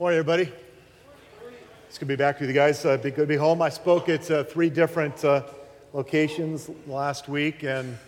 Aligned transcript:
Morning, 0.00 0.18
everybody. 0.18 0.50
It's 1.86 1.98
good 1.98 2.06
to 2.06 2.06
be 2.06 2.16
back 2.16 2.40
with 2.40 2.48
you 2.48 2.54
guys. 2.54 2.86
Uh, 2.86 2.96
be 2.96 3.10
good 3.10 3.16
to 3.16 3.26
be 3.26 3.36
home. 3.36 3.60
I 3.60 3.68
spoke 3.68 4.08
at 4.08 4.30
uh, 4.30 4.44
three 4.44 4.70
different 4.70 5.22
uh, 5.22 5.42
locations 5.92 6.70
last 6.86 7.28
week, 7.28 7.64
and 7.64 7.98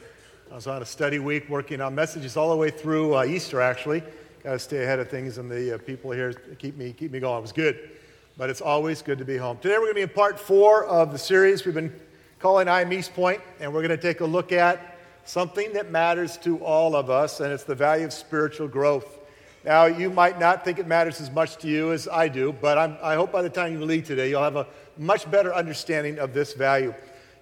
I 0.50 0.54
was 0.54 0.66
on 0.66 0.80
a 0.80 0.86
study 0.86 1.18
week 1.18 1.50
working 1.50 1.82
on 1.82 1.94
messages 1.94 2.34
all 2.38 2.48
the 2.48 2.56
way 2.56 2.70
through 2.70 3.16
uh, 3.16 3.24
Easter. 3.24 3.60
Actually, 3.60 4.02
got 4.42 4.52
to 4.52 4.58
stay 4.58 4.82
ahead 4.84 5.00
of 5.00 5.10
things, 5.10 5.36
and 5.36 5.50
the 5.50 5.74
uh, 5.74 5.78
people 5.84 6.12
here 6.12 6.32
keep 6.58 6.78
me 6.78 6.94
keep 6.94 7.12
me 7.12 7.20
going. 7.20 7.36
It 7.36 7.42
was 7.42 7.52
good, 7.52 7.90
but 8.38 8.48
it's 8.48 8.62
always 8.62 9.02
good 9.02 9.18
to 9.18 9.26
be 9.26 9.36
home. 9.36 9.58
Today 9.58 9.74
we're 9.74 9.80
going 9.80 9.90
to 9.90 9.96
be 9.96 10.00
in 10.00 10.08
part 10.08 10.40
four 10.40 10.86
of 10.86 11.12
the 11.12 11.18
series 11.18 11.66
we've 11.66 11.74
been 11.74 11.92
calling 12.38 12.68
"I 12.68 12.80
Am 12.80 12.92
East 12.94 13.12
Point," 13.12 13.42
and 13.60 13.70
we're 13.70 13.86
going 13.86 13.90
to 13.90 14.02
take 14.02 14.22
a 14.22 14.24
look 14.24 14.50
at 14.50 14.96
something 15.26 15.74
that 15.74 15.90
matters 15.90 16.38
to 16.38 16.56
all 16.64 16.96
of 16.96 17.10
us, 17.10 17.40
and 17.40 17.52
it's 17.52 17.64
the 17.64 17.74
value 17.74 18.06
of 18.06 18.14
spiritual 18.14 18.66
growth. 18.66 19.18
Now, 19.64 19.84
you 19.84 20.10
might 20.10 20.40
not 20.40 20.64
think 20.64 20.80
it 20.80 20.88
matters 20.88 21.20
as 21.20 21.30
much 21.30 21.56
to 21.58 21.68
you 21.68 21.92
as 21.92 22.08
I 22.08 22.26
do, 22.26 22.52
but 22.52 22.78
I'm, 22.78 22.96
i 23.00 23.14
hope 23.14 23.30
by 23.30 23.42
the 23.42 23.50
time 23.50 23.72
you 23.72 23.84
leave 23.84 24.04
today, 24.04 24.28
you'll 24.28 24.42
have 24.42 24.56
a 24.56 24.66
much 24.98 25.30
better 25.30 25.54
understanding 25.54 26.18
of 26.18 26.34
this 26.34 26.52
value. 26.52 26.92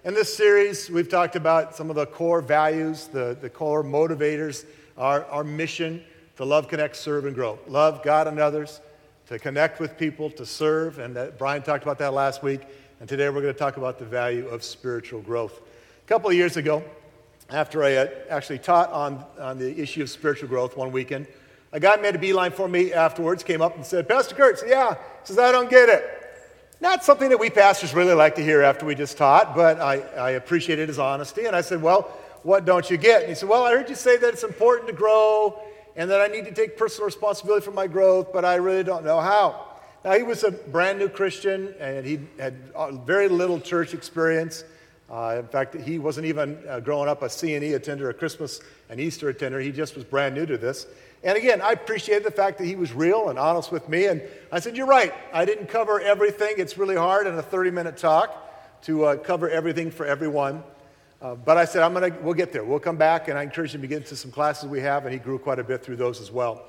In 0.03 0.13
this 0.13 0.35
series, 0.35 0.87
we've 0.87 1.09
talked 1.09 1.35
about 1.35 1.75
some 1.75 1.89
of 1.89 1.95
the 1.95 2.05
core 2.05 2.41
values, 2.41 3.07
the, 3.07 3.35
the 3.41 3.49
core 3.49 3.83
motivators, 3.83 4.65
our, 4.99 5.25
our 5.25 5.43
mission 5.43 6.03
to 6.35 6.45
love, 6.45 6.67
connect, 6.67 6.95
serve, 6.95 7.25
and 7.25 7.33
grow. 7.33 7.57
Love 7.67 8.03
God 8.03 8.27
and 8.27 8.39
others, 8.39 8.81
to 9.27 9.39
connect 9.39 9.79
with 9.79 9.97
people, 9.97 10.29
to 10.31 10.45
serve. 10.45 10.99
And 10.99 11.15
that, 11.15 11.39
Brian 11.39 11.63
talked 11.63 11.83
about 11.83 11.97
that 11.99 12.13
last 12.13 12.43
week. 12.43 12.61
And 12.99 13.09
today 13.09 13.29
we're 13.29 13.41
going 13.41 13.53
to 13.53 13.59
talk 13.59 13.77
about 13.77 13.97
the 13.97 14.05
value 14.05 14.47
of 14.47 14.63
spiritual 14.63 15.21
growth. 15.21 15.59
A 16.05 16.07
couple 16.07 16.29
of 16.29 16.35
years 16.35 16.55
ago, 16.55 16.83
after 17.49 17.83
I 17.83 17.93
actually 18.29 18.59
taught 18.59 18.91
on, 18.91 19.25
on 19.39 19.57
the 19.57 19.79
issue 19.79 20.03
of 20.03 20.09
spiritual 20.11 20.49
growth 20.49 20.77
one 20.77 20.91
weekend, 20.91 21.25
a 21.73 21.79
guy 21.79 21.95
made 21.97 22.15
a 22.15 22.19
beeline 22.19 22.51
for 22.51 22.67
me 22.67 22.93
afterwards, 22.93 23.43
came 23.43 23.61
up 23.61 23.75
and 23.75 23.85
said, 23.85 24.07
Pastor 24.07 24.35
Kurtz, 24.35 24.63
yeah. 24.67 24.93
He 24.93 24.97
says, 25.23 25.39
I 25.39 25.51
don't 25.51 25.69
get 25.69 25.89
it. 25.89 26.03
Not 26.81 27.03
something 27.03 27.29
that 27.29 27.39
we 27.39 27.49
pastors 27.49 27.93
really 27.93 28.13
like 28.13 28.35
to 28.35 28.43
hear 28.43 28.63
after 28.63 28.85
we 28.85 28.95
just 28.95 29.17
taught, 29.17 29.55
but 29.55 29.79
I, 29.79 29.99
I 30.17 30.31
appreciated 30.31 30.89
his 30.89 30.97
honesty. 30.97 31.45
And 31.45 31.55
I 31.55 31.61
said, 31.61 31.81
Well, 31.81 32.01
what 32.43 32.65
don't 32.65 32.89
you 32.89 32.97
get? 32.97 33.21
And 33.21 33.29
he 33.29 33.35
said, 33.35 33.47
Well, 33.47 33.63
I 33.63 33.71
heard 33.71 33.87
you 33.87 33.95
say 33.95 34.17
that 34.17 34.33
it's 34.33 34.43
important 34.43 34.87
to 34.87 34.93
grow 34.93 35.61
and 35.95 36.09
that 36.09 36.21
I 36.21 36.27
need 36.27 36.45
to 36.45 36.51
take 36.51 36.77
personal 36.77 37.05
responsibility 37.05 37.63
for 37.63 37.71
my 37.71 37.85
growth, 37.85 38.33
but 38.33 38.45
I 38.45 38.55
really 38.55 38.83
don't 38.83 39.05
know 39.05 39.19
how. 39.19 39.67
Now, 40.03 40.13
he 40.13 40.23
was 40.23 40.43
a 40.43 40.49
brand 40.49 40.97
new 40.97 41.07
Christian 41.07 41.75
and 41.79 42.05
he 42.05 42.19
had 42.39 42.55
very 43.05 43.27
little 43.27 43.59
church 43.59 43.93
experience. 43.93 44.63
Uh, 45.07 45.35
in 45.39 45.47
fact, 45.47 45.75
he 45.75 45.99
wasn't 45.99 46.25
even 46.25 46.57
uh, 46.67 46.79
growing 46.79 47.07
up 47.07 47.21
a 47.21 47.29
C&E 47.29 47.73
attender, 47.73 48.09
a 48.09 48.13
Christmas 48.13 48.61
and 48.89 48.99
Easter 48.99 49.29
attender. 49.29 49.59
He 49.59 49.71
just 49.71 49.95
was 49.95 50.03
brand 50.03 50.33
new 50.33 50.45
to 50.47 50.57
this. 50.57 50.87
And 51.23 51.37
again, 51.37 51.61
I 51.61 51.71
appreciated 51.73 52.23
the 52.23 52.31
fact 52.31 52.57
that 52.57 52.65
he 52.65 52.75
was 52.75 52.93
real 52.93 53.29
and 53.29 53.37
honest 53.37 53.71
with 53.71 53.87
me. 53.87 54.07
And 54.07 54.23
I 54.51 54.59
said, 54.59 54.75
You're 54.75 54.87
right. 54.87 55.13
I 55.33 55.45
didn't 55.45 55.67
cover 55.67 55.99
everything. 55.99 56.55
It's 56.57 56.77
really 56.77 56.95
hard 56.95 57.27
in 57.27 57.35
a 57.35 57.43
30 57.43 57.71
minute 57.71 57.97
talk 57.97 58.81
to 58.83 59.05
uh, 59.05 59.15
cover 59.17 59.49
everything 59.49 59.91
for 59.91 60.05
everyone. 60.05 60.63
Uh, 61.21 61.35
but 61.35 61.55
I 61.55 61.65
said, 61.65 61.83
I'm 61.83 61.93
gonna, 61.93 62.15
we'll 62.21 62.33
get 62.33 62.51
there. 62.51 62.63
We'll 62.63 62.79
come 62.79 62.97
back. 62.97 63.27
And 63.27 63.37
I 63.37 63.43
encouraged 63.43 63.75
him 63.75 63.81
to 63.81 63.87
get 63.87 63.97
into 63.99 64.15
some 64.15 64.31
classes 64.31 64.67
we 64.67 64.79
have. 64.81 65.05
And 65.05 65.13
he 65.13 65.19
grew 65.19 65.37
quite 65.37 65.59
a 65.59 65.63
bit 65.63 65.83
through 65.83 65.97
those 65.97 66.19
as 66.19 66.31
well. 66.31 66.65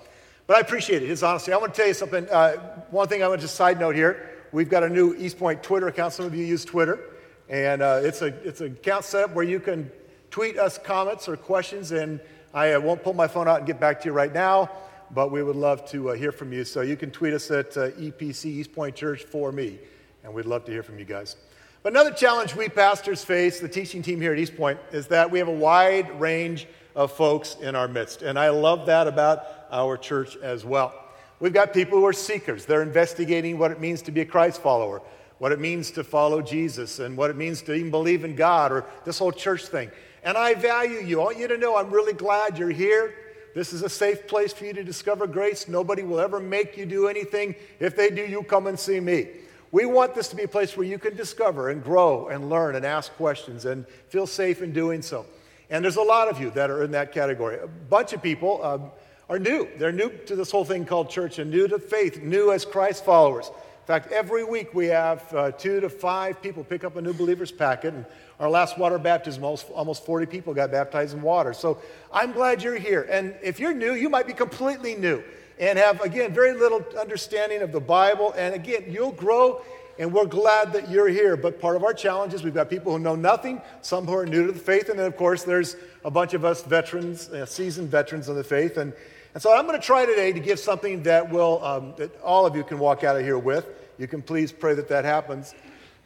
But 0.46 0.58
I 0.58 0.60
appreciate 0.60 1.02
it, 1.02 1.08
his 1.08 1.22
honesty. 1.22 1.52
I 1.52 1.56
want 1.56 1.72
to 1.72 1.78
tell 1.78 1.88
you 1.88 1.94
something. 1.94 2.28
Uh, 2.28 2.56
one 2.90 3.08
thing 3.08 3.22
I 3.22 3.28
want 3.28 3.40
to 3.40 3.46
just 3.46 3.56
side 3.56 3.80
note 3.80 3.94
here. 3.94 4.28
We've 4.52 4.68
got 4.68 4.82
a 4.82 4.88
new 4.90 5.14
East 5.14 5.38
Point 5.38 5.62
Twitter 5.62 5.88
account. 5.88 6.12
Some 6.12 6.26
of 6.26 6.34
you 6.34 6.44
use 6.44 6.66
Twitter. 6.66 7.00
And 7.48 7.80
uh, 7.80 8.00
it's, 8.02 8.20
a, 8.20 8.26
it's 8.46 8.60
an 8.60 8.72
account 8.72 9.06
set 9.06 9.24
up 9.24 9.34
where 9.34 9.44
you 9.44 9.60
can 9.60 9.90
tweet 10.30 10.58
us 10.58 10.76
comments 10.76 11.28
or 11.28 11.38
questions. 11.38 11.92
And 11.92 12.20
I 12.54 12.74
uh, 12.74 12.80
won't 12.80 13.02
pull 13.02 13.14
my 13.14 13.28
phone 13.28 13.48
out 13.48 13.58
and 13.58 13.66
get 13.66 13.80
back 13.80 14.00
to 14.02 14.06
you 14.06 14.12
right 14.12 14.32
now, 14.32 14.70
but 15.10 15.30
we 15.30 15.42
would 15.42 15.56
love 15.56 15.88
to 15.90 16.10
uh, 16.10 16.12
hear 16.14 16.32
from 16.32 16.52
you. 16.52 16.64
So 16.64 16.82
you 16.82 16.96
can 16.96 17.10
tweet 17.10 17.32
us 17.32 17.50
at 17.50 17.74
uh, 17.78 17.90
EPC 17.92 18.44
East 18.44 18.72
Point 18.74 18.94
Church 18.94 19.22
for 19.22 19.52
me, 19.52 19.78
and 20.22 20.34
we'd 20.34 20.44
love 20.44 20.66
to 20.66 20.72
hear 20.72 20.82
from 20.82 20.98
you 20.98 21.06
guys. 21.06 21.36
But 21.82 21.94
another 21.94 22.10
challenge 22.12 22.54
we 22.54 22.68
pastors 22.68 23.24
face, 23.24 23.58
the 23.58 23.68
teaching 23.68 24.02
team 24.02 24.20
here 24.20 24.34
at 24.34 24.38
East 24.38 24.54
Point, 24.54 24.78
is 24.92 25.06
that 25.06 25.30
we 25.30 25.38
have 25.38 25.48
a 25.48 25.50
wide 25.50 26.20
range 26.20 26.66
of 26.94 27.10
folks 27.12 27.56
in 27.60 27.74
our 27.74 27.88
midst. 27.88 28.20
And 28.20 28.38
I 28.38 28.50
love 28.50 28.84
that 28.86 29.06
about 29.06 29.46
our 29.70 29.96
church 29.96 30.36
as 30.36 30.62
well. 30.62 30.94
We've 31.40 31.54
got 31.54 31.72
people 31.72 31.98
who 31.98 32.06
are 32.06 32.12
seekers. 32.12 32.66
They're 32.66 32.82
investigating 32.82 33.58
what 33.58 33.70
it 33.70 33.80
means 33.80 34.02
to 34.02 34.12
be 34.12 34.20
a 34.20 34.26
Christ 34.26 34.60
follower, 34.60 35.00
what 35.42 35.50
it 35.50 35.58
means 35.58 35.90
to 35.90 36.04
follow 36.04 36.40
Jesus, 36.40 37.00
and 37.00 37.16
what 37.16 37.28
it 37.28 37.34
means 37.34 37.62
to 37.62 37.74
even 37.74 37.90
believe 37.90 38.24
in 38.24 38.36
God 38.36 38.70
or 38.70 38.84
this 39.04 39.18
whole 39.18 39.32
church 39.32 39.66
thing. 39.66 39.90
And 40.22 40.38
I 40.38 40.54
value 40.54 41.00
you. 41.00 41.20
I 41.20 41.24
want 41.24 41.38
you 41.38 41.48
to 41.48 41.58
know 41.58 41.76
I'm 41.76 41.90
really 41.90 42.12
glad 42.12 42.56
you're 42.56 42.70
here. 42.70 43.12
This 43.52 43.72
is 43.72 43.82
a 43.82 43.88
safe 43.88 44.28
place 44.28 44.52
for 44.52 44.66
you 44.66 44.72
to 44.72 44.84
discover 44.84 45.26
grace. 45.26 45.66
Nobody 45.66 46.04
will 46.04 46.20
ever 46.20 46.38
make 46.38 46.76
you 46.76 46.86
do 46.86 47.08
anything. 47.08 47.56
If 47.80 47.96
they 47.96 48.08
do, 48.08 48.22
you 48.22 48.44
come 48.44 48.68
and 48.68 48.78
see 48.78 49.00
me. 49.00 49.30
We 49.72 49.84
want 49.84 50.14
this 50.14 50.28
to 50.28 50.36
be 50.36 50.44
a 50.44 50.48
place 50.48 50.76
where 50.76 50.86
you 50.86 50.96
can 50.96 51.16
discover 51.16 51.70
and 51.70 51.82
grow 51.82 52.28
and 52.28 52.48
learn 52.48 52.76
and 52.76 52.86
ask 52.86 53.12
questions 53.14 53.64
and 53.64 53.84
feel 54.10 54.28
safe 54.28 54.62
in 54.62 54.72
doing 54.72 55.02
so. 55.02 55.26
And 55.70 55.82
there's 55.82 55.96
a 55.96 56.02
lot 56.02 56.28
of 56.28 56.40
you 56.40 56.50
that 56.50 56.70
are 56.70 56.84
in 56.84 56.92
that 56.92 57.10
category. 57.10 57.58
A 57.58 57.66
bunch 57.66 58.12
of 58.12 58.22
people 58.22 58.64
um, 58.64 58.92
are 59.28 59.40
new. 59.40 59.66
They're 59.76 59.90
new 59.90 60.12
to 60.26 60.36
this 60.36 60.52
whole 60.52 60.64
thing 60.64 60.84
called 60.84 61.10
church 61.10 61.40
and 61.40 61.50
new 61.50 61.66
to 61.66 61.80
faith, 61.80 62.22
new 62.22 62.52
as 62.52 62.64
Christ 62.64 63.04
followers. 63.04 63.50
In 63.82 63.86
fact, 63.86 64.12
every 64.12 64.44
week 64.44 64.74
we 64.74 64.86
have 64.86 65.34
uh, 65.34 65.50
two 65.50 65.80
to 65.80 65.88
five 65.88 66.40
people 66.40 66.62
pick 66.62 66.84
up 66.84 66.94
a 66.94 67.02
new 67.02 67.12
believers 67.12 67.50
packet. 67.50 67.94
And 67.94 68.06
our 68.38 68.48
last 68.48 68.78
water 68.78 68.96
baptism, 68.96 69.42
almost, 69.42 69.68
almost 69.70 70.06
40 70.06 70.26
people 70.26 70.54
got 70.54 70.70
baptized 70.70 71.16
in 71.16 71.20
water. 71.20 71.52
So 71.52 71.78
I'm 72.12 72.30
glad 72.30 72.62
you're 72.62 72.76
here. 72.76 73.08
And 73.10 73.34
if 73.42 73.58
you're 73.58 73.74
new, 73.74 73.94
you 73.94 74.08
might 74.08 74.28
be 74.28 74.34
completely 74.34 74.94
new 74.94 75.24
and 75.58 75.80
have, 75.80 76.00
again, 76.00 76.32
very 76.32 76.52
little 76.52 76.84
understanding 76.96 77.60
of 77.60 77.72
the 77.72 77.80
Bible. 77.80 78.32
And 78.36 78.54
again, 78.54 78.84
you'll 78.86 79.10
grow, 79.10 79.62
and 79.98 80.12
we're 80.12 80.26
glad 80.26 80.72
that 80.74 80.88
you're 80.88 81.08
here. 81.08 81.36
But 81.36 81.60
part 81.60 81.74
of 81.74 81.82
our 81.82 81.92
challenge 81.92 82.34
is 82.34 82.44
we've 82.44 82.54
got 82.54 82.70
people 82.70 82.92
who 82.92 83.00
know 83.00 83.16
nothing, 83.16 83.60
some 83.80 84.06
who 84.06 84.14
are 84.14 84.26
new 84.26 84.46
to 84.46 84.52
the 84.52 84.60
faith, 84.60 84.90
and 84.90 84.98
then, 84.98 85.06
of 85.06 85.16
course, 85.16 85.42
there's 85.42 85.74
a 86.04 86.10
bunch 86.10 86.34
of 86.34 86.44
us 86.44 86.62
veterans, 86.62 87.30
uh, 87.30 87.44
seasoned 87.46 87.88
veterans 87.88 88.28
of 88.28 88.36
the 88.36 88.44
faith. 88.44 88.76
And, 88.76 88.92
and 89.34 89.42
so 89.42 89.56
I'm 89.56 89.66
going 89.66 89.80
to 89.80 89.86
try 89.86 90.04
today 90.04 90.32
to 90.32 90.40
give 90.40 90.58
something 90.58 91.04
that 91.04 91.30
will, 91.30 91.64
um, 91.64 91.94
that 91.96 92.20
all 92.20 92.44
of 92.44 92.54
you 92.54 92.64
can 92.64 92.78
walk 92.78 93.02
out 93.02 93.16
of 93.16 93.22
here 93.22 93.38
with. 93.38 93.66
You 93.98 94.06
can 94.06 94.20
please 94.20 94.52
pray 94.52 94.74
that 94.74 94.88
that 94.88 95.04
happens. 95.04 95.54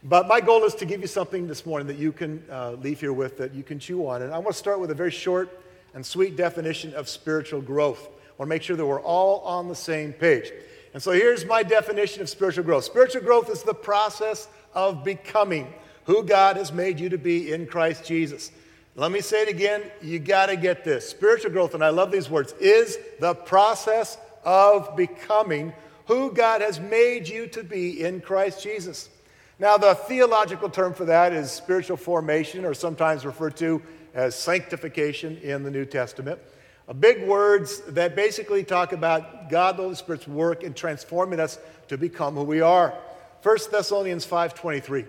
But 0.05 0.29
my 0.29 0.41
goal 0.41 0.63
is 0.65 0.75
to 0.77 0.85
give 0.85 1.01
you 1.01 1.09
something 1.09 1.49
this 1.49 1.67
morning 1.67 1.89
that 1.89 1.99
you 1.99 2.13
can 2.13 2.45
uh, 2.51 2.73
leave 2.73 3.01
here 3.01 3.13
with, 3.13 3.39
that 3.39 3.53
you 3.53 3.65
can 3.65 3.81
chew 3.81 4.07
on. 4.07 4.23
And 4.23 4.33
I 4.33 4.39
want 4.39 4.53
to 4.53 4.59
start 4.59 4.79
with 4.79 4.93
a 4.93 4.95
very 4.95 5.11
short 5.11 5.61
and 5.95 6.07
sweet 6.07 6.37
definition 6.37 6.95
of 6.95 7.09
spiritual 7.09 7.61
growth. 7.61 8.07
I 8.07 8.33
want 8.39 8.49
to 8.49 8.55
make 8.55 8.63
sure 8.63 8.77
that 8.77 8.87
we're 8.87 9.01
all 9.01 9.41
on 9.41 9.67
the 9.67 9.75
same 9.75 10.13
page. 10.13 10.53
And 10.95 11.03
so 11.03 11.11
here's 11.11 11.45
my 11.45 11.63
definition 11.63 12.23
of 12.23 12.29
spiritual 12.29 12.65
growth 12.65 12.85
spiritual 12.85 13.23
growth 13.23 13.51
is 13.51 13.63
the 13.63 13.75
process 13.75 14.47
of 14.73 15.03
becoming 15.03 15.73
who 16.05 16.23
God 16.23 16.57
has 16.57 16.73
made 16.73 17.01
you 17.01 17.09
to 17.09 17.19
be 17.19 17.53
in 17.53 17.67
Christ 17.67 18.05
Jesus. 18.05 18.53
Let 18.99 19.13
me 19.13 19.21
say 19.21 19.43
it 19.43 19.49
again. 19.49 19.83
You 20.01 20.19
got 20.19 20.47
to 20.47 20.57
get 20.57 20.83
this. 20.83 21.07
Spiritual 21.07 21.51
growth, 21.51 21.75
and 21.75 21.85
I 21.85 21.91
love 21.91 22.11
these 22.11 22.31
words, 22.31 22.55
is 22.59 22.99
the 23.21 23.35
process 23.35 24.17
of 24.43 24.97
becoming 24.97 25.75
who 26.07 26.33
God 26.33 26.63
has 26.63 26.81
made 26.81 27.29
you 27.29 27.47
to 27.49 27.63
be 27.63 28.03
in 28.03 28.23
Christ 28.23 28.63
Jesus. 28.63 29.11
Now, 29.59 29.77
the 29.77 29.95
theological 29.95 30.71
term 30.71 30.95
for 30.95 31.05
that 31.05 31.35
is 31.35 31.51
spiritual 31.51 31.99
formation, 31.99 32.65
or 32.65 32.73
sometimes 32.73 33.27
referred 33.27 33.59
to 33.59 33.83
as 34.15 34.35
sanctification 34.35 35.37
in 35.43 35.63
the 35.63 35.71
New 35.71 35.85
Testament. 35.85 36.41
A 36.89 36.95
big 36.95 37.27
words 37.27 37.81
that 37.89 38.17
basically 38.17 38.65
talk 38.65 38.93
about 38.93 39.51
God 39.51 39.77
the 39.77 39.83
Holy 39.83 39.95
Spirit's 39.95 40.27
work 40.27 40.63
in 40.63 40.73
transforming 40.73 41.39
us 41.39 41.59
to 41.89 41.99
become 41.99 42.35
who 42.35 42.45
we 42.45 42.63
are. 42.63 42.95
1 43.43 43.59
Thessalonians 43.71 44.25
5:23 44.25 45.05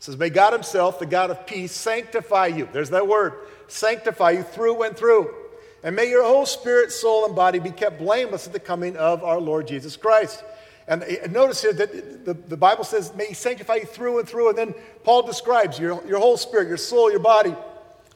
says, 0.00 0.16
May 0.16 0.30
God 0.30 0.52
Himself, 0.52 0.98
the 0.98 1.06
God 1.06 1.30
of 1.30 1.46
peace, 1.46 1.72
sanctify 1.72 2.48
you. 2.48 2.68
There's 2.72 2.90
that 2.90 3.06
word, 3.06 3.34
sanctify 3.68 4.32
you 4.32 4.42
through 4.42 4.82
and 4.82 4.96
through. 4.96 5.32
And 5.82 5.94
may 5.94 6.10
your 6.10 6.24
whole 6.24 6.46
spirit, 6.46 6.90
soul, 6.90 7.24
and 7.26 7.36
body 7.36 7.58
be 7.58 7.70
kept 7.70 7.98
blameless 7.98 8.46
at 8.46 8.52
the 8.52 8.60
coming 8.60 8.96
of 8.96 9.22
our 9.22 9.40
Lord 9.40 9.68
Jesus 9.68 9.96
Christ. 9.96 10.42
And 10.88 11.02
eh, 11.04 11.26
notice 11.30 11.62
here 11.62 11.72
that 11.72 12.24
the, 12.24 12.34
the 12.34 12.56
Bible 12.56 12.84
says, 12.84 13.14
may 13.14 13.26
he 13.26 13.34
sanctify 13.34 13.76
you 13.76 13.86
through 13.86 14.18
and 14.18 14.28
through. 14.28 14.50
And 14.50 14.58
then 14.58 14.74
Paul 15.04 15.22
describes 15.22 15.78
your, 15.78 16.04
your 16.06 16.18
whole 16.18 16.36
spirit, 16.36 16.68
your 16.68 16.76
soul, 16.76 17.10
your 17.10 17.20
body. 17.20 17.54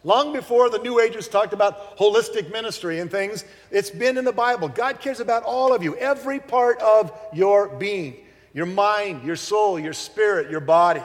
Long 0.02 0.34
before 0.34 0.69
the 0.69 0.78
New 0.78 1.00
Agers 1.00 1.28
talked 1.28 1.54
about 1.54 1.96
holistic 1.96 2.52
ministry 2.52 2.98
and 2.98 3.10
things, 3.10 3.46
it's 3.70 3.88
been 3.88 4.19
in 4.19 4.26
the 4.26 4.32
Bible. 4.32 4.69
God 4.69 5.00
cares 5.00 5.20
about 5.20 5.44
all 5.44 5.75
of 5.75 5.82
you, 5.82 5.96
every 5.96 6.40
part 6.40 6.78
of 6.81 7.10
your 7.32 7.69
being 7.69 8.16
your 8.54 8.66
mind, 8.66 9.25
your 9.25 9.36
soul, 9.36 9.78
your 9.78 9.92
spirit, 9.92 10.48
your 10.48 10.60
body. 10.60 11.02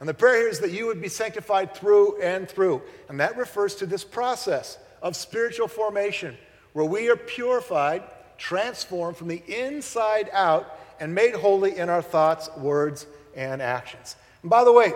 And 0.00 0.08
the 0.08 0.14
prayer 0.14 0.40
here 0.40 0.48
is 0.48 0.60
that 0.60 0.70
you 0.70 0.86
would 0.86 1.00
be 1.00 1.08
sanctified 1.08 1.74
through 1.74 2.20
and 2.20 2.48
through. 2.48 2.82
And 3.08 3.18
that 3.20 3.36
refers 3.36 3.74
to 3.76 3.86
this 3.86 4.04
process 4.04 4.78
of 5.02 5.16
spiritual 5.16 5.68
formation 5.68 6.36
where 6.72 6.84
we 6.84 7.08
are 7.08 7.16
purified, 7.16 8.02
transformed 8.36 9.16
from 9.16 9.28
the 9.28 9.42
inside 9.46 10.30
out 10.32 10.78
and 11.00 11.14
made 11.14 11.34
holy 11.34 11.76
in 11.76 11.88
our 11.88 12.02
thoughts, 12.02 12.48
words, 12.56 13.06
and 13.34 13.60
actions. 13.60 14.16
And 14.42 14.50
by 14.50 14.64
the 14.64 14.72
way, 14.72 14.92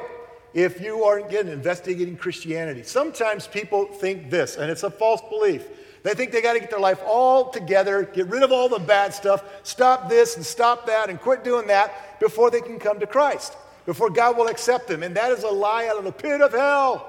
if 0.55 0.81
you 0.81 1.05
are 1.05 1.19
again 1.19 1.49
investigating 1.49 2.17
Christianity, 2.17 2.83
sometimes 2.83 3.47
people 3.47 3.87
think 3.87 4.31
this, 4.31 4.57
and 4.57 4.71
it's 4.71 4.83
a 4.83 4.91
false 4.91 5.23
belief, 5.31 5.67
They 6.03 6.15
think 6.15 6.33
they 6.33 6.43
got 6.43 6.55
to 6.55 6.61
get 6.61 6.71
their 6.71 6.81
life 6.81 7.01
all 7.07 7.51
together, 7.51 8.03
get 8.03 8.27
rid 8.27 8.43
of 8.43 8.51
all 8.51 8.69
the 8.69 8.81
bad 8.81 9.15
stuff, 9.15 9.45
stop 9.63 10.09
this 10.09 10.37
and 10.37 10.45
stop 10.45 10.87
that, 10.87 11.11
and 11.11 11.21
quit 11.21 11.45
doing 11.45 11.69
that 11.69 12.19
before 12.19 12.51
they 12.51 12.61
can 12.61 12.79
come 12.79 12.99
to 13.01 13.07
Christ, 13.07 13.57
before 13.87 14.11
God 14.11 14.37
will 14.37 14.49
accept 14.49 14.89
them. 14.89 15.03
And 15.03 15.17
that 15.17 15.33
is 15.33 15.43
a 15.45 15.49
lie 15.51 15.87
out 15.87 15.99
of 15.99 16.05
the 16.05 16.13
pit 16.13 16.41
of 16.41 16.53
hell. 16.53 17.09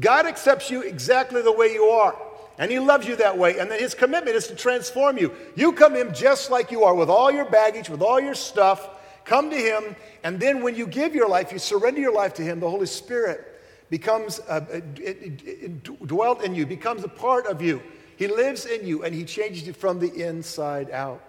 God 0.00 0.26
accepts 0.26 0.70
you 0.70 0.82
exactly 0.82 1.42
the 1.42 1.52
way 1.52 1.72
you 1.72 1.84
are. 1.84 2.16
And 2.58 2.70
he 2.70 2.78
loves 2.78 3.06
you 3.06 3.16
that 3.16 3.36
way. 3.36 3.58
And 3.58 3.70
then 3.70 3.80
his 3.80 3.94
commitment 3.94 4.36
is 4.36 4.46
to 4.48 4.54
transform 4.54 5.18
you. 5.18 5.32
You 5.56 5.72
come 5.72 5.94
him 5.94 6.14
just 6.14 6.50
like 6.50 6.70
you 6.70 6.84
are, 6.84 6.94
with 6.94 7.10
all 7.10 7.30
your 7.30 7.44
baggage, 7.44 7.88
with 7.88 8.02
all 8.02 8.20
your 8.20 8.34
stuff. 8.34 8.88
Come 9.24 9.50
to 9.50 9.56
him. 9.56 9.96
And 10.22 10.38
then 10.38 10.62
when 10.62 10.76
you 10.76 10.86
give 10.86 11.14
your 11.14 11.28
life, 11.28 11.52
you 11.52 11.58
surrender 11.58 12.00
your 12.00 12.12
life 12.12 12.34
to 12.34 12.42
him, 12.42 12.60
the 12.60 12.70
Holy 12.70 12.86
Spirit 12.86 13.50
becomes 13.90 14.40
uh, 14.48 14.64
it, 14.72 14.84
it, 14.98 15.42
it 15.46 16.06
dwelt 16.06 16.42
in 16.42 16.54
you, 16.54 16.66
becomes 16.66 17.04
a 17.04 17.08
part 17.08 17.46
of 17.46 17.60
you. 17.60 17.82
He 18.16 18.28
lives 18.28 18.66
in 18.66 18.86
you 18.86 19.04
and 19.04 19.14
he 19.14 19.24
changes 19.24 19.66
you 19.66 19.72
from 19.72 19.98
the 19.98 20.12
inside 20.12 20.90
out. 20.90 21.20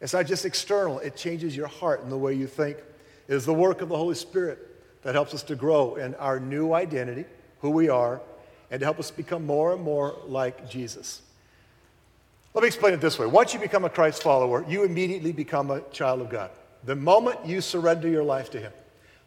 It's 0.00 0.12
not 0.12 0.26
just 0.26 0.44
external, 0.44 0.98
it 1.00 1.16
changes 1.16 1.56
your 1.56 1.66
heart 1.66 2.02
and 2.02 2.12
the 2.12 2.18
way 2.18 2.34
you 2.34 2.46
think. 2.46 2.78
It 3.28 3.34
is 3.34 3.46
the 3.46 3.54
work 3.54 3.80
of 3.80 3.88
the 3.88 3.96
Holy 3.96 4.14
Spirit 4.14 4.58
that 5.02 5.14
helps 5.14 5.34
us 5.34 5.42
to 5.44 5.54
grow 5.54 5.96
in 5.96 6.14
our 6.16 6.40
new 6.40 6.72
identity, 6.72 7.24
who 7.60 7.70
we 7.70 7.88
are, 7.88 8.20
and 8.70 8.80
to 8.80 8.86
help 8.86 8.98
us 8.98 9.10
become 9.10 9.46
more 9.46 9.72
and 9.72 9.82
more 9.82 10.16
like 10.26 10.68
Jesus. 10.68 11.22
Let 12.54 12.62
me 12.62 12.68
explain 12.68 12.94
it 12.94 13.00
this 13.00 13.18
way. 13.18 13.26
Once 13.26 13.52
you 13.52 13.60
become 13.60 13.84
a 13.84 13.90
Christ 13.90 14.22
follower, 14.22 14.64
you 14.68 14.84
immediately 14.84 15.32
become 15.32 15.70
a 15.70 15.80
child 15.90 16.20
of 16.20 16.30
God. 16.30 16.50
The 16.84 16.94
moment 16.94 17.44
you 17.44 17.60
surrender 17.60 18.08
your 18.08 18.24
life 18.24 18.50
to 18.50 18.60
Him, 18.60 18.72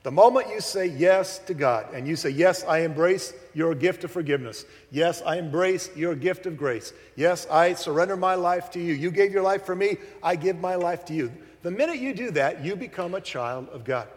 the 0.04 0.12
moment 0.12 0.48
you 0.50 0.62
say 0.62 0.86
yes 0.86 1.40
to 1.40 1.54
God 1.54 1.94
and 1.94 2.08
you 2.08 2.16
say, 2.16 2.30
Yes, 2.30 2.64
I 2.64 2.80
embrace 2.80 3.34
your 3.54 3.76
gift 3.76 4.06
of 4.06 4.12
forgiveness. 4.12 4.64
Yes, 4.92 5.22
I 5.26 5.38
embrace 5.38 5.90
your 5.96 6.16
gift 6.16 6.46
of 6.46 6.56
grace. 6.56 6.94
Yes, 7.18 7.46
I 7.52 7.74
surrender 7.74 8.16
my 8.16 8.36
life 8.36 8.72
to 8.72 8.80
you. 8.80 8.94
You 8.94 9.12
gave 9.12 9.34
your 9.34 9.44
life 9.44 9.66
for 9.66 9.76
me, 9.76 9.98
I 10.24 10.38
give 10.38 10.60
my 10.60 10.76
life 10.76 11.04
to 11.06 11.14
you. 11.14 11.34
The 11.68 11.72
minute 11.72 11.98
you 11.98 12.14
do 12.14 12.32
that, 12.32 12.64
you 12.64 12.78
become 12.78 13.14
a 13.14 13.20
child 13.20 13.68
of 13.74 13.84
God. 13.84 14.08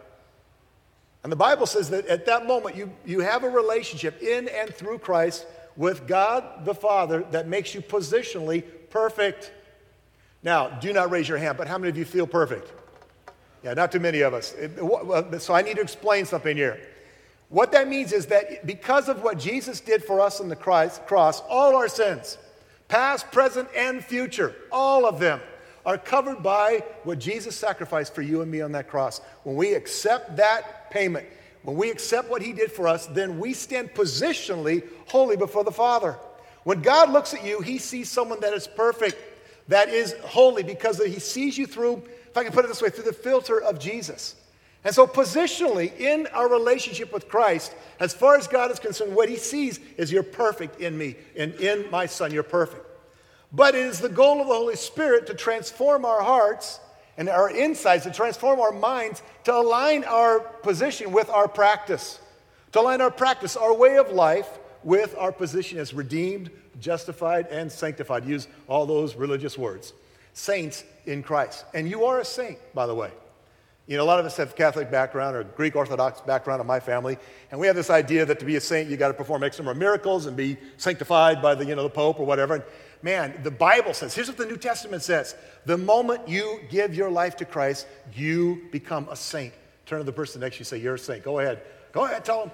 And 1.21 1.29
the 1.29 1.35
Bible 1.35 1.65
says 1.65 1.89
that 1.89 2.05
at 2.05 2.25
that 2.27 2.47
moment, 2.47 2.77
you, 2.77 2.89
you 3.05 3.19
have 3.19 3.43
a 3.43 3.49
relationship 3.49 4.21
in 4.21 4.47
and 4.47 4.73
through 4.73 4.99
Christ 4.99 5.45
with 5.75 6.07
God 6.07 6.63
the 6.63 6.73
Father 6.73 7.25
that 7.31 7.49
makes 7.49 7.75
you 7.75 7.81
positionally 7.81 8.63
perfect. 8.89 9.51
Now, 10.41 10.69
do 10.69 10.93
not 10.93 11.11
raise 11.11 11.27
your 11.27 11.39
hand, 11.39 11.57
but 11.57 11.67
how 11.67 11.77
many 11.77 11.89
of 11.89 11.97
you 11.97 12.05
feel 12.05 12.25
perfect? 12.25 12.71
Yeah, 13.65 13.73
not 13.73 13.91
too 13.91 13.99
many 13.99 14.21
of 14.21 14.33
us. 14.33 14.55
So 15.43 15.53
I 15.53 15.61
need 15.61 15.75
to 15.75 15.81
explain 15.81 16.23
something 16.23 16.55
here. 16.55 16.79
What 17.49 17.73
that 17.73 17.89
means 17.89 18.13
is 18.13 18.27
that 18.27 18.65
because 18.65 19.09
of 19.09 19.23
what 19.23 19.37
Jesus 19.37 19.81
did 19.81 20.05
for 20.05 20.21
us 20.21 20.39
on 20.39 20.47
the 20.47 20.55
cross, 20.55 21.41
all 21.49 21.75
our 21.75 21.89
sins, 21.89 22.37
past, 22.87 23.29
present, 23.33 23.67
and 23.75 24.01
future, 24.01 24.55
all 24.71 25.05
of 25.05 25.19
them, 25.19 25.41
are 25.85 25.97
covered 25.97 26.43
by 26.43 26.83
what 27.03 27.19
Jesus 27.19 27.55
sacrificed 27.55 28.13
for 28.13 28.21
you 28.21 28.41
and 28.41 28.51
me 28.51 28.61
on 28.61 28.71
that 28.73 28.87
cross. 28.87 29.19
When 29.43 29.55
we 29.55 29.73
accept 29.73 30.37
that 30.37 30.91
payment, 30.91 31.27
when 31.63 31.77
we 31.77 31.91
accept 31.91 32.29
what 32.29 32.41
he 32.41 32.53
did 32.53 32.71
for 32.71 32.87
us, 32.87 33.07
then 33.07 33.39
we 33.39 33.53
stand 33.53 33.93
positionally 33.93 34.87
holy 35.07 35.37
before 35.37 35.63
the 35.63 35.71
Father. 35.71 36.17
When 36.63 36.81
God 36.81 37.11
looks 37.11 37.33
at 37.33 37.43
you, 37.43 37.61
he 37.61 37.77
sees 37.77 38.09
someone 38.09 38.39
that 38.41 38.53
is 38.53 38.67
perfect, 38.67 39.17
that 39.67 39.89
is 39.89 40.15
holy, 40.23 40.63
because 40.63 41.03
he 41.03 41.19
sees 41.19 41.57
you 41.57 41.65
through 41.65 42.03
if 42.31 42.37
I 42.37 42.45
can 42.45 42.53
put 42.53 42.63
it 42.63 42.69
this 42.69 42.81
way, 42.81 42.89
through 42.89 43.03
the 43.03 43.13
filter 43.13 43.61
of 43.61 43.77
Jesus. 43.77 44.35
And 44.85 44.95
so, 44.95 45.05
positionally, 45.05 45.95
in 45.99 46.27
our 46.27 46.49
relationship 46.49 47.13
with 47.13 47.27
Christ, 47.27 47.75
as 47.99 48.13
far 48.13 48.37
as 48.37 48.47
God 48.47 48.71
is 48.71 48.79
concerned, 48.79 49.13
what 49.13 49.27
he 49.27 49.35
sees 49.35 49.79
is 49.97 50.11
you're 50.11 50.23
perfect 50.23 50.79
in 50.79 50.97
me, 50.97 51.17
and 51.35 51.53
in 51.55 51.91
my 51.91 52.05
son, 52.05 52.31
you're 52.31 52.41
perfect. 52.41 52.85
But 53.53 53.75
it 53.75 53.85
is 53.85 53.99
the 53.99 54.09
goal 54.09 54.41
of 54.41 54.47
the 54.47 54.53
Holy 54.53 54.75
Spirit 54.75 55.27
to 55.27 55.33
transform 55.33 56.05
our 56.05 56.21
hearts 56.21 56.79
and 57.17 57.27
our 57.27 57.49
insights, 57.49 58.05
to 58.05 58.11
transform 58.11 58.59
our 58.59 58.71
minds, 58.71 59.21
to 59.43 59.53
align 59.53 60.03
our 60.05 60.39
position 60.39 61.11
with 61.11 61.29
our 61.29 61.47
practice, 61.47 62.19
to 62.71 62.79
align 62.79 63.01
our 63.01 63.11
practice, 63.11 63.57
our 63.57 63.73
way 63.73 63.97
of 63.97 64.11
life, 64.11 64.47
with 64.83 65.15
our 65.17 65.31
position 65.31 65.77
as 65.77 65.93
redeemed, 65.93 66.49
justified, 66.79 67.47
and 67.47 67.71
sanctified. 67.71 68.25
Use 68.25 68.47
all 68.67 68.85
those 68.85 69.15
religious 69.15 69.57
words 69.57 69.93
saints 70.33 70.85
in 71.05 71.21
Christ. 71.21 71.65
And 71.73 71.89
you 71.89 72.05
are 72.05 72.19
a 72.19 72.25
saint, 72.25 72.57
by 72.73 72.87
the 72.87 72.95
way. 72.95 73.11
You 73.87 73.97
know, 73.97 74.03
a 74.03 74.05
lot 74.05 74.19
of 74.19 74.25
us 74.25 74.37
have 74.37 74.55
Catholic 74.55 74.89
background 74.89 75.35
or 75.35 75.43
Greek 75.43 75.75
Orthodox 75.75 76.21
background 76.21 76.61
in 76.61 76.67
my 76.67 76.79
family, 76.79 77.17
and 77.49 77.59
we 77.59 77.67
have 77.67 77.75
this 77.75 77.89
idea 77.89 78.25
that 78.25 78.39
to 78.39 78.45
be 78.45 78.55
a 78.55 78.61
saint, 78.61 78.89
you 78.89 78.95
got 78.95 79.09
to 79.09 79.13
perform 79.13 79.43
X 79.43 79.57
number 79.57 79.71
of 79.71 79.77
miracles 79.77 80.27
and 80.27 80.37
be 80.37 80.55
sanctified 80.77 81.41
by 81.41 81.55
the, 81.55 81.65
you 81.65 81.75
know, 81.75 81.83
the 81.83 81.89
Pope 81.89 82.19
or 82.19 82.25
whatever. 82.25 82.55
And 82.55 82.63
man, 83.01 83.39
the 83.43 83.51
Bible 83.51 83.93
says, 83.93 84.13
here's 84.13 84.27
what 84.27 84.37
the 84.37 84.45
New 84.45 84.57
Testament 84.57 85.03
says 85.03 85.35
the 85.65 85.77
moment 85.77 86.27
you 86.27 86.59
give 86.69 86.95
your 86.95 87.09
life 87.09 87.37
to 87.37 87.45
Christ, 87.45 87.87
you 88.13 88.63
become 88.71 89.07
a 89.09 89.15
saint. 89.15 89.53
Turn 89.85 89.99
to 89.99 90.03
the 90.05 90.13
person 90.13 90.41
next 90.41 90.55
to 90.55 90.59
you 90.61 90.65
say, 90.65 90.77
You're 90.77 90.95
a 90.95 90.99
saint. 90.99 91.23
Go 91.23 91.39
ahead. 91.39 91.61
Go 91.91 92.05
ahead, 92.05 92.23
tell 92.23 92.45
them. 92.45 92.51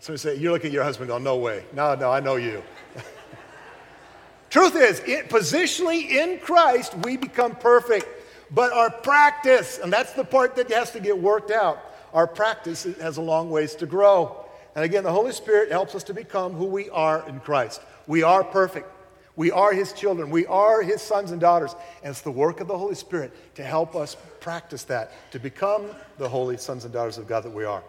Somebody 0.00 0.18
say, 0.18 0.36
You're 0.36 0.52
looking 0.52 0.68
at 0.68 0.72
your 0.72 0.84
husband 0.84 1.08
going, 1.08 1.22
No 1.22 1.36
way. 1.36 1.64
No, 1.72 1.94
no, 1.94 2.10
I 2.10 2.20
know 2.20 2.36
you. 2.36 2.62
Truth 4.50 4.74
is, 4.74 5.00
it, 5.06 5.28
positionally 5.28 6.10
in 6.10 6.40
Christ, 6.40 6.96
we 6.98 7.16
become 7.16 7.54
perfect. 7.54 8.06
But 8.50 8.72
our 8.72 8.90
practice, 8.90 9.78
and 9.78 9.92
that's 9.92 10.12
the 10.14 10.24
part 10.24 10.56
that 10.56 10.70
has 10.72 10.90
to 10.90 11.00
get 11.00 11.16
worked 11.16 11.52
out, 11.52 11.78
our 12.12 12.26
practice 12.26 12.82
has 13.00 13.16
a 13.16 13.22
long 13.22 13.50
ways 13.50 13.76
to 13.76 13.86
grow. 13.86 14.44
And 14.74 14.84
again, 14.84 15.04
the 15.04 15.12
Holy 15.12 15.32
Spirit 15.32 15.70
helps 15.70 15.94
us 15.94 16.02
to 16.04 16.14
become 16.14 16.54
who 16.54 16.64
we 16.64 16.90
are 16.90 17.26
in 17.28 17.38
Christ. 17.38 17.80
We 18.08 18.24
are 18.24 18.42
perfect. 18.42 18.88
We 19.36 19.50
are 19.50 19.72
His 19.72 19.92
children. 19.92 20.30
We 20.30 20.46
are 20.46 20.82
His 20.82 21.00
sons 21.00 21.30
and 21.30 21.40
daughters. 21.40 21.74
And 22.02 22.10
it's 22.10 22.20
the 22.20 22.30
work 22.30 22.60
of 22.60 22.68
the 22.68 22.76
Holy 22.76 22.94
Spirit 22.94 23.32
to 23.56 23.62
help 23.62 23.94
us 23.94 24.16
practice 24.40 24.84
that, 24.84 25.12
to 25.32 25.38
become 25.38 25.86
the 26.18 26.28
holy 26.28 26.56
sons 26.56 26.84
and 26.84 26.92
daughters 26.92 27.18
of 27.18 27.26
God 27.26 27.44
that 27.44 27.52
we 27.52 27.64
are. 27.64 27.82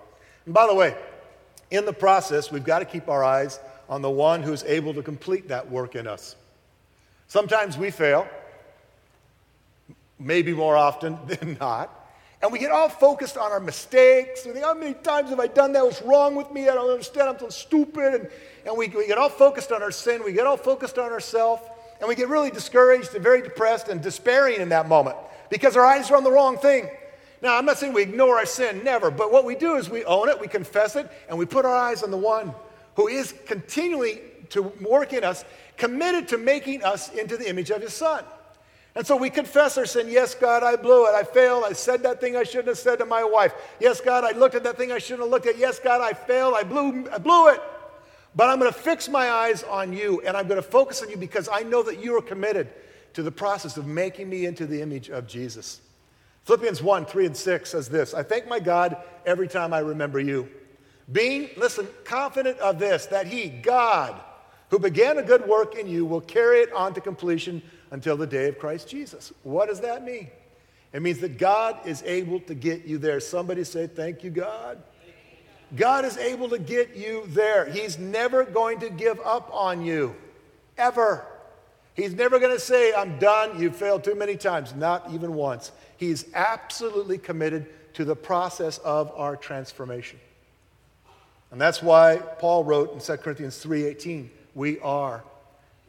And 0.45 0.53
by 0.53 0.67
the 0.67 0.75
way, 0.75 0.95
in 1.71 1.85
the 1.85 1.93
process, 1.93 2.51
we've 2.51 2.63
got 2.63 2.79
to 2.79 2.85
keep 2.85 3.07
our 3.07 3.23
eyes 3.23 3.59
on 3.89 4.01
the 4.01 4.09
one 4.09 4.43
who's 4.43 4.63
able 4.63 4.93
to 4.93 5.01
complete 5.01 5.47
that 5.49 5.69
work 5.69 5.95
in 5.95 6.07
us. 6.07 6.35
Sometimes 7.27 7.77
we 7.77 7.91
fail, 7.91 8.27
maybe 10.19 10.53
more 10.53 10.75
often 10.75 11.17
than 11.27 11.57
not. 11.59 11.97
And 12.41 12.51
we 12.51 12.57
get 12.57 12.71
all 12.71 12.89
focused 12.89 13.37
on 13.37 13.51
our 13.51 13.59
mistakes. 13.59 14.41
Think, 14.41 14.57
how 14.57 14.73
many 14.73 14.95
times 14.95 15.29
have 15.29 15.39
I 15.39 15.47
done 15.47 15.73
that? 15.73 15.83
What's 15.83 16.01
wrong 16.01 16.35
with 16.35 16.51
me? 16.51 16.69
I 16.69 16.73
don't 16.73 16.89
understand. 16.89 17.29
I'm 17.29 17.39
so 17.39 17.49
stupid. 17.49 18.15
And, 18.15 18.29
and 18.65 18.77
we, 18.77 18.87
we 18.87 19.07
get 19.07 19.17
all 19.17 19.29
focused 19.29 19.71
on 19.71 19.83
our 19.83 19.91
sin. 19.91 20.23
We 20.25 20.33
get 20.33 20.47
all 20.47 20.57
focused 20.57 20.97
on 20.97 21.11
ourselves. 21.11 21.61
And 21.99 22.07
we 22.09 22.15
get 22.15 22.29
really 22.29 22.49
discouraged 22.49 23.13
and 23.13 23.23
very 23.23 23.43
depressed 23.43 23.89
and 23.89 24.01
despairing 24.01 24.59
in 24.59 24.69
that 24.69 24.87
moment 24.87 25.17
because 25.51 25.77
our 25.77 25.85
eyes 25.85 26.09
are 26.09 26.15
on 26.15 26.23
the 26.23 26.31
wrong 26.31 26.57
thing. 26.57 26.89
Now, 27.43 27.57
I'm 27.57 27.65
not 27.65 27.77
saying 27.77 27.93
we 27.93 28.01
ignore 28.01 28.37
our 28.37 28.45
sin, 28.45 28.83
never. 28.83 29.11
But 29.11 29.31
what 29.31 29.45
we 29.45 29.55
do 29.55 29.75
is 29.75 29.89
we 29.89 30.03
own 30.05 30.29
it, 30.29 30.39
we 30.39 30.47
confess 30.47 30.95
it, 30.95 31.11
and 31.29 31.37
we 31.37 31.45
put 31.45 31.65
our 31.65 31.75
eyes 31.75 32.01
on 32.01 32.09
the 32.09 32.17
one 32.17 32.53
who 32.95 33.07
is 33.07 33.33
continually 33.45 34.21
to 34.49 34.63
work 34.63 35.13
in 35.13 35.23
us 35.23 35.45
committed 35.77 36.27
to 36.27 36.37
making 36.37 36.83
us 36.83 37.11
into 37.13 37.37
the 37.37 37.49
image 37.49 37.71
of 37.71 37.81
his 37.81 37.93
son. 37.93 38.23
And 38.95 39.07
so 39.07 39.15
we 39.15 39.29
confess 39.29 39.77
our 39.77 39.85
sin. 39.85 40.09
Yes, 40.09 40.35
God, 40.35 40.63
I 40.63 40.75
blew 40.75 41.05
it. 41.05 41.15
I 41.15 41.23
failed. 41.23 41.63
I 41.65 41.73
said 41.73 42.03
that 42.03 42.19
thing 42.19 42.35
I 42.35 42.43
shouldn't 42.43 42.67
have 42.67 42.77
said 42.77 42.99
to 42.99 43.05
my 43.05 43.23
wife. 43.23 43.53
Yes, 43.79 44.01
God, 44.01 44.25
I 44.25 44.31
looked 44.31 44.55
at 44.55 44.63
that 44.63 44.77
thing 44.77 44.91
I 44.91 44.97
shouldn't 44.97 45.21
have 45.21 45.29
looked 45.29 45.47
at. 45.47 45.57
Yes, 45.57 45.79
God, 45.79 46.01
I 46.01 46.13
failed. 46.13 46.55
I 46.55 46.63
blew, 46.63 47.09
I 47.09 47.17
blew 47.17 47.49
it. 47.49 47.61
But 48.35 48.49
I'm 48.49 48.59
going 48.59 48.71
to 48.71 48.77
fix 48.77 49.07
my 49.07 49.29
eyes 49.29 49.63
on 49.63 49.93
you 49.93 50.21
and 50.25 50.35
I'm 50.35 50.47
going 50.47 50.61
to 50.61 50.67
focus 50.67 51.01
on 51.01 51.09
you 51.09 51.17
because 51.17 51.49
I 51.51 51.61
know 51.63 51.83
that 51.83 52.03
you 52.03 52.17
are 52.17 52.21
committed 52.21 52.69
to 53.13 53.23
the 53.23 53.31
process 53.31 53.77
of 53.77 53.87
making 53.87 54.29
me 54.29 54.45
into 54.45 54.65
the 54.65 54.81
image 54.81 55.09
of 55.09 55.27
Jesus. 55.27 55.81
Philippians 56.43 56.81
1 56.81 57.05
3 57.05 57.25
and 57.27 57.37
6 57.37 57.69
says 57.69 57.89
this 57.89 58.13
I 58.13 58.23
thank 58.23 58.47
my 58.47 58.59
God 58.59 58.97
every 59.25 59.47
time 59.47 59.73
I 59.73 59.79
remember 59.79 60.19
you. 60.19 60.49
Being, 61.11 61.49
listen, 61.57 61.87
confident 62.05 62.57
of 62.59 62.79
this, 62.79 63.05
that 63.07 63.27
He, 63.27 63.49
God, 63.49 64.19
who 64.69 64.79
began 64.79 65.17
a 65.17 65.23
good 65.23 65.45
work 65.45 65.75
in 65.75 65.87
you 65.87 66.05
will 66.05 66.21
carry 66.21 66.59
it 66.59 66.71
on 66.71 66.93
to 66.93 67.01
completion 67.01 67.61
until 67.91 68.17
the 68.17 68.27
day 68.27 68.47
of 68.47 68.57
Christ 68.57 68.87
Jesus. 68.87 69.31
What 69.43 69.69
does 69.69 69.81
that 69.81 70.03
mean? 70.03 70.29
It 70.93 71.01
means 71.01 71.19
that 71.19 71.37
God 71.37 71.85
is 71.85 72.03
able 72.03 72.39
to 72.41 72.55
get 72.55 72.85
you 72.85 72.97
there. 72.97 73.19
Somebody 73.19 73.63
say, 73.63 73.87
Thank 73.87 74.23
you, 74.23 74.29
God. 74.29 74.81
God 75.75 76.03
is 76.03 76.17
able 76.17 76.49
to 76.49 76.59
get 76.59 76.95
you 76.95 77.23
there. 77.27 77.65
He's 77.65 77.97
never 77.97 78.43
going 78.43 78.79
to 78.79 78.89
give 78.89 79.19
up 79.21 79.49
on 79.53 79.85
you, 79.85 80.15
ever. 80.77 81.25
He's 81.93 82.13
never 82.13 82.39
going 82.39 82.53
to 82.53 82.59
say, 82.59 82.93
I'm 82.93 83.19
done. 83.19 83.59
You've 83.61 83.75
failed 83.75 84.03
too 84.03 84.15
many 84.15 84.35
times. 84.35 84.73
Not 84.75 85.11
even 85.11 85.33
once. 85.33 85.71
He's 85.97 86.25
absolutely 86.33 87.17
committed 87.17 87.67
to 87.93 88.05
the 88.05 88.15
process 88.15 88.79
of 88.79 89.11
our 89.15 89.35
transformation. 89.35 90.19
And 91.51 91.59
that's 91.59 91.81
why 91.81 92.17
Paul 92.17 92.63
wrote 92.63 92.93
in 92.93 92.99
2 92.99 93.17
Corinthians 93.17 93.57
3:18, 93.63 94.29
we 94.55 94.79
are. 94.79 95.23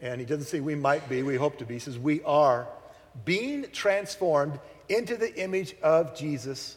And 0.03 0.21
he 0.21 0.27
doesn't 0.27 0.47
say 0.47 0.61
we 0.61 0.75
might 0.75 1.09
be, 1.09 1.23
we 1.23 1.37
hope 1.37 1.57
to 1.59 1.65
be. 1.65 1.75
He 1.75 1.81
says 1.81 1.99
we 1.99 2.23
are 2.25 2.67
being 3.25 3.67
transformed 3.73 4.59
into 4.89 5.17
the 5.17 5.35
image 5.41 5.77
of 5.83 6.15
Jesus 6.15 6.77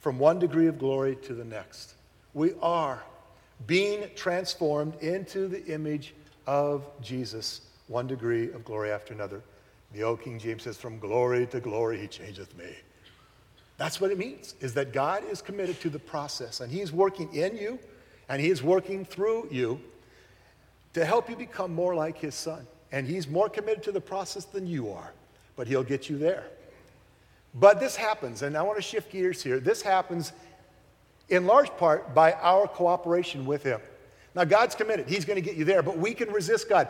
from 0.00 0.18
one 0.18 0.38
degree 0.38 0.66
of 0.66 0.78
glory 0.78 1.16
to 1.22 1.34
the 1.34 1.44
next. 1.44 1.94
We 2.34 2.52
are 2.60 3.02
being 3.66 4.10
transformed 4.14 4.94
into 5.00 5.48
the 5.48 5.64
image 5.66 6.14
of 6.46 6.84
Jesus 7.00 7.62
one 7.86 8.06
degree 8.06 8.50
of 8.52 8.64
glory 8.64 8.90
after 8.90 9.14
another. 9.14 9.42
The 9.92 10.02
old 10.02 10.20
King 10.20 10.38
James 10.38 10.64
says, 10.64 10.76
From 10.76 10.98
glory 10.98 11.46
to 11.46 11.60
glory, 11.60 11.98
he 11.98 12.06
changeth 12.06 12.56
me. 12.56 12.70
That's 13.78 14.00
what 14.00 14.10
it 14.10 14.18
means, 14.18 14.54
is 14.60 14.74
that 14.74 14.92
God 14.92 15.22
is 15.30 15.40
committed 15.40 15.80
to 15.80 15.88
the 15.88 15.98
process, 15.98 16.60
and 16.60 16.70
He's 16.70 16.92
working 16.92 17.32
in 17.34 17.56
you, 17.56 17.78
and 18.28 18.42
He 18.42 18.50
is 18.50 18.62
working 18.62 19.04
through 19.04 19.48
you 19.50 19.80
to 20.94 21.04
help 21.04 21.28
you 21.28 21.36
become 21.36 21.74
more 21.74 21.94
like 21.94 22.18
His 22.18 22.34
Son. 22.34 22.66
And 22.92 23.06
He's 23.06 23.28
more 23.28 23.48
committed 23.48 23.82
to 23.84 23.92
the 23.92 24.00
process 24.00 24.44
than 24.44 24.66
you 24.66 24.90
are, 24.90 25.12
but 25.56 25.66
He'll 25.66 25.82
get 25.82 26.08
you 26.08 26.18
there. 26.18 26.44
But 27.54 27.80
this 27.80 27.96
happens, 27.96 28.42
and 28.42 28.56
I 28.56 28.62
want 28.62 28.76
to 28.76 28.82
shift 28.82 29.12
gears 29.12 29.42
here. 29.42 29.60
This 29.60 29.82
happens 29.82 30.32
in 31.28 31.46
large 31.46 31.70
part 31.76 32.14
by 32.14 32.32
our 32.32 32.66
cooperation 32.66 33.44
with 33.44 33.62
Him. 33.62 33.80
Now, 34.34 34.44
God's 34.44 34.74
committed, 34.74 35.08
He's 35.08 35.24
going 35.24 35.36
to 35.36 35.46
get 35.46 35.56
you 35.56 35.64
there, 35.64 35.82
but 35.82 35.98
we 35.98 36.14
can 36.14 36.30
resist 36.32 36.68
God. 36.68 36.88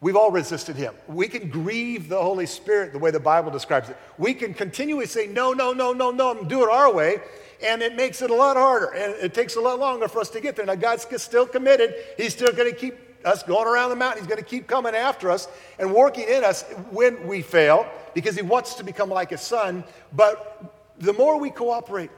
We've 0.00 0.16
all 0.16 0.30
resisted 0.30 0.76
him. 0.76 0.94
We 1.08 1.26
can 1.26 1.48
grieve 1.48 2.08
the 2.08 2.22
Holy 2.22 2.46
Spirit 2.46 2.92
the 2.92 3.00
way 3.00 3.10
the 3.10 3.18
Bible 3.18 3.50
describes 3.50 3.88
it. 3.88 3.96
We 4.16 4.32
can 4.32 4.54
continually 4.54 5.06
say, 5.06 5.26
no, 5.26 5.52
no, 5.52 5.72
no, 5.72 5.92
no, 5.92 6.12
no, 6.12 6.38
and 6.38 6.48
do 6.48 6.62
it 6.62 6.70
our 6.70 6.92
way. 6.92 7.20
And 7.64 7.82
it 7.82 7.96
makes 7.96 8.22
it 8.22 8.30
a 8.30 8.34
lot 8.34 8.56
harder. 8.56 8.94
And 8.94 9.14
it 9.14 9.34
takes 9.34 9.56
a 9.56 9.60
lot 9.60 9.80
longer 9.80 10.06
for 10.06 10.20
us 10.20 10.30
to 10.30 10.40
get 10.40 10.54
there. 10.54 10.64
Now, 10.64 10.76
God's 10.76 11.04
still 11.20 11.46
committed. 11.46 11.94
He's 12.16 12.32
still 12.32 12.52
going 12.52 12.70
to 12.70 12.76
keep 12.76 12.94
us 13.24 13.42
going 13.42 13.66
around 13.66 13.90
the 13.90 13.96
mountain. 13.96 14.22
He's 14.22 14.28
going 14.28 14.42
to 14.42 14.48
keep 14.48 14.66
coming 14.66 14.94
after 14.94 15.30
us 15.30 15.48
and 15.78 15.92
working 15.92 16.28
in 16.28 16.44
us 16.44 16.62
when 16.90 17.26
we 17.26 17.42
fail 17.42 17.86
because 18.14 18.36
He 18.36 18.42
wants 18.42 18.74
to 18.74 18.84
become 18.84 19.10
like 19.10 19.30
His 19.30 19.40
Son. 19.40 19.84
But 20.12 20.74
the 20.98 21.12
more 21.12 21.38
we 21.38 21.50
cooperate, 21.50 22.10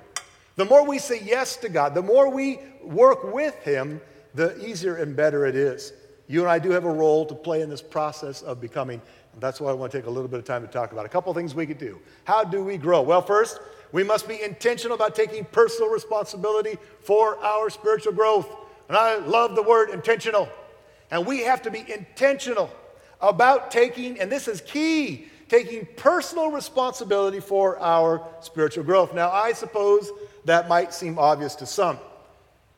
the 0.57 0.65
more 0.65 0.87
we 0.87 0.99
say 0.99 1.21
yes 1.23 1.57
to 1.59 1.69
God, 1.69 1.95
the 1.95 2.03
more 2.03 2.31
we 2.31 2.59
work 2.83 3.33
with 3.33 3.55
Him, 3.63 4.01
the 4.35 4.59
easier 4.65 4.97
and 4.97 5.17
better 5.17 5.47
it 5.47 5.57
is. 5.57 5.93
You 6.29 6.43
and 6.43 6.51
I 6.51 6.59
do 6.59 6.71
have 6.71 6.85
a 6.85 6.93
role 6.93 7.27
to 7.27 7.35
play 7.35 7.61
in 7.61 7.69
this 7.69 7.83
process 7.83 8.43
of 8.43 8.61
becoming. 8.61 9.03
And 9.33 9.43
that's 9.43 9.61
why 9.61 9.71
I 9.71 9.73
want 9.73 9.91
to 9.91 9.99
take 9.99 10.07
a 10.07 10.11
little 10.11 10.29
bit 10.29 10.39
of 10.39 10.45
time 10.45 10.63
to 10.63 10.73
talk 10.73 10.93
about. 10.93 11.05
A 11.05 11.09
couple 11.09 11.35
things 11.35 11.55
we 11.55 11.67
could 11.67 11.79
do. 11.79 11.99
How 12.25 12.45
do 12.45 12.63
we 12.63 12.77
grow? 12.77 13.03
Well, 13.03 13.23
first, 13.23 13.59
we 13.93 14.05
must 14.05 14.29
be 14.29 14.41
intentional 14.41 14.95
about 14.95 15.15
taking 15.15 15.45
personal 15.45 15.91
responsibility 15.91 16.79
for 17.01 17.37
our 17.43 17.71
spiritual 17.71 18.13
growth. 18.13 18.49
And 18.89 18.97
I 18.97 19.17
love 19.17 19.57
the 19.57 19.63
word 19.63 19.91
intentional. 19.91 20.49
And 21.11 21.27
we 21.27 21.41
have 21.41 21.63
to 21.63 21.71
be 21.71 21.85
intentional 21.93 22.71
about 23.21 23.71
taking, 23.71 24.21
and 24.21 24.31
this 24.31 24.49
is 24.49 24.61
key, 24.61 25.29
taking 25.49 25.87
personal 25.97 26.51
responsibility 26.51 27.41
for 27.41 27.79
our 27.81 28.27
spiritual 28.41 28.85
growth. 28.85 29.13
Now, 29.13 29.31
I 29.31 29.53
suppose 29.53 30.11
that 30.45 30.69
might 30.69 30.95
seem 30.95 31.19
obvious 31.19 31.55
to 31.57 31.67
some, 31.67 31.99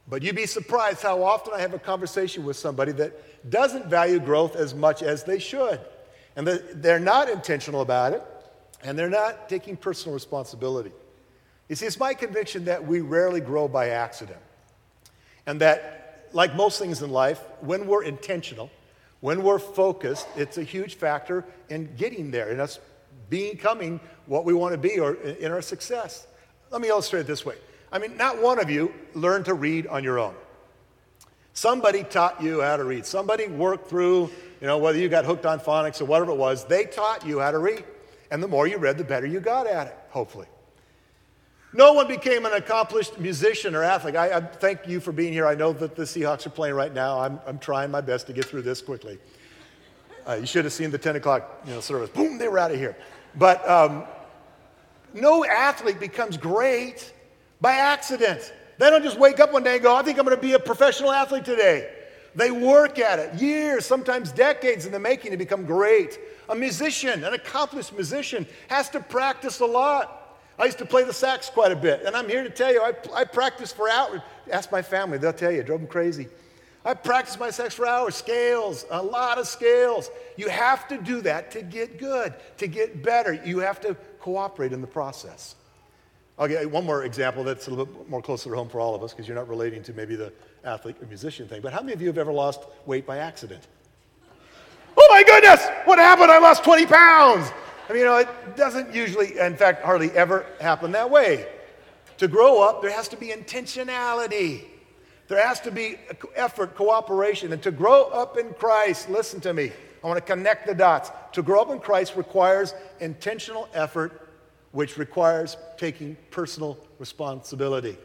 but 0.09 0.23
you'd 0.23 0.37
be 0.37 0.47
surprised 0.47 1.03
how 1.03 1.23
often 1.23 1.53
I 1.55 1.61
have 1.61 1.75
a 1.75 1.79
conversation 1.79 2.45
with 2.45 2.57
somebody 2.57 2.93
that 2.93 3.51
doesn't 3.51 3.87
value 3.87 4.19
growth 4.19 4.57
as 4.57 4.75
much 4.75 5.03
as 5.03 5.25
they 5.25 5.39
should. 5.39 5.81
And 6.35 6.47
they're 6.47 6.99
not 6.99 7.29
intentional 7.29 7.83
about 7.83 8.15
it, 8.15 8.23
and 8.83 8.99
they're 8.99 9.11
not 9.11 9.49
taking 9.51 9.77
personal 9.77 10.15
responsibility. 10.15 10.93
You 11.69 11.77
see, 11.77 11.87
it's 11.87 12.01
my 12.01 12.15
conviction 12.15 12.65
that 12.65 12.87
we 12.87 13.01
rarely 13.01 13.41
grow 13.41 13.69
by 13.69 13.91
accident. 13.91 14.41
And 15.47 15.61
that, 15.61 16.01
like 16.33 16.55
most 16.55 16.79
things 16.79 17.03
in 17.03 17.11
life, 17.11 17.41
when 17.61 17.87
we're 17.87 18.05
intentional, 18.05 18.71
when 19.21 19.43
we're 19.43 19.59
focused, 19.59 20.27
it's 20.37 20.59
a 20.59 20.62
huge 20.62 20.97
factor 20.97 21.45
in 21.69 21.95
getting 21.97 22.31
there, 22.31 22.51
in 22.51 22.61
us 22.61 22.79
becoming 23.31 24.01
what 24.27 24.45
we 24.45 24.53
want 24.53 24.73
to 24.73 24.79
be 24.79 24.99
or 24.99 25.15
in 25.15 25.53
our 25.53 25.62
success. 25.62 26.27
Let 26.71 26.81
me 26.81 26.89
illustrate 26.89 27.21
it 27.21 27.27
this 27.27 27.45
way. 27.45 27.57
I 27.91 27.99
mean, 27.99 28.17
not 28.17 28.41
one 28.41 28.59
of 28.59 28.71
you 28.71 28.93
learned 29.15 29.45
to 29.47 29.55
read 29.55 29.87
on 29.87 30.03
your 30.03 30.19
own. 30.19 30.35
Somebody 31.53 32.03
taught 32.05 32.43
you 32.43 32.62
how 32.62 32.77
to 32.77 32.85
read. 32.85 33.05
Somebody 33.05 33.47
worked 33.47 33.89
through, 33.89 34.31
you 34.61 34.67
know, 34.67 34.79
whether 34.79 34.99
you 34.99 35.09
got 35.09 35.25
hooked 35.25 35.45
on 35.45 35.61
phonics 35.61 36.01
or 36.01 36.07
whatever 36.07 36.33
it 36.33 36.39
was, 36.39 36.65
they 36.65 36.85
taught 36.85 37.27
you 37.27 37.41
how 37.41 37.51
to 37.51 37.59
read. 37.59 37.85
And 38.31 38.43
the 38.43 38.49
more 38.49 38.67
you 38.67 38.79
read, 38.79 38.97
the 38.97 39.05
better 39.05 39.27
you 39.27 39.41
got 39.41 39.67
at 39.67 39.89
it, 39.89 39.97
hopefully. 40.09 40.47
No 41.75 41.95
one 41.95 42.07
became 42.07 42.45
an 42.45 42.52
accomplished 42.52 43.19
musician 43.19 43.75
or 43.75 43.83
athlete. 43.83 44.14
I, 44.14 44.37
I 44.37 44.41
thank 44.41 44.87
you 44.87 45.00
for 45.00 45.11
being 45.11 45.33
here. 45.33 45.47
I 45.47 45.55
know 45.55 45.73
that 45.73 45.97
the 45.97 46.02
Seahawks 46.02 46.47
are 46.47 46.50
playing 46.50 46.75
right 46.75 46.93
now. 46.93 47.19
I'm, 47.21 47.41
I'm 47.47 47.59
trying 47.59 47.91
my 47.91 48.02
best 48.02 48.26
to 48.26 48.35
get 48.35 48.45
through 48.45 48.62
this 48.62 48.83
quickly. 48.83 49.19
Uh, 50.29 50.35
you 50.35 50.47
should 50.47 50.64
have 50.64 50.73
seen 50.73 50.91
the 50.91 50.99
10 50.99 51.17
o'clock 51.17 51.62
you 51.67 51.73
know, 51.73 51.81
service. 51.81 52.11
Boom, 52.11 52.37
they 52.37 52.47
were 52.47 52.59
out 52.59 52.71
of 52.71 52.79
here. 52.79 52.97
But 53.37 53.67
um, 53.69 54.05
no 55.14 55.45
athlete 55.47 55.99
becomes 55.99 56.37
great 56.37 57.12
by 57.61 57.73
accident. 57.73 58.52
They 58.79 58.91
don't 58.91 59.02
just 59.02 59.19
wake 59.19 59.41
up 59.41 59.52
one 59.52 59.62
day 59.62 59.75
and 59.75 59.83
go, 59.83 59.97
I 59.97 60.02
think 60.02 60.19
I'm 60.19 60.25
going 60.26 60.37
to 60.37 60.43
be 60.43 60.52
a 60.52 60.59
professional 60.59 61.11
athlete 61.11 61.45
today. 61.45 61.91
They 62.35 62.50
work 62.50 62.99
at 62.99 63.19
it 63.19 63.35
years, 63.41 63.87
sometimes 63.87 64.31
decades 64.31 64.87
in 64.87 64.93
the 64.93 64.99
making 64.99 65.33
to 65.33 65.37
become 65.37 65.64
great. 65.64 66.19
A 66.49 66.55
musician, 66.55 67.25
an 67.25 67.35
accomplished 67.35 67.93
musician, 67.93 68.47
has 68.69 68.88
to 68.91 69.00
practice 69.00 69.61
a 69.61 69.67
lot. 69.67 70.22
I 70.59 70.66
used 70.66 70.78
to 70.78 70.87
play 70.87 71.04
the 71.04 71.12
sax 71.12 71.49
quite 71.49 71.73
a 71.73 71.76
bit, 71.76 72.02
and 72.04 72.14
I'm 72.14 72.28
here 72.28 72.42
to 72.42 72.50
tell 72.50 72.73
you, 72.73 72.82
I, 72.82 72.92
I 73.14 73.25
practiced 73.25 73.75
for 73.75 73.88
hours. 73.88 74.21
Ask 74.50 74.71
my 74.71 74.82
family, 74.82 75.18
they'll 75.18 75.32
tell 75.32 75.50
you, 75.50 75.61
it 75.61 75.66
drove 75.66 75.80
them 75.80 75.88
crazy. 75.88 76.28
I 76.85 76.94
practiced 76.94 77.38
my 77.38 77.50
sax 77.50 77.75
for 77.75 77.87
hours, 77.87 78.16
scales, 78.16 78.85
a 78.90 79.02
lot 79.02 79.38
of 79.38 79.47
scales. 79.47 80.11
You 80.37 80.49
have 80.49 80.88
to 80.88 80.99
do 80.99 81.21
that 81.23 81.52
to 81.52 81.62
get 81.62 81.99
good, 81.99 82.35
to 82.59 82.66
get 82.66 83.02
better. 83.02 83.32
You 83.32 83.61
have 83.61 83.80
to 83.82 83.94
cooperate 84.21 84.73
in 84.73 84.80
the 84.80 84.87
process. 84.87 85.54
Get 86.49 86.68
one 86.68 86.85
more 86.85 87.04
example 87.04 87.44
that's 87.44 87.68
a 87.68 87.71
little 87.71 87.87
bit 87.87 88.09
more 88.09 88.21
closer 88.21 88.50
to 88.50 88.56
home 88.56 88.68
for 88.68 88.80
all 88.80 88.97
of 88.97 89.04
us 89.04 89.12
because 89.12 89.28
you're 89.28 89.37
not 89.37 89.49
relating 89.49 89.80
to 89.85 89.92
maybe 89.92 90.16
the 90.16 90.32
athlete 90.64 90.97
or 91.00 91.06
musician 91.06 91.47
thing. 91.47 91.61
But 91.61 91.73
how 91.73 91.80
many 91.80 91.92
of 91.92 92.00
you 92.00 92.09
have 92.09 92.18
ever 92.18 92.32
lost 92.32 92.64
weight 92.85 93.06
by 93.06 93.18
accident? 93.18 93.62
Oh 94.97 95.09
my 95.11 95.23
goodness, 95.23 95.64
what 95.85 96.00
happened? 96.00 96.32
I 96.32 96.38
lost 96.38 96.64
20 96.64 96.87
pounds. 96.87 97.52
I 97.89 97.93
mean, 97.93 98.01
you 98.01 98.05
know, 98.05 98.17
it 98.17 98.57
doesn't 98.57 98.95
usually, 98.95 99.39
in 99.39 99.57
fact, 99.57 99.85
hardly 99.85 100.11
ever 100.12 100.47
happen 100.61 100.93
that 100.93 101.11
way. 101.11 101.47
To 102.19 102.29
grow 102.29 102.62
up, 102.62 102.83
there 102.83 102.91
has 102.91 103.09
to 103.09 103.17
be 103.17 103.29
intentionality. 103.29 104.65
There 105.29 105.45
has 105.45 105.61
to 105.61 105.71
be 105.71 105.97
effort, 106.35 106.75
cooperation. 106.75 107.53
And 107.53 107.62
to 107.62 107.71
grow 107.71 108.05
up 108.05 108.39
in 108.39 108.55
Christ, 108.55 109.11
listen 109.11 109.41
to 109.41 109.53
me, 109.53 109.73
I 110.03 110.07
want 110.07 110.19
to 110.19 110.33
connect 110.33 110.67
the 110.67 110.75
dots. 110.75 111.11
To 111.33 111.43
grow 111.43 111.62
up 111.62 111.71
in 111.71 111.81
Christ 111.81 112.17
requires 112.17 112.75
intentional 113.01 113.69
effort 113.75 114.23
which 114.73 114.97
requires 114.97 115.57
taking 115.77 116.17
personal 116.31 116.79
responsibility. 116.99 117.97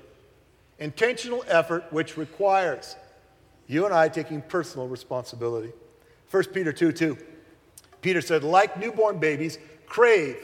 Intentional 0.80 1.44
effort, 1.48 1.86
which 1.92 2.18
requires 2.18 2.96
you 3.68 3.86
and 3.86 3.94
I 3.94 4.10
taking 4.10 4.42
personal 4.42 4.88
responsibility. 4.88 5.72
1 6.30 6.44
Peter 6.54 6.72
2 6.72 6.92
2. 6.92 7.18
Peter 8.02 8.22
said, 8.22 8.44
like 8.44 8.80
newborn 8.80 9.20
babies, 9.20 9.58
crave 9.88 10.38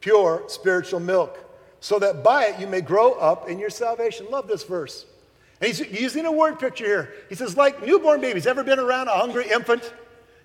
pure 0.00 0.44
spiritual 0.46 1.00
milk, 1.00 1.38
so 1.80 1.98
that 1.98 2.22
by 2.22 2.46
it 2.46 2.60
you 2.60 2.66
may 2.66 2.80
grow 2.80 3.12
up 3.12 3.48
in 3.48 3.58
your 3.58 3.70
salvation. 3.70 4.26
Love 4.30 4.48
this 4.48 4.64
verse. 4.64 5.06
And 5.60 5.68
he's 5.68 5.80
using 5.80 6.26
a 6.26 6.32
word 6.32 6.58
picture 6.58 6.84
here. 6.84 7.14
He 7.28 7.34
says, 7.34 7.56
like 7.56 7.84
newborn 7.84 8.20
babies. 8.20 8.46
Ever 8.46 8.62
been 8.62 8.78
around 8.78 9.08
a 9.08 9.12
hungry 9.12 9.50
infant? 9.50 9.92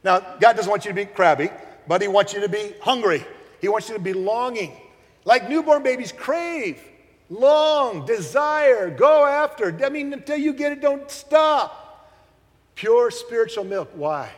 Now, 0.03 0.19
God 0.19 0.55
doesn't 0.55 0.69
want 0.69 0.85
you 0.85 0.91
to 0.91 0.95
be 0.95 1.05
crabby, 1.05 1.49
but 1.87 2.01
He 2.01 2.07
wants 2.07 2.33
you 2.33 2.41
to 2.41 2.49
be 2.49 2.73
hungry. 2.81 3.25
He 3.61 3.67
wants 3.67 3.89
you 3.89 3.95
to 3.95 4.01
be 4.01 4.13
longing. 4.13 4.75
Like 5.25 5.49
newborn 5.49 5.83
babies 5.83 6.11
crave, 6.11 6.79
long, 7.29 8.05
desire, 8.05 8.89
go 8.89 9.25
after. 9.25 9.77
I 9.83 9.89
mean, 9.89 10.11
until 10.13 10.37
you 10.37 10.53
get 10.53 10.73
it, 10.73 10.81
don't 10.81 11.09
stop. 11.09 11.79
Pure 12.75 13.11
spiritual 13.11 13.63
milk. 13.63 13.91
Why? 13.93 14.31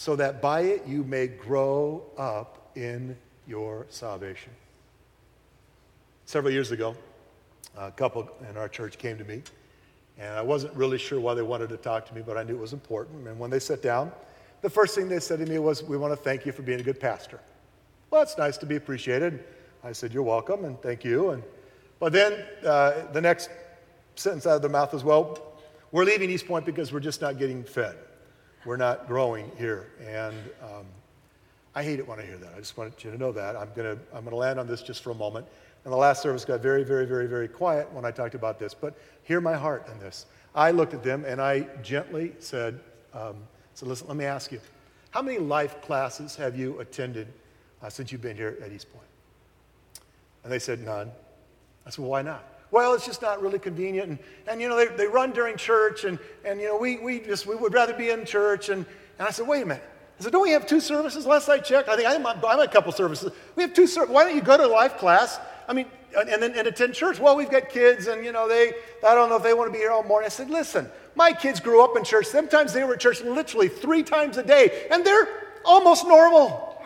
So 0.00 0.16
that 0.16 0.40
by 0.40 0.62
it 0.62 0.86
you 0.86 1.04
may 1.04 1.26
grow 1.26 2.02
up 2.16 2.70
in 2.74 3.18
your 3.46 3.84
salvation. 3.90 4.50
Several 6.24 6.50
years 6.50 6.70
ago, 6.70 6.96
a 7.76 7.90
couple 7.90 8.26
in 8.48 8.56
our 8.56 8.66
church 8.66 8.96
came 8.96 9.18
to 9.18 9.24
me, 9.24 9.42
and 10.18 10.38
I 10.38 10.40
wasn't 10.40 10.72
really 10.72 10.96
sure 10.96 11.20
why 11.20 11.34
they 11.34 11.42
wanted 11.42 11.68
to 11.68 11.76
talk 11.76 12.06
to 12.06 12.14
me, 12.14 12.22
but 12.22 12.38
I 12.38 12.44
knew 12.44 12.54
it 12.54 12.60
was 12.60 12.72
important. 12.72 13.28
And 13.28 13.38
when 13.38 13.50
they 13.50 13.58
sat 13.58 13.82
down, 13.82 14.10
the 14.62 14.70
first 14.70 14.94
thing 14.94 15.06
they 15.06 15.20
said 15.20 15.38
to 15.40 15.44
me 15.44 15.58
was, 15.58 15.82
We 15.82 15.98
want 15.98 16.12
to 16.12 16.16
thank 16.16 16.46
you 16.46 16.52
for 16.52 16.62
being 16.62 16.80
a 16.80 16.82
good 16.82 16.98
pastor. 16.98 17.38
Well, 18.08 18.22
it's 18.22 18.38
nice 18.38 18.56
to 18.56 18.64
be 18.64 18.76
appreciated. 18.76 19.44
I 19.84 19.92
said, 19.92 20.14
You're 20.14 20.22
welcome 20.22 20.64
and 20.64 20.80
thank 20.80 21.04
you. 21.04 21.32
And, 21.32 21.42
but 21.98 22.14
then 22.14 22.42
uh, 22.64 23.12
the 23.12 23.20
next 23.20 23.50
sentence 24.14 24.46
out 24.46 24.56
of 24.56 24.62
their 24.62 24.70
mouth 24.70 24.94
was, 24.94 25.04
Well, 25.04 25.38
we're 25.92 26.06
leaving 26.06 26.30
East 26.30 26.46
Point 26.46 26.64
because 26.64 26.90
we're 26.90 27.00
just 27.00 27.20
not 27.20 27.36
getting 27.36 27.64
fed. 27.64 27.98
We're 28.64 28.76
not 28.76 29.06
growing 29.06 29.50
here. 29.56 29.88
And 30.06 30.36
um, 30.62 30.86
I 31.74 31.82
hate 31.82 31.98
it 31.98 32.06
when 32.06 32.18
I 32.18 32.24
hear 32.24 32.36
that. 32.36 32.52
I 32.54 32.58
just 32.58 32.76
want 32.76 33.04
you 33.04 33.10
to 33.10 33.18
know 33.18 33.32
that. 33.32 33.56
I'm 33.56 33.70
going 33.74 33.96
to 33.96 34.02
I'm 34.14 34.24
to 34.24 34.36
land 34.36 34.58
on 34.58 34.66
this 34.66 34.82
just 34.82 35.02
for 35.02 35.10
a 35.10 35.14
moment. 35.14 35.46
And 35.84 35.92
the 35.92 35.96
last 35.96 36.22
service 36.22 36.44
got 36.44 36.60
very, 36.60 36.84
very, 36.84 37.06
very, 37.06 37.26
very 37.26 37.48
quiet 37.48 37.90
when 37.92 38.04
I 38.04 38.10
talked 38.10 38.34
about 38.34 38.58
this. 38.58 38.74
But 38.74 38.98
hear 39.22 39.40
my 39.40 39.54
heart 39.54 39.88
in 39.90 39.98
this. 39.98 40.26
I 40.54 40.72
looked 40.72 40.94
at 40.94 41.02
them 41.02 41.24
and 41.24 41.40
I 41.40 41.60
gently 41.82 42.32
said, 42.38 42.80
um, 43.14 43.36
so 43.74 43.86
listen, 43.86 44.08
let 44.08 44.16
me 44.16 44.24
ask 44.24 44.52
you, 44.52 44.60
how 45.10 45.22
many 45.22 45.38
life 45.38 45.80
classes 45.80 46.36
have 46.36 46.56
you 46.56 46.78
attended 46.80 47.28
uh, 47.82 47.88
since 47.88 48.12
you've 48.12 48.20
been 48.20 48.36
here 48.36 48.58
at 48.62 48.70
East 48.72 48.92
Point? 48.92 49.06
And 50.44 50.52
they 50.52 50.58
said, 50.58 50.84
None. 50.84 51.10
I 51.86 51.90
said, 51.90 51.98
Well, 51.98 52.10
why 52.10 52.22
not? 52.22 52.44
Well, 52.70 52.94
it's 52.94 53.06
just 53.06 53.22
not 53.22 53.42
really 53.42 53.58
convenient. 53.58 54.08
And, 54.08 54.18
and 54.46 54.60
you 54.60 54.68
know, 54.68 54.76
they, 54.76 54.86
they 54.94 55.06
run 55.06 55.32
during 55.32 55.56
church, 55.56 56.04
and, 56.04 56.18
and 56.44 56.60
you 56.60 56.68
know, 56.68 56.76
we, 56.76 56.98
we 56.98 57.20
just 57.20 57.46
we 57.46 57.56
would 57.56 57.74
rather 57.74 57.94
be 57.94 58.10
in 58.10 58.24
church. 58.24 58.68
And, 58.68 58.86
and 59.18 59.28
I 59.28 59.30
said, 59.30 59.46
Wait 59.46 59.62
a 59.62 59.66
minute. 59.66 59.82
I 60.20 60.22
said, 60.22 60.32
don't 60.32 60.42
we 60.42 60.50
have 60.50 60.66
two 60.66 60.80
services? 60.80 61.24
Last 61.24 61.48
I 61.48 61.58
checked, 61.58 61.88
I 61.88 61.96
think 61.96 62.06
I'm, 62.06 62.26
I'm 62.26 62.60
a 62.60 62.68
couple 62.68 62.92
services. 62.92 63.32
We 63.56 63.62
have 63.62 63.72
two 63.72 63.86
services. 63.86 64.14
Why 64.14 64.24
don't 64.24 64.36
you 64.36 64.42
go 64.42 64.58
to 64.58 64.66
life 64.66 64.98
class? 64.98 65.40
I 65.66 65.72
mean, 65.72 65.86
and 66.14 66.42
then 66.42 66.54
and 66.56 66.68
attend 66.68 66.92
church. 66.92 67.18
Well, 67.18 67.36
we've 67.36 67.50
got 67.50 67.70
kids, 67.70 68.06
and 68.06 68.22
you 68.22 68.30
know, 68.30 68.46
they 68.46 68.72
I 69.06 69.14
don't 69.14 69.30
know 69.30 69.36
if 69.36 69.42
they 69.42 69.54
want 69.54 69.68
to 69.68 69.72
be 69.72 69.78
here 69.78 69.90
all 69.90 70.02
morning. 70.02 70.26
I 70.26 70.28
said, 70.28 70.50
listen, 70.50 70.90
my 71.14 71.32
kids 71.32 71.58
grew 71.58 71.82
up 71.82 71.96
in 71.96 72.04
church. 72.04 72.26
Sometimes 72.26 72.74
they 72.74 72.84
were 72.84 72.94
at 72.94 73.00
church 73.00 73.22
literally 73.22 73.68
three 73.68 74.02
times 74.02 74.36
a 74.36 74.42
day, 74.42 74.88
and 74.90 75.06
they're 75.06 75.28
almost 75.64 76.06
normal. 76.06 76.84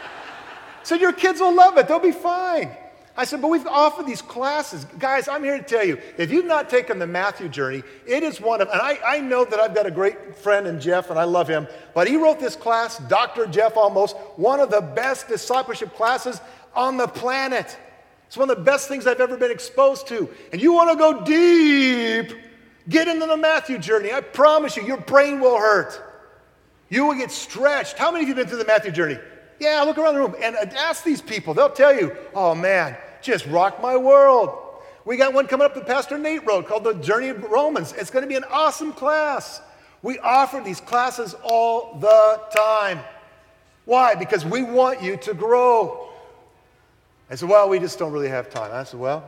so 0.82 0.94
your 0.94 1.12
kids 1.12 1.40
will 1.40 1.54
love 1.54 1.76
it. 1.76 1.88
They'll 1.88 1.98
be 1.98 2.10
fine. 2.10 2.70
I 3.16 3.24
said, 3.24 3.42
but 3.42 3.48
we've 3.48 3.66
offered 3.66 4.06
these 4.06 4.22
classes. 4.22 4.86
Guys, 4.98 5.28
I'm 5.28 5.42
here 5.42 5.58
to 5.58 5.64
tell 5.64 5.84
you, 5.84 5.98
if 6.16 6.30
you've 6.30 6.46
not 6.46 6.70
taken 6.70 6.98
the 6.98 7.06
Matthew 7.06 7.48
journey, 7.48 7.82
it 8.06 8.22
is 8.22 8.40
one 8.40 8.60
of, 8.60 8.68
and 8.68 8.80
I, 8.80 8.98
I 9.04 9.20
know 9.20 9.44
that 9.44 9.58
I've 9.58 9.74
got 9.74 9.86
a 9.86 9.90
great 9.90 10.36
friend 10.36 10.66
in 10.66 10.80
Jeff, 10.80 11.10
and 11.10 11.18
I 11.18 11.24
love 11.24 11.48
him, 11.48 11.66
but 11.92 12.06
he 12.06 12.16
wrote 12.16 12.38
this 12.38 12.56
class, 12.56 12.98
Dr. 12.98 13.46
Jeff 13.46 13.76
almost, 13.76 14.16
one 14.36 14.60
of 14.60 14.70
the 14.70 14.80
best 14.80 15.28
discipleship 15.28 15.94
classes 15.96 16.40
on 16.74 16.96
the 16.96 17.08
planet. 17.08 17.76
It's 18.28 18.36
one 18.36 18.48
of 18.48 18.56
the 18.56 18.62
best 18.62 18.86
things 18.86 19.08
I've 19.08 19.20
ever 19.20 19.36
been 19.36 19.50
exposed 19.50 20.06
to. 20.08 20.28
And 20.52 20.62
you 20.62 20.72
want 20.72 20.90
to 20.90 20.96
go 20.96 21.24
deep, 21.24 22.32
get 22.88 23.08
into 23.08 23.26
the 23.26 23.36
Matthew 23.36 23.76
journey. 23.78 24.12
I 24.12 24.20
promise 24.20 24.76
you, 24.76 24.84
your 24.84 24.98
brain 24.98 25.40
will 25.40 25.58
hurt. 25.58 26.00
You 26.88 27.06
will 27.06 27.14
get 27.14 27.32
stretched. 27.32 27.98
How 27.98 28.12
many 28.12 28.22
of 28.22 28.28
you 28.28 28.34
have 28.36 28.44
been 28.44 28.48
through 28.48 28.62
the 28.62 28.66
Matthew 28.66 28.92
journey? 28.92 29.18
Yeah, 29.60 29.82
look 29.82 29.98
around 29.98 30.14
the 30.14 30.20
room 30.20 30.34
and 30.42 30.56
ask 30.56 31.04
these 31.04 31.20
people. 31.20 31.52
They'll 31.52 31.68
tell 31.68 31.94
you, 31.94 32.16
oh 32.34 32.54
man, 32.54 32.96
just 33.20 33.46
rocked 33.46 33.82
my 33.82 33.94
world. 33.94 34.56
We 35.04 35.18
got 35.18 35.34
one 35.34 35.46
coming 35.46 35.66
up 35.66 35.74
that 35.74 35.86
Pastor 35.86 36.16
Nate 36.16 36.46
wrote 36.46 36.66
called 36.66 36.84
The 36.84 36.94
Journey 36.94 37.28
of 37.28 37.42
Romans. 37.44 37.92
It's 37.92 38.10
going 38.10 38.22
to 38.22 38.28
be 38.28 38.36
an 38.36 38.44
awesome 38.50 38.92
class. 38.92 39.60
We 40.02 40.18
offer 40.18 40.62
these 40.64 40.80
classes 40.80 41.34
all 41.42 41.98
the 41.98 42.40
time. 42.56 43.00
Why? 43.84 44.14
Because 44.14 44.46
we 44.46 44.62
want 44.62 45.02
you 45.02 45.18
to 45.18 45.34
grow. 45.34 46.08
I 47.30 47.34
said, 47.34 47.48
Well, 47.48 47.68
we 47.68 47.78
just 47.78 47.98
don't 47.98 48.12
really 48.12 48.28
have 48.28 48.48
time. 48.48 48.72
I 48.72 48.84
said, 48.84 48.98
Well, 48.98 49.24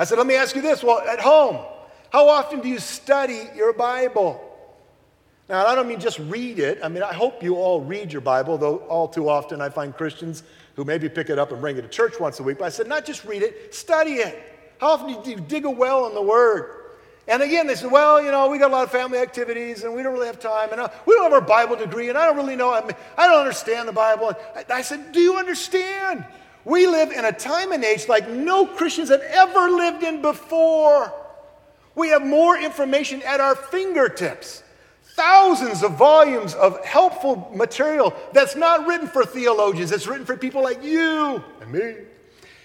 I 0.00 0.04
said, 0.04 0.18
Let 0.18 0.26
me 0.26 0.34
ask 0.34 0.56
you 0.56 0.62
this. 0.62 0.82
Well, 0.82 0.98
at 1.00 1.20
home, 1.20 1.64
how 2.10 2.28
often 2.28 2.60
do 2.60 2.68
you 2.68 2.80
study 2.80 3.48
your 3.54 3.72
Bible? 3.72 4.42
Now, 5.48 5.64
I 5.66 5.76
don't 5.76 5.86
mean 5.86 6.00
just 6.00 6.18
read 6.18 6.58
it. 6.58 6.80
I 6.82 6.88
mean, 6.88 7.04
I 7.04 7.12
hope 7.12 7.42
you 7.42 7.56
all 7.56 7.80
read 7.80 8.12
your 8.12 8.20
Bible, 8.20 8.58
though 8.58 8.78
all 8.78 9.06
too 9.06 9.28
often 9.28 9.60
I 9.60 9.68
find 9.68 9.96
Christians 9.96 10.42
who 10.74 10.84
maybe 10.84 11.08
pick 11.08 11.30
it 11.30 11.38
up 11.38 11.52
and 11.52 11.60
bring 11.60 11.76
it 11.76 11.82
to 11.82 11.88
church 11.88 12.18
once 12.18 12.40
a 12.40 12.42
week. 12.42 12.58
But 12.58 12.64
I 12.64 12.68
said, 12.70 12.88
not 12.88 13.06
just 13.06 13.24
read 13.24 13.42
it, 13.42 13.74
study 13.74 14.14
it. 14.14 14.42
How 14.78 14.88
often 14.88 15.22
do 15.22 15.30
you 15.30 15.40
dig 15.40 15.64
a 15.64 15.70
well 15.70 16.06
in 16.08 16.14
the 16.14 16.22
Word? 16.22 16.72
And 17.28 17.42
again, 17.42 17.66
they 17.66 17.74
said, 17.74 17.90
well, 17.90 18.22
you 18.22 18.30
know, 18.30 18.48
we 18.48 18.58
got 18.58 18.70
a 18.70 18.74
lot 18.74 18.84
of 18.84 18.90
family 18.90 19.18
activities 19.18 19.84
and 19.84 19.94
we 19.94 20.02
don't 20.02 20.12
really 20.12 20.26
have 20.26 20.38
time. 20.38 20.70
And 20.72 20.80
uh, 20.80 20.88
we 21.06 21.14
don't 21.14 21.24
have 21.24 21.32
our 21.32 21.40
Bible 21.40 21.76
degree 21.76 22.08
and 22.08 22.18
I 22.18 22.26
don't 22.26 22.36
really 22.36 22.56
know. 22.56 22.72
I, 22.72 22.82
mean, 22.82 22.96
I 23.16 23.26
don't 23.26 23.38
understand 23.38 23.88
the 23.88 23.92
Bible. 23.92 24.34
I 24.68 24.82
said, 24.82 25.12
do 25.12 25.20
you 25.20 25.36
understand? 25.36 26.24
We 26.64 26.86
live 26.86 27.12
in 27.12 27.24
a 27.24 27.32
time 27.32 27.72
and 27.72 27.82
age 27.84 28.08
like 28.08 28.28
no 28.28 28.66
Christians 28.66 29.08
have 29.08 29.22
ever 29.22 29.70
lived 29.70 30.02
in 30.02 30.22
before. 30.22 31.12
We 31.94 32.08
have 32.10 32.24
more 32.24 32.58
information 32.58 33.22
at 33.22 33.40
our 33.40 33.56
fingertips 33.56 34.62
thousands 35.16 35.82
of 35.82 35.92
volumes 35.92 36.54
of 36.54 36.84
helpful 36.84 37.50
material 37.54 38.14
that's 38.32 38.54
not 38.54 38.86
written 38.86 39.08
for 39.08 39.24
theologians, 39.24 39.90
it's 39.90 40.06
written 40.06 40.26
for 40.26 40.36
people 40.36 40.62
like 40.62 40.84
you 40.84 41.42
and 41.62 41.72
me. 41.72 41.94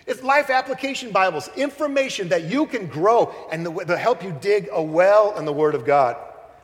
It's 0.06 0.22
life 0.22 0.50
application 0.50 1.12
Bibles, 1.12 1.50
information 1.56 2.28
that 2.30 2.44
you 2.44 2.66
can 2.66 2.88
grow 2.88 3.34
and 3.52 3.64
to 3.88 3.98
help 3.98 4.22
you 4.22 4.36
dig 4.42 4.68
a 4.72 4.84
well 4.84 5.38
in 5.38 5.46
the 5.46 5.54
Word 5.54 5.76
of 5.76 5.86
God. 5.86 6.18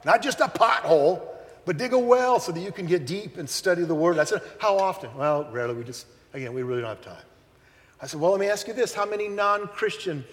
Not 0.04 0.22
just 0.22 0.42
a 0.42 0.48
pothole, 0.48 1.22
but 1.64 1.78
dig 1.78 1.94
a 1.94 2.00
well 2.00 2.40
so 2.40 2.52
that 2.52 2.60
you 2.60 2.72
can 2.72 2.86
get 2.86 3.06
deep 3.06 3.38
and 3.38 3.50
study 3.50 3.84
the 3.84 3.96
Word. 3.96 4.20
I 4.20 4.26
said, 4.26 4.42
How 4.60 4.78
often? 4.78 5.16
Well, 5.16 5.48
rarely. 5.52 5.76
We 5.76 5.84
just, 5.86 6.08
again, 6.34 6.54
we 6.54 6.64
really 6.64 6.82
don't 6.82 6.90
have 6.90 7.02
time. 7.02 7.24
I 8.02 8.08
said, 8.08 8.20
Well, 8.20 8.32
let 8.32 8.40
me 8.42 8.48
ask 8.48 8.68
you 8.68 8.74
this 8.74 8.94
how 8.94 9.06
many 9.06 9.30
non 9.30 9.68
Christian, 9.68 10.26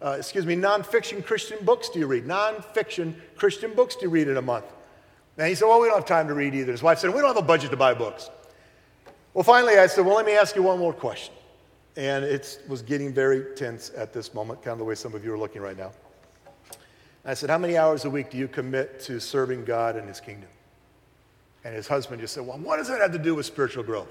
uh, 0.00 0.16
excuse 0.18 0.46
me, 0.46 0.54
non 0.54 0.84
fiction 0.84 1.22
Christian 1.22 1.64
books 1.64 1.88
do 1.88 1.98
you 1.98 2.06
read? 2.06 2.26
Non 2.26 2.62
fiction 2.62 3.20
Christian 3.34 3.74
books 3.74 3.96
do 3.96 4.02
you 4.02 4.10
read 4.10 4.28
in 4.28 4.36
a 4.36 4.42
month? 4.42 4.66
And 5.38 5.48
he 5.48 5.54
said, 5.54 5.66
Well, 5.66 5.80
we 5.80 5.88
don't 5.88 5.96
have 5.96 6.06
time 6.06 6.28
to 6.28 6.34
read 6.34 6.54
either. 6.54 6.72
His 6.72 6.82
wife 6.82 6.98
said, 6.98 7.12
We 7.14 7.20
don't 7.20 7.34
have 7.34 7.42
a 7.42 7.46
budget 7.46 7.70
to 7.70 7.76
buy 7.76 7.94
books. 7.94 8.30
Well, 9.34 9.44
finally, 9.44 9.78
I 9.78 9.86
said, 9.86 10.04
Well, 10.04 10.16
let 10.16 10.26
me 10.26 10.32
ask 10.32 10.56
you 10.56 10.62
one 10.62 10.78
more 10.78 10.92
question. 10.92 11.34
And 11.96 12.24
it 12.24 12.60
was 12.68 12.82
getting 12.82 13.12
very 13.12 13.54
tense 13.54 13.90
at 13.96 14.12
this 14.12 14.32
moment, 14.32 14.62
kind 14.62 14.72
of 14.72 14.78
the 14.78 14.84
way 14.84 14.94
some 14.94 15.14
of 15.14 15.24
you 15.24 15.32
are 15.32 15.38
looking 15.38 15.60
right 15.60 15.76
now. 15.76 15.92
I 17.24 17.34
said, 17.34 17.50
How 17.50 17.58
many 17.58 17.76
hours 17.76 18.04
a 18.04 18.10
week 18.10 18.30
do 18.30 18.38
you 18.38 18.48
commit 18.48 19.00
to 19.00 19.20
serving 19.20 19.64
God 19.64 19.96
and 19.96 20.08
His 20.08 20.20
kingdom? 20.20 20.48
And 21.64 21.74
his 21.74 21.86
husband 21.86 22.20
just 22.20 22.34
said, 22.34 22.46
Well, 22.46 22.58
what 22.58 22.78
does 22.78 22.88
that 22.88 23.00
have 23.00 23.12
to 23.12 23.18
do 23.18 23.34
with 23.34 23.46
spiritual 23.46 23.84
growth? 23.84 24.08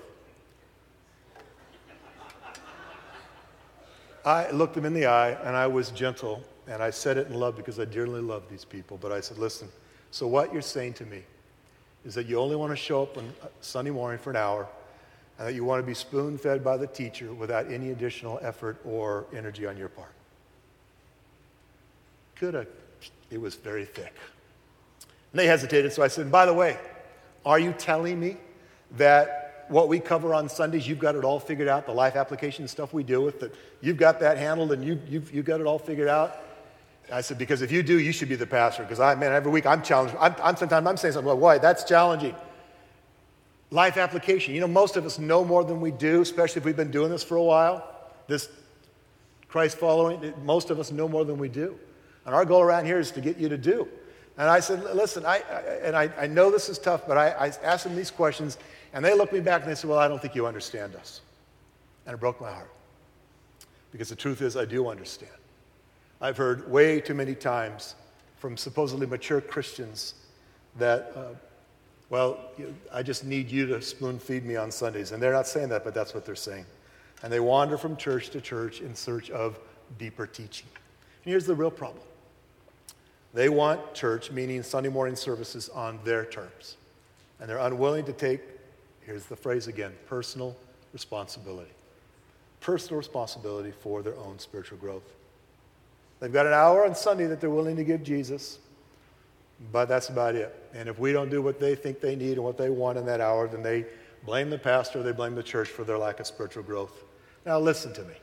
I 4.24 4.52
looked 4.52 4.78
him 4.78 4.86
in 4.86 4.94
the 4.94 5.08
eye 5.08 5.32
and 5.44 5.56
I 5.56 5.66
was 5.66 5.90
gentle 5.90 6.44
and 6.68 6.82
I 6.82 6.92
said 6.92 7.18
it 7.18 7.28
in 7.28 7.34
love 7.34 7.58
because 7.58 7.80
I 7.80 7.86
dearly 7.86 8.22
love 8.22 8.44
these 8.50 8.64
people. 8.64 8.98
But 9.02 9.12
I 9.12 9.20
said, 9.20 9.38
Listen, 9.38 9.68
so, 10.12 10.28
what 10.28 10.52
you're 10.52 10.62
saying 10.62 10.93
to 10.95 11.06
me 11.06 11.24
is 12.06 12.15
that 12.15 12.26
you 12.26 12.38
only 12.38 12.56
want 12.56 12.71
to 12.71 12.76
show 12.76 13.04
up 13.04 13.17
on 13.17 13.32
Sunday 13.62 13.91
morning 13.91 14.19
for 14.19 14.30
an 14.30 14.36
hour 14.36 14.67
and 15.38 15.47
that 15.47 15.54
you 15.54 15.63
want 15.63 15.82
to 15.82 15.88
be 15.88 15.93
spoon 15.93 16.38
fed 16.38 16.63
by 16.63 16.78
the 16.78 16.88
teacher 16.88 17.34
without 17.34 17.71
any 17.71 17.91
additional 17.91 18.39
effort 18.41 18.80
or 18.86 19.26
energy 19.36 19.65
on 19.65 19.78
your 19.78 19.88
part. 19.88 20.12
Could 22.36 22.56
have, 22.56 22.67
it 23.30 23.39
was 23.39 23.56
very 23.56 23.86
thick. 23.86 24.13
And 25.32 25.39
they 25.39 25.47
hesitated, 25.47 25.93
so 25.93 26.04
I 26.04 26.10
said, 26.10 26.30
By 26.30 26.45
the 26.45 26.54
way, 26.54 26.78
are 27.45 27.60
you 27.60 27.71
telling 27.71 28.19
me 28.19 28.36
that 28.97 29.65
what 29.69 29.88
we 29.88 30.02
cover 30.02 30.34
on 30.34 30.50
Sundays, 30.50 30.86
you've 30.86 31.00
got 31.00 31.15
it 31.15 31.24
all 31.24 31.39
figured 31.39 31.69
out, 31.69 31.86
the 31.86 31.93
life 31.93 32.17
application 32.17 32.67
stuff 32.67 32.93
we 32.93 33.04
deal 33.04 33.24
with, 33.24 33.39
that 33.39 33.56
you've 33.80 33.95
got 33.95 34.19
that 34.19 34.38
handled 34.38 34.74
and 34.74 34.84
you, 34.84 35.00
you've, 35.08 35.34
you've 35.34 35.45
got 35.45 35.62
it 35.62 35.65
all 35.65 35.80
figured 35.80 36.10
out? 36.10 36.36
I 37.12 37.21
said, 37.21 37.38
because 37.38 37.62
if 37.62 37.71
you 37.71 37.84
do, 37.84 38.00
you 38.00 38.13
should 38.13 38.30
be 38.30 38.36
the 38.36 38.47
pastor. 38.47 38.84
Because 38.84 39.00
I, 39.00 39.15
man, 39.15 39.34
every 39.34 39.52
week 39.52 39.65
I'm 39.65 39.82
challenged. 39.82 40.15
I'm, 40.19 40.34
I'm 40.41 40.56
sometimes 40.56 40.88
I'm 40.88 40.97
saying 40.97 41.13
something, 41.13 41.28
well, 41.28 41.38
why? 41.38 41.58
That's 41.58 41.84
challenging. 41.84 42.36
Life 43.69 43.97
application. 43.97 44.54
You 44.54 44.62
know, 44.62 44.67
most 44.67 44.95
of 44.95 45.06
us 45.06 45.19
know 45.19 45.43
more 45.43 45.63
than 45.63 45.82
we 45.82 45.91
do, 45.91 46.21
especially 46.21 46.60
if 46.60 46.65
we've 46.65 46.76
been 46.76 46.91
doing 46.91 47.12
this 47.12 47.24
for 47.24 47.36
a 47.36 47.43
while. 47.43 47.86
This 48.28 48.50
Christ 49.50 49.78
following, 49.78 50.34
most 50.43 50.69
of 50.69 50.80
us 50.80 50.91
know 50.91 51.10
more 51.10 51.26
than 51.26 51.38
we 51.38 51.50
do. 51.50 51.78
And 52.26 52.34
our 52.34 52.45
goal 52.45 52.62
around 52.62 52.86
here 52.86 53.00
is 53.00 53.12
to 53.12 53.21
get 53.21 53.38
you 53.38 53.50
to 53.50 53.58
do. 53.58 53.88
And 54.38 54.50
I 54.50 54.62
said, 54.62 54.84
listen, 54.95 55.26
I, 55.26 55.43
I 55.50 55.60
and 55.84 55.95
I, 55.95 56.10
I, 56.17 56.28
know 56.28 56.50
this 56.50 56.69
is 56.69 56.80
tough, 56.80 57.06
but 57.06 57.17
I, 57.17 57.30
I 57.32 57.47
asked 57.62 57.84
them 57.84 57.95
these 57.95 58.10
questions, 58.10 58.58
and 58.93 59.04
they 59.04 59.13
looked 59.13 59.34
me 59.34 59.41
back 59.41 59.62
and 59.62 59.69
they 59.69 59.76
said, 59.76 59.89
well, 59.89 60.00
I 60.00 60.08
don't 60.08 60.21
think 60.21 60.36
you 60.36 60.47
understand 60.47 60.95
us. 60.95 61.21
And 62.06 62.13
it 62.13 62.17
broke 62.17 62.39
my 62.39 62.52
heart. 62.52 62.71
Because 63.91 64.08
the 64.08 64.15
truth 64.15 64.41
is, 64.41 64.56
I 64.56 64.63
do 64.63 64.88
understand. 64.88 65.32
I've 66.22 66.38
heard 66.38 66.70
way 66.70 67.02
too 67.02 67.16
many 67.16 67.34
times 67.34 67.96
from 68.38 68.56
supposedly 68.56 69.08
mature 69.08 69.42
Christians 69.42 70.14
that, 70.78 71.12
uh, 71.16 71.36
well, 72.12 72.38
I 72.94 73.02
just 73.02 73.26
need 73.26 73.50
you 73.50 73.66
to 73.68 73.82
spoon 73.82 74.20
feed 74.20 74.46
me 74.46 74.56
on 74.56 74.70
Sundays. 74.72 75.12
And 75.12 75.22
they're 75.22 75.34
not 75.34 75.48
saying 75.48 75.70
that, 75.70 75.84
but 75.84 75.96
that's 75.96 76.14
what 76.14 76.26
they're 76.26 76.36
saying. 76.36 76.66
And 77.24 77.34
they 77.34 77.40
wander 77.40 77.76
from 77.78 77.98
church 77.98 78.30
to 78.32 78.42
church 78.42 78.82
in 78.82 78.94
search 78.94 79.32
of 79.32 79.60
deeper 79.98 80.28
teaching. 80.28 80.68
And 81.24 81.32
here's 81.32 81.46
the 81.48 81.56
real 81.56 81.72
problem 81.72 82.04
they 83.34 83.50
want 83.50 83.94
church, 83.94 84.30
meaning 84.30 84.62
Sunday 84.62 84.90
morning 84.90 85.16
services, 85.16 85.70
on 85.70 86.00
their 86.04 86.26
terms. 86.26 86.78
And 87.40 87.50
they're 87.50 87.58
unwilling 87.58 88.06
to 88.06 88.14
take, 88.14 88.42
here's 89.02 89.26
the 89.26 89.36
phrase 89.36 89.68
again, 89.68 89.94
personal 90.06 90.56
responsibility. 90.94 91.72
Personal 92.60 92.98
responsibility 92.98 93.72
for 93.72 94.04
their 94.04 94.18
own 94.18 94.38
spiritual 94.38 94.78
growth. 94.78 95.16
They've 96.22 96.32
got 96.32 96.46
an 96.46 96.54
hour 96.54 96.86
on 96.86 96.94
Sunday 96.94 97.26
that 97.26 97.42
they're 97.42 97.50
willing 97.50 97.76
to 97.78 97.84
give 97.84 98.04
Jesus, 98.04 98.60
but 99.72 99.90
that's 99.90 100.10
about 100.10 100.36
it. 100.36 100.56
And 100.74 100.88
if 100.88 101.00
we 101.00 101.12
don't 101.12 101.30
do 101.30 101.42
what 101.42 101.60
they 101.60 101.74
think 101.74 102.00
they 102.00 102.16
need 102.16 102.34
and 102.34 102.44
what 102.44 102.58
they 102.58 102.70
want 102.70 103.00
in 103.00 103.06
that 103.08 103.20
hour, 103.20 103.48
then 103.48 103.64
they 103.64 103.86
blame 104.24 104.52
the 104.52 104.60
pastor, 104.60 105.02
they 105.02 105.12
blame 105.12 105.34
the 105.34 105.42
church 105.42 105.68
for 105.68 105.84
their 105.84 105.98
lack 105.98 106.20
of 106.20 106.28
spiritual 106.28 106.62
growth. 106.62 107.04
Now, 107.44 107.60
listen 107.60 107.92
to 107.94 108.04
me. 108.04 108.14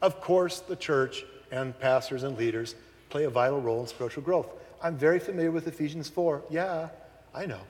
Of 0.00 0.20
course, 0.20 0.60
the 0.60 0.76
church 0.76 1.24
and 1.50 1.78
pastors 1.80 2.22
and 2.22 2.38
leaders 2.38 2.76
play 3.08 3.24
a 3.24 3.30
vital 3.30 3.60
role 3.60 3.80
in 3.80 3.88
spiritual 3.88 4.22
growth. 4.22 4.48
I'm 4.80 4.96
very 4.96 5.18
familiar 5.18 5.50
with 5.50 5.66
Ephesians 5.66 6.08
4. 6.08 6.44
Yeah, 6.50 6.88
I 7.34 7.46
know. 7.46 7.60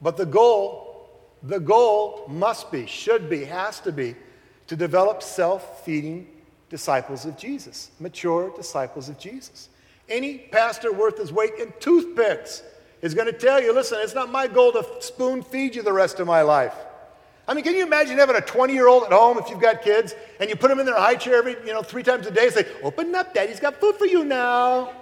But 0.00 0.16
the 0.16 0.24
goal, 0.24 1.10
the 1.42 1.60
goal 1.60 2.24
must 2.28 2.72
be, 2.72 2.86
should 2.86 3.28
be, 3.28 3.44
has 3.44 3.78
to 3.80 3.92
be 3.92 4.16
to 4.68 4.76
develop 4.76 5.22
self 5.22 5.84
feeding 5.84 6.28
disciples 6.68 7.24
of 7.24 7.36
Jesus, 7.36 7.90
mature 8.00 8.52
disciples 8.56 9.08
of 9.08 9.18
Jesus. 9.18 9.68
Any 10.08 10.38
pastor 10.38 10.92
worth 10.92 11.18
his 11.18 11.32
weight 11.32 11.54
in 11.58 11.72
toothpicks 11.80 12.62
is 13.02 13.14
going 13.14 13.26
to 13.26 13.32
tell 13.32 13.62
you 13.62 13.72
listen, 13.72 13.98
it's 14.00 14.14
not 14.14 14.30
my 14.30 14.46
goal 14.46 14.72
to 14.72 14.84
spoon 15.00 15.42
feed 15.42 15.74
you 15.74 15.82
the 15.82 15.92
rest 15.92 16.20
of 16.20 16.26
my 16.26 16.42
life. 16.42 16.74
I 17.48 17.54
mean, 17.54 17.62
can 17.62 17.74
you 17.74 17.84
imagine 17.84 18.18
having 18.18 18.36
a 18.36 18.40
20 18.40 18.72
year 18.72 18.88
old 18.88 19.04
at 19.04 19.12
home 19.12 19.38
if 19.38 19.48
you've 19.48 19.60
got 19.60 19.82
kids 19.82 20.14
and 20.40 20.50
you 20.50 20.56
put 20.56 20.68
them 20.68 20.80
in 20.80 20.86
their 20.86 20.98
high 20.98 21.14
chair 21.14 21.36
every, 21.36 21.56
you 21.64 21.72
know, 21.72 21.82
three 21.82 22.02
times 22.02 22.26
a 22.26 22.30
day 22.30 22.46
and 22.46 22.54
say, 22.54 22.66
open 22.82 23.14
up, 23.14 23.34
daddy's 23.34 23.60
got 23.60 23.80
food 23.80 23.94
for 23.96 24.06
you 24.06 24.24
now. 24.24 24.92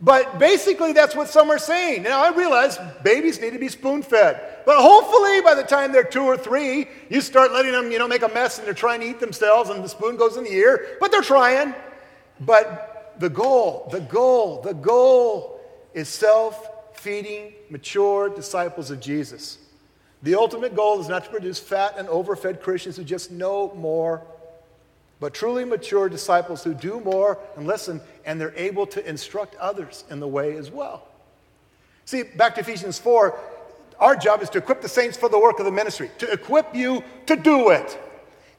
But 0.00 0.38
basically, 0.38 0.92
that's 0.92 1.16
what 1.16 1.28
some 1.28 1.50
are 1.50 1.58
saying. 1.58 2.04
Now, 2.04 2.24
I 2.24 2.30
realize 2.30 2.78
babies 3.02 3.40
need 3.40 3.52
to 3.52 3.58
be 3.58 3.68
spoon 3.68 4.02
fed. 4.02 4.40
But 4.64 4.80
hopefully, 4.80 5.40
by 5.40 5.54
the 5.54 5.64
time 5.64 5.92
they're 5.92 6.04
two 6.04 6.22
or 6.22 6.36
three, 6.36 6.86
you 7.08 7.20
start 7.20 7.52
letting 7.52 7.72
them, 7.72 7.90
you 7.90 7.98
know, 7.98 8.06
make 8.06 8.22
a 8.22 8.28
mess 8.28 8.58
and 8.58 8.66
they're 8.66 8.74
trying 8.74 9.00
to 9.00 9.08
eat 9.08 9.18
themselves 9.18 9.70
and 9.70 9.82
the 9.82 9.88
spoon 9.88 10.16
goes 10.16 10.36
in 10.36 10.44
the 10.44 10.52
ear. 10.52 10.98
But 11.00 11.10
they're 11.10 11.22
trying. 11.22 11.74
But 12.38 13.14
the 13.18 13.28
goal, 13.28 13.88
the 13.90 14.00
goal, 14.00 14.60
the 14.62 14.74
goal 14.74 15.60
is 15.94 16.08
self 16.08 16.70
feeding, 16.96 17.54
mature 17.70 18.28
disciples 18.28 18.92
of 18.92 19.00
Jesus. 19.00 19.58
The 20.22 20.34
ultimate 20.34 20.76
goal 20.76 21.00
is 21.00 21.08
not 21.08 21.24
to 21.24 21.30
produce 21.30 21.58
fat 21.58 21.94
and 21.96 22.08
overfed 22.08 22.60
Christians 22.60 22.96
who 22.96 23.04
just 23.04 23.30
know 23.30 23.72
more 23.74 24.26
but 25.20 25.34
truly 25.34 25.64
mature 25.64 26.08
disciples 26.08 26.62
who 26.62 26.74
do 26.74 27.00
more 27.00 27.38
and 27.56 27.66
listen, 27.66 28.00
and 28.24 28.40
they're 28.40 28.54
able 28.56 28.86
to 28.86 29.08
instruct 29.08 29.54
others 29.56 30.04
in 30.10 30.20
the 30.20 30.28
way 30.28 30.56
as 30.56 30.70
well. 30.70 31.06
See, 32.04 32.22
back 32.22 32.54
to 32.54 32.60
Ephesians 32.60 32.98
4, 32.98 33.38
our 33.98 34.16
job 34.16 34.42
is 34.42 34.50
to 34.50 34.58
equip 34.58 34.80
the 34.80 34.88
saints 34.88 35.16
for 35.16 35.28
the 35.28 35.38
work 35.38 35.58
of 35.58 35.64
the 35.64 35.72
ministry, 35.72 36.10
to 36.18 36.30
equip 36.30 36.74
you 36.74 37.02
to 37.26 37.36
do 37.36 37.70
it. 37.70 37.98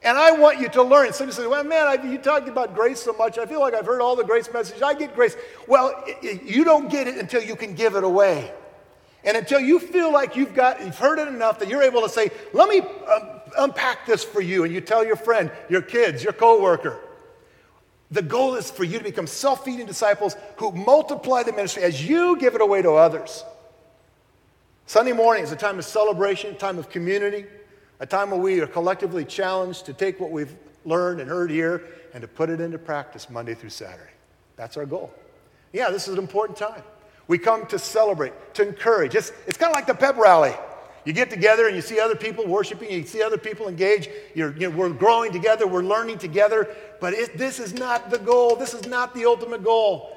And 0.02 0.16
I 0.16 0.32
want 0.32 0.60
you 0.60 0.68
to 0.70 0.82
learn. 0.82 1.12
Somebody 1.12 1.36
says, 1.36 1.46
Well, 1.46 1.64
man, 1.64 1.86
I, 1.86 2.02
you 2.02 2.18
talked 2.18 2.48
about 2.48 2.74
grace 2.74 3.00
so 3.00 3.12
much. 3.12 3.38
I 3.38 3.44
feel 3.44 3.60
like 3.60 3.74
I've 3.74 3.84
heard 3.84 4.00
all 4.00 4.16
the 4.16 4.24
grace 4.24 4.50
messages. 4.52 4.82
I 4.82 4.94
get 4.94 5.14
grace. 5.14 5.36
Well, 5.66 6.02
it, 6.06 6.16
it, 6.22 6.42
you 6.42 6.64
don't 6.64 6.90
get 6.90 7.06
it 7.06 7.18
until 7.18 7.42
you 7.42 7.54
can 7.54 7.74
give 7.74 7.96
it 7.96 8.04
away. 8.04 8.50
And 9.24 9.36
until 9.36 9.60
you 9.60 9.78
feel 9.78 10.12
like 10.12 10.34
you've 10.34 10.54
got, 10.54 10.80
you've 10.80 10.98
heard 10.98 11.18
it 11.18 11.28
enough 11.28 11.58
that 11.58 11.68
you're 11.68 11.82
able 11.82 12.02
to 12.02 12.08
say, 12.08 12.30
Let 12.52 12.68
me 12.68 12.80
um, 12.80 13.40
unpack 13.58 14.06
this 14.06 14.24
for 14.24 14.40
you 14.40 14.64
and 14.64 14.72
you 14.72 14.80
tell 14.80 15.04
your 15.04 15.16
friend, 15.16 15.50
your 15.68 15.82
kids, 15.82 16.22
your 16.24 16.32
coworker. 16.32 16.98
The 18.10 18.22
goal 18.22 18.56
is 18.56 18.70
for 18.70 18.84
you 18.84 18.98
to 18.98 19.04
become 19.04 19.26
self 19.26 19.64
feeding 19.64 19.86
disciples 19.86 20.36
who 20.56 20.72
multiply 20.72 21.42
the 21.42 21.52
ministry 21.52 21.82
as 21.82 22.06
you 22.06 22.36
give 22.38 22.54
it 22.54 22.60
away 22.60 22.82
to 22.82 22.92
others. 22.92 23.44
Sunday 24.86 25.12
morning 25.12 25.44
is 25.44 25.52
a 25.52 25.56
time 25.56 25.78
of 25.78 25.84
celebration, 25.84 26.54
a 26.54 26.58
time 26.58 26.78
of 26.78 26.90
community, 26.90 27.46
a 28.00 28.06
time 28.06 28.30
where 28.30 28.40
we 28.40 28.60
are 28.60 28.66
collectively 28.66 29.24
challenged 29.24 29.86
to 29.86 29.92
take 29.92 30.18
what 30.18 30.32
we've 30.32 30.56
learned 30.84 31.20
and 31.20 31.30
heard 31.30 31.50
here 31.50 31.84
and 32.12 32.22
to 32.22 32.26
put 32.26 32.50
it 32.50 32.60
into 32.60 32.78
practice 32.78 33.30
Monday 33.30 33.54
through 33.54 33.70
Saturday. 33.70 34.10
That's 34.56 34.76
our 34.76 34.86
goal. 34.86 35.12
Yeah, 35.72 35.90
this 35.90 36.08
is 36.08 36.14
an 36.14 36.18
important 36.18 36.58
time. 36.58 36.82
We 37.30 37.38
come 37.38 37.64
to 37.66 37.78
celebrate, 37.78 38.32
to 38.54 38.66
encourage. 38.66 39.14
It's, 39.14 39.30
it's 39.46 39.56
kind 39.56 39.70
of 39.70 39.76
like 39.76 39.86
the 39.86 39.94
pep 39.94 40.16
rally. 40.16 40.52
You 41.04 41.12
get 41.12 41.30
together 41.30 41.68
and 41.68 41.76
you 41.76 41.80
see 41.80 42.00
other 42.00 42.16
people 42.16 42.44
worshiping, 42.44 42.90
you 42.90 43.06
see 43.06 43.22
other 43.22 43.38
people 43.38 43.68
engage. 43.68 44.08
You're, 44.34 44.52
you 44.56 44.68
know, 44.68 44.76
we're 44.76 44.90
growing 44.90 45.30
together, 45.30 45.68
we're 45.68 45.84
learning 45.84 46.18
together, 46.18 46.74
but 47.00 47.12
it, 47.12 47.38
this 47.38 47.60
is 47.60 47.72
not 47.72 48.10
the 48.10 48.18
goal. 48.18 48.56
This 48.56 48.74
is 48.74 48.84
not 48.88 49.14
the 49.14 49.26
ultimate 49.26 49.62
goal. 49.62 50.10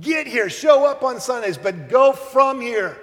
Get 0.00 0.28
here, 0.28 0.48
show 0.48 0.86
up 0.86 1.02
on 1.02 1.18
Sundays, 1.18 1.58
but 1.58 1.88
go 1.88 2.12
from 2.12 2.60
here, 2.60 2.96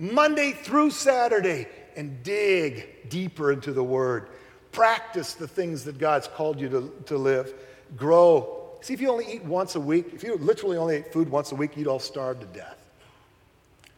Monday 0.00 0.50
through 0.50 0.90
Saturday, 0.90 1.68
and 1.94 2.24
dig 2.24 3.08
deeper 3.08 3.52
into 3.52 3.72
the 3.72 3.84
Word. 3.84 4.30
Practice 4.72 5.34
the 5.34 5.46
things 5.46 5.84
that 5.84 5.98
God's 5.98 6.26
called 6.26 6.60
you 6.60 6.68
to, 6.70 6.92
to 7.06 7.16
live. 7.16 7.54
Grow. 7.94 8.76
See, 8.80 8.94
if 8.94 9.00
you 9.00 9.12
only 9.12 9.32
eat 9.32 9.44
once 9.44 9.76
a 9.76 9.80
week, 9.80 10.06
if 10.12 10.24
you 10.24 10.34
literally 10.38 10.76
only 10.76 10.96
ate 10.96 11.12
food 11.12 11.28
once 11.28 11.52
a 11.52 11.54
week, 11.54 11.76
you'd 11.76 11.86
all 11.86 12.00
starve 12.00 12.40
to 12.40 12.46
death. 12.46 12.76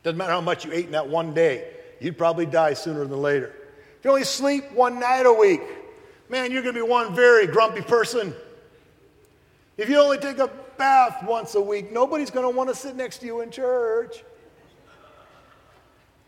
Doesn't 0.03 0.17
matter 0.17 0.33
how 0.33 0.41
much 0.41 0.65
you 0.65 0.73
ate 0.73 0.87
in 0.87 0.93
that 0.93 1.09
one 1.09 1.35
day 1.35 1.69
you'd 2.01 2.19
probably 2.19 2.47
die 2.47 2.75
sooner 2.75 3.05
than 3.05 3.21
later. 3.21 3.55
If 3.99 4.05
you 4.05 4.11
only 4.11 4.25
sleep 4.25 4.71
one 4.73 5.01
night 5.01 5.27
a 5.27 5.33
week, 5.33 5.61
man, 6.29 6.53
you're 6.53 6.63
going 6.63 6.75
to 6.75 6.81
be 6.81 6.89
one 6.89 7.15
very 7.15 7.47
grumpy 7.47 7.83
person. 7.83 8.35
If 9.77 9.89
you 9.89 9.99
only 9.99 10.19
take 10.19 10.39
a 10.39 10.51
bath 10.77 11.25
once 11.25 11.55
a 11.55 11.61
week, 11.61 11.93
nobody's 11.93 12.31
going 12.31 12.45
to 12.45 12.57
want 12.57 12.69
to 12.69 12.75
sit 12.75 12.97
next 12.97 13.19
to 13.19 13.27
you 13.27 13.41
in 13.41 13.51
church. 13.51 14.23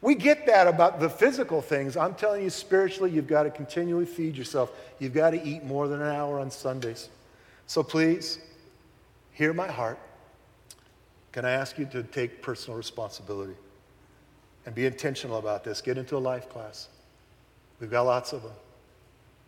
We 0.03 0.15
get 0.15 0.47
that 0.47 0.67
about 0.67 0.99
the 0.99 1.11
physical 1.11 1.61
things. 1.61 1.97
I'm 1.97 2.15
telling 2.15 2.43
you, 2.43 2.51
spiritually, 2.51 3.11
you've 3.11 3.27
got 3.27 3.43
to 3.43 3.51
continually 3.51 4.07
feed 4.07 4.35
yourself. 4.37 4.73
You've 4.99 5.13
got 5.13 5.31
to 5.31 5.43
eat 5.43 5.63
more 5.65 5.89
than 5.89 6.01
an 6.01 6.09
hour 6.09 6.41
on 6.41 6.51
Sundays. 6.51 7.09
So 7.67 7.83
please, 7.83 8.39
hear 9.33 9.53
my 9.53 9.69
heart. 9.69 9.99
Can 11.33 11.45
I 11.45 11.53
ask 11.53 11.79
you 11.79 11.87
to 11.87 12.03
take 12.03 12.43
personal 12.43 12.77
responsibility? 12.77 13.55
and 14.67 14.75
be 14.75 14.87
intentional 14.87 15.39
about 15.39 15.65
this. 15.65 15.81
Get 15.81 15.99
into 15.99 16.17
a 16.17 16.19
life 16.19 16.49
class. 16.49 16.89
We've 17.81 17.91
got 17.91 18.03
lots 18.03 18.33
of 18.33 18.43
them. 18.43 18.53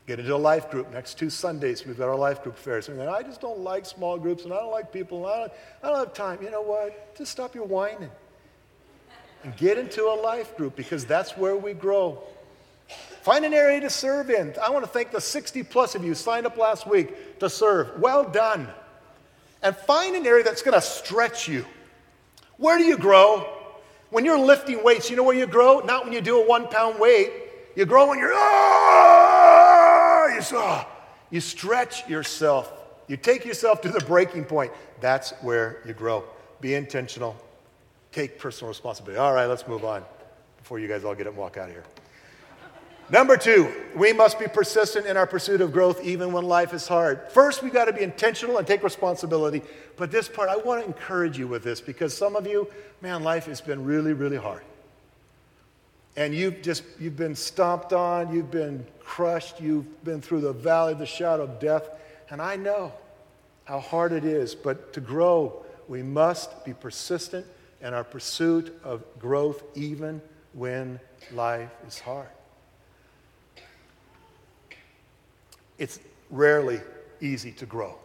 Get 0.07 0.18
into 0.18 0.35
a 0.35 0.37
life 0.37 0.71
group. 0.71 0.92
Next 0.92 1.18
two 1.18 1.31
Sundays, 1.31 1.87
we've 1.87 1.97
got 1.97 2.09
our 2.09 2.16
life 2.16 2.42
group 2.42 2.57
fairs. 2.57 2.88
And 2.88 3.01
I 3.03 3.23
just 3.23 3.40
don't 3.40 3.61
like 3.61 3.87
small 3.87 4.18
groups 4.18 4.45
and 4.45 4.53
I 4.53 4.57
don't 4.57 4.73
like 4.73 4.92
people 4.92 5.18
and 5.18 5.27
I 5.27 5.38
don't, 5.40 5.53
I 5.83 5.88
don't 5.90 5.99
have 5.99 6.14
time. 6.14 6.42
You 6.42 6.51
know 6.51 6.62
what? 6.62 7.16
Just 7.16 7.31
stop 7.31 7.55
your 7.55 7.64
whining 7.64 8.11
and 9.45 9.57
get 9.57 9.79
into 9.79 10.03
a 10.05 10.16
life 10.21 10.57
group 10.57 10.75
because 10.75 11.05
that's 11.05 11.37
where 11.37 11.57
we 11.57 11.73
grow. 11.73 12.23
Find 13.23 13.45
an 13.45 13.55
area 13.55 13.81
to 13.81 13.90
serve 13.90 14.31
in. 14.31 14.55
I 14.61 14.71
want 14.71 14.85
to 14.85 14.90
thank 14.90 15.12
the 15.12 15.21
60 15.21 15.62
plus 15.64 15.95
of 15.95 16.05
you 16.05 16.14
signed 16.14 16.47
up 16.47 16.57
last 16.57 16.87
week 16.87 17.38
to 17.38 17.49
serve. 17.49 18.01
Well 18.01 18.29
done. 18.29 18.68
And 19.62 19.77
find 19.77 20.16
an 20.16 20.27
area 20.27 20.44
that's 20.44 20.62
going 20.62 20.75
to 20.75 20.81
stretch 20.81 21.48
you. 21.48 21.64
Where 22.57 22.79
do 22.79 22.85
you 22.85 22.96
grow? 22.96 23.48
When 24.11 24.25
you're 24.25 24.38
lifting 24.38 24.83
weights, 24.85 25.09
you 25.09 25.16
know 25.16 25.22
where 25.22 25.37
you 25.37 25.46
grow? 25.46 25.81
Not 25.81 26.05
when 26.05 26.12
you 26.12 26.20
do 26.20 26.42
a 26.42 26.46
one 26.46 26.68
pound 26.68 26.98
weight. 26.98 27.33
You 27.75 27.87
grow 27.87 28.09
when 28.09 28.18
you're, 28.18 28.33
oh, 28.35 30.29
you, 30.35 30.40
oh, 30.59 30.87
you 31.31 31.40
stretch 31.40 32.09
yourself. 32.09 32.70
You 33.09 33.16
take 33.16 33.44
yourself 33.44 33.81
to 33.83 33.88
the 33.88 34.01
breaking 34.01 34.44
point. 34.44 34.72
That's 35.01 35.33
where 35.40 35.81
you 35.87 35.94
grow. 35.94 36.25
Be 36.61 36.75
intentional. 36.75 37.37
Take 38.12 38.38
personal 38.38 38.68
responsibility. 38.68 39.18
All 39.18 39.33
right, 39.33 39.46
let's 39.46 39.66
move 39.66 39.85
on 39.85 40.05
before 40.59 40.79
you 40.79 40.88
guys 40.88 41.05
all 41.05 41.14
get 41.14 41.27
up 41.27 41.33
and 41.33 41.40
walk 41.40 41.57
out 41.57 41.68
of 41.68 41.75
here. 41.75 41.85
Number 43.12 43.37
two, 43.37 43.70
we 43.94 44.14
must 44.14 44.38
be 44.38 44.48
persistent 44.48 45.05
in 45.05 45.18
our 45.18 45.27
pursuit 45.27 45.61
of 45.61 45.70
growth 45.70 46.03
even 46.03 46.33
when 46.33 46.44
life 46.44 46.72
is 46.72 46.88
hard. 46.88 47.20
First, 47.29 47.62
we've 47.62 47.72
got 47.72 47.85
to 47.85 47.92
be 47.92 48.01
intentional 48.01 48.57
and 48.57 48.66
take 48.66 48.83
responsibility. 48.83 49.61
But 49.98 50.11
this 50.11 50.31
part, 50.31 50.48
I 50.48 50.57
want 50.57 50.81
to 50.81 50.87
encourage 50.87 51.38
you 51.38 51.46
with 51.46 51.62
this 51.62 51.79
because 51.79 52.16
some 52.16 52.37
of 52.37 52.46
you, 52.46 52.68
man, 53.03 53.22
life 53.22 53.44
has 53.44 53.61
been 53.61 53.85
really, 53.85 54.14
really 54.14 54.38
hard. 54.38 54.62
And 56.16 56.35
you've 56.35 56.62
just, 56.62 56.85
you've 56.98 57.18
been 57.18 57.35
stomped 57.35 57.92
on, 57.92 58.35
you've 58.35 58.51
been 58.51 58.87
crushed, 59.01 59.61
you've 59.61 60.03
been 60.05 60.22
through 60.22 60.40
the 60.40 60.55
valley 60.55 60.92
of 60.92 60.98
the 60.98 61.05
shadow 61.05 61.42
of 61.42 61.61
death. 61.61 61.90
And 62.31 62.40
I 62.40 62.57
know 62.57 62.94
how 63.66 63.81
hard 63.81 64.12
it 64.12 64.25
is, 64.25 64.55
but 64.55 64.94
to 64.94 65.03
grow, 65.03 65.62
we 65.87 66.03
must 66.03 66.64
be 66.64 66.72
persistent 66.72 67.44
in 67.83 67.92
our 67.92 68.05
pursuit 68.05 68.75
of 68.83 69.05
growth 69.18 69.62
even 69.75 70.22
when 70.55 70.98
life 71.35 71.68
is 71.87 71.98
hard. 71.98 72.29
It's 75.83 75.99
rarely 76.31 76.81
easy 77.21 77.51
to 77.51 77.66
grow. 77.66 77.99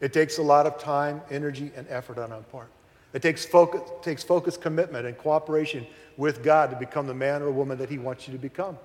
It 0.00 0.12
takes 0.12 0.38
a 0.38 0.42
lot 0.42 0.66
of 0.66 0.78
time, 0.78 1.20
energy, 1.32 1.72
and 1.74 1.84
effort 1.90 2.16
on 2.16 2.30
our 2.30 2.42
part. 2.42 2.68
It 3.12 3.22
takes 3.22 3.44
focus, 3.44 3.80
takes 4.02 4.22
focus, 4.22 4.56
commitment, 4.56 5.04
and 5.04 5.18
cooperation 5.18 5.84
with 6.16 6.44
God 6.44 6.70
to 6.70 6.76
become 6.76 7.08
the 7.08 7.14
man 7.14 7.42
or 7.42 7.50
woman 7.50 7.76
that 7.78 7.90
He 7.90 7.98
wants 7.98 8.28
you 8.28 8.32
to 8.34 8.38
become. 8.38 8.78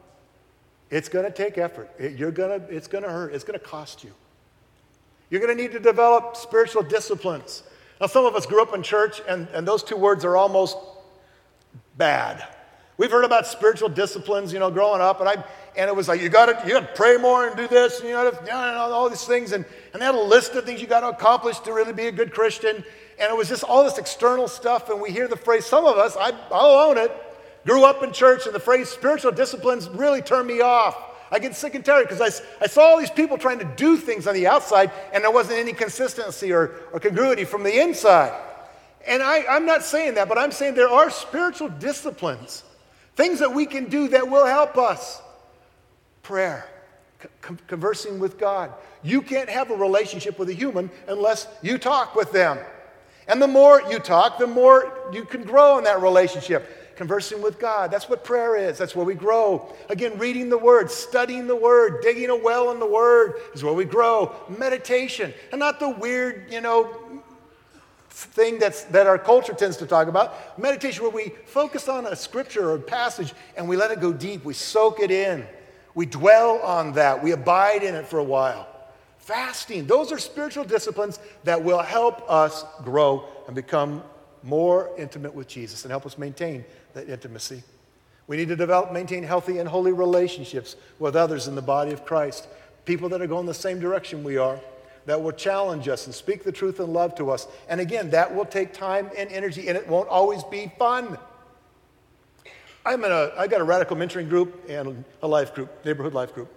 It's 0.90 1.10
going 1.10 1.26
to 1.26 1.32
take 1.32 1.60
effort. 1.60 1.92
It, 2.00 2.18
you're 2.18 2.32
gonna, 2.32 2.60
it's 2.70 2.88
going 2.88 3.04
to 3.04 3.10
hurt. 3.10 3.36
It's 3.36 3.44
going 3.44 3.60
to 3.60 3.64
cost 3.64 4.04
you. 4.04 4.12
You're 5.30 5.40
going 5.40 5.56
to 5.56 5.62
need 5.62 5.72
to 5.74 5.80
develop 5.80 6.36
spiritual 6.36 6.82
disciplines. 6.82 7.62
Now, 8.00 8.08
some 8.08 8.26
of 8.26 8.36
us 8.36 8.48
grew 8.48 8.64
up 8.64 8.74
in 8.74 8.82
church, 8.82 9.22
and, 9.30 9.48
and 9.54 9.68
those 9.68 9.84
two 9.84 9.96
words 9.96 10.26
are 10.26 10.36
almost 10.36 10.76
bad. 11.98 12.44
We've 12.98 13.12
heard 13.12 13.26
about 13.26 13.46
spiritual 13.46 13.90
disciplines, 13.90 14.52
you 14.52 14.58
know, 14.58 14.72
growing 14.72 15.02
up, 15.02 15.20
and 15.20 15.30
I 15.30 15.44
and 15.76 15.88
it 15.88 15.96
was 15.96 16.08
like 16.08 16.22
you 16.22 16.30
got 16.30 16.48
to 16.48 16.68
you 16.68 16.74
got 16.74 16.88
to 16.88 16.94
pray 16.96 17.18
more 17.18 17.48
and 17.48 17.56
do 17.56 17.68
this, 17.68 18.00
and 18.00 18.10
you 18.10 18.16
know, 18.16 18.32
all 18.50 19.10
these 19.10 19.26
things, 19.26 19.52
and 19.52 19.66
and 19.94 20.02
they 20.02 20.06
had 20.06 20.16
a 20.16 20.20
list 20.20 20.54
of 20.54 20.66
things 20.66 20.82
you 20.82 20.88
got 20.88 21.02
to 21.02 21.10
accomplish 21.10 21.60
to 21.60 21.74
really 21.74 21.94
be 21.94 22.08
a 22.08 22.12
good 22.12 22.34
Christian, 22.34 22.76
and 22.76 23.32
it 23.32 23.38
was 23.38 23.50
just 23.50 23.64
all 23.64 23.84
this 23.84 23.98
external 23.98 24.48
stuff. 24.48 24.90
And 24.90 25.02
we 25.02 25.12
hear 25.12 25.28
the 25.28 25.38
phrase. 25.38 25.66
Some 25.66 25.86
of 25.86 25.98
us, 25.98 26.18
I, 26.18 26.32
I'll 26.52 26.90
own 26.90 26.98
it, 26.98 27.12
grew 27.66 27.86
up 27.86 28.04
in 28.04 28.12
church, 28.12 28.46
and 28.46 28.56
the 28.56 28.60
phrase 28.60 28.90
spiritual 28.90 29.32
disciplines 29.32 29.88
really 29.90 30.22
turned 30.22 30.48
me 30.48 30.62
off. 30.62 30.98
I 31.34 31.40
get 31.40 31.56
sick 31.56 31.76
and 31.76 31.86
tired 31.86 32.10
because 32.10 32.20
I, 32.20 32.64
I 32.64 32.68
saw 32.68 32.82
all 32.82 33.00
these 33.00 33.10
people 33.10 33.38
trying 33.38 33.60
to 33.60 33.66
do 33.78 33.96
things 33.96 34.28
on 34.28 34.34
the 34.34 34.48
outside, 34.48 34.92
and 35.14 35.24
there 35.24 35.32
wasn't 35.32 35.60
any 35.60 35.72
consistency 35.72 36.52
or, 36.52 36.76
or 36.92 37.00
congruity 37.00 37.46
from 37.46 37.64
the 37.64 37.80
inside. 37.80 38.38
And 39.08 39.24
I, 39.24 39.46
I'm 39.50 39.66
not 39.66 39.84
saying 39.84 40.16
that, 40.16 40.28
but 40.28 40.38
I'm 40.38 40.52
saying 40.52 40.76
there 40.76 40.90
are 40.90 41.10
spiritual 41.10 41.70
disciplines, 41.70 42.64
things 43.16 43.40
that 43.40 43.54
we 43.54 43.66
can 43.66 43.86
do 43.86 44.10
that 44.10 44.30
will 44.30 44.46
help 44.46 44.78
us 44.78 45.22
prayer, 46.32 46.66
conversing 47.68 48.18
with 48.18 48.40
God. 48.40 48.72
You 49.04 49.22
can't 49.22 49.50
have 49.50 49.70
a 49.70 49.76
relationship 49.76 50.40
with 50.40 50.48
a 50.48 50.54
human 50.54 50.90
unless 51.10 51.46
you 51.62 51.78
talk 51.78 52.16
with 52.16 52.32
them. 52.32 52.58
And 53.28 53.42
the 53.42 53.50
more 53.50 53.82
you 53.90 54.00
talk, 54.00 54.40
the 54.40 54.48
more 54.48 55.10
you 55.12 55.26
can 55.26 55.44
grow 55.44 55.78
in 55.78 55.84
that 55.84 56.02
relationship. 56.02 56.96
Conversing 56.96 57.42
with 57.42 57.60
God. 57.60 57.92
That's 57.92 58.08
what 58.08 58.24
prayer 58.24 58.56
is. 58.56 58.78
That's 58.78 58.96
where 58.96 59.06
we 59.06 59.14
grow. 59.14 59.76
Again, 59.90 60.18
reading 60.18 60.48
the 60.48 60.58
Word, 60.58 60.90
studying 60.90 61.48
the 61.48 61.56
Word, 61.56 62.02
digging 62.02 62.30
a 62.30 62.36
well 62.38 62.72
in 62.72 62.80
the 62.80 62.86
Word 62.86 63.34
is 63.54 63.62
where 63.62 63.74
we 63.74 63.84
grow. 63.84 64.34
Meditation. 64.58 65.34
And 65.52 65.60
not 65.60 65.82
the 65.82 65.90
weird, 65.90 66.50
you 66.50 66.62
know, 66.62 67.22
thing 68.10 68.58
that's, 68.58 68.84
that 68.86 69.06
our 69.06 69.18
culture 69.18 69.54
tends 69.54 69.76
to 69.78 69.86
talk 69.86 70.08
about. 70.08 70.58
Meditation, 70.58 71.04
where 71.04 71.12
we 71.12 71.34
focus 71.46 71.90
on 71.90 72.06
a 72.06 72.16
scripture 72.16 72.70
or 72.70 72.76
a 72.76 72.80
passage 72.80 73.34
and 73.58 73.68
we 73.68 73.76
let 73.76 73.92
it 73.92 74.00
go 74.00 74.14
deep, 74.14 74.46
we 74.46 74.54
soak 74.54 75.02
it 75.02 75.12
in, 75.12 75.46
we 75.96 76.06
dwell 76.06 76.60
on 76.60 76.94
that, 76.94 77.24
we 77.24 77.32
abide 77.32 77.84
in 77.84 77.96
it 77.96 78.08
for 78.08 78.20
a 78.20 78.24
while. 78.24 78.68
Fasting, 79.18 79.86
those 79.86 80.12
are 80.12 80.18
spiritual 80.18 80.64
disciplines 80.64 81.20
that 81.44 81.64
will 81.64 81.82
help 81.82 82.30
us 82.30 82.66
grow 82.84 83.26
and 83.46 83.56
become 83.56 84.04
more 84.44 84.90
intimate 84.98 85.34
with 85.34 85.48
Jesus 85.48 85.84
and 85.84 85.92
help 85.92 86.06
us 86.06 86.18
maintain 86.18 86.66
that 86.94 87.08
intimacy. 87.08 87.64
We 88.28 88.38
need 88.38 88.48
to 88.48 88.56
develop, 88.56 88.92
maintain 88.92 89.24
healthy 89.24 89.60
and 89.60 89.68
holy 89.68 89.92
relationships 89.92 90.76
with 91.00 91.16
others 91.16 91.48
in 91.48 91.56
the 91.56 91.62
body 91.62 91.92
of 91.92 92.06
Christ, 92.06 92.48
people 92.86 93.10
that 93.10 93.22
are 93.22 93.28
going 93.28 93.46
the 93.46 93.54
same 93.54 93.80
direction 93.80 94.24
we 94.24 94.38
are 94.38 94.60
that 95.06 95.22
will 95.22 95.32
challenge 95.32 95.88
us 95.88 96.06
and 96.06 96.14
speak 96.14 96.44
the 96.44 96.52
truth 96.52 96.80
and 96.80 96.94
love 96.94 97.16
to 97.16 97.32
us. 97.32 97.48
And 97.68 97.82
again, 97.82 98.12
that 98.12 98.34
will 98.34 98.46
take 98.46 98.74
time 98.74 99.10
and 99.18 99.30
energy, 99.32 99.68
and 99.68 99.78
it 99.78 99.88
won't 99.88 100.10
always 100.10 100.44
be 100.44 100.72
fun. 100.78 101.18
I'm 102.86 103.04
in 103.04 103.12
a, 103.12 103.32
I've 103.38 103.50
got 103.50 103.62
a 103.62 103.64
radical 103.64 103.96
mentoring 103.96 104.28
group 104.28 104.66
and 104.68 105.04
a 105.22 105.28
life 105.28 105.54
group, 105.54 105.86
neighborhood 105.86 106.14
life 106.14 106.34
group. 106.34 106.52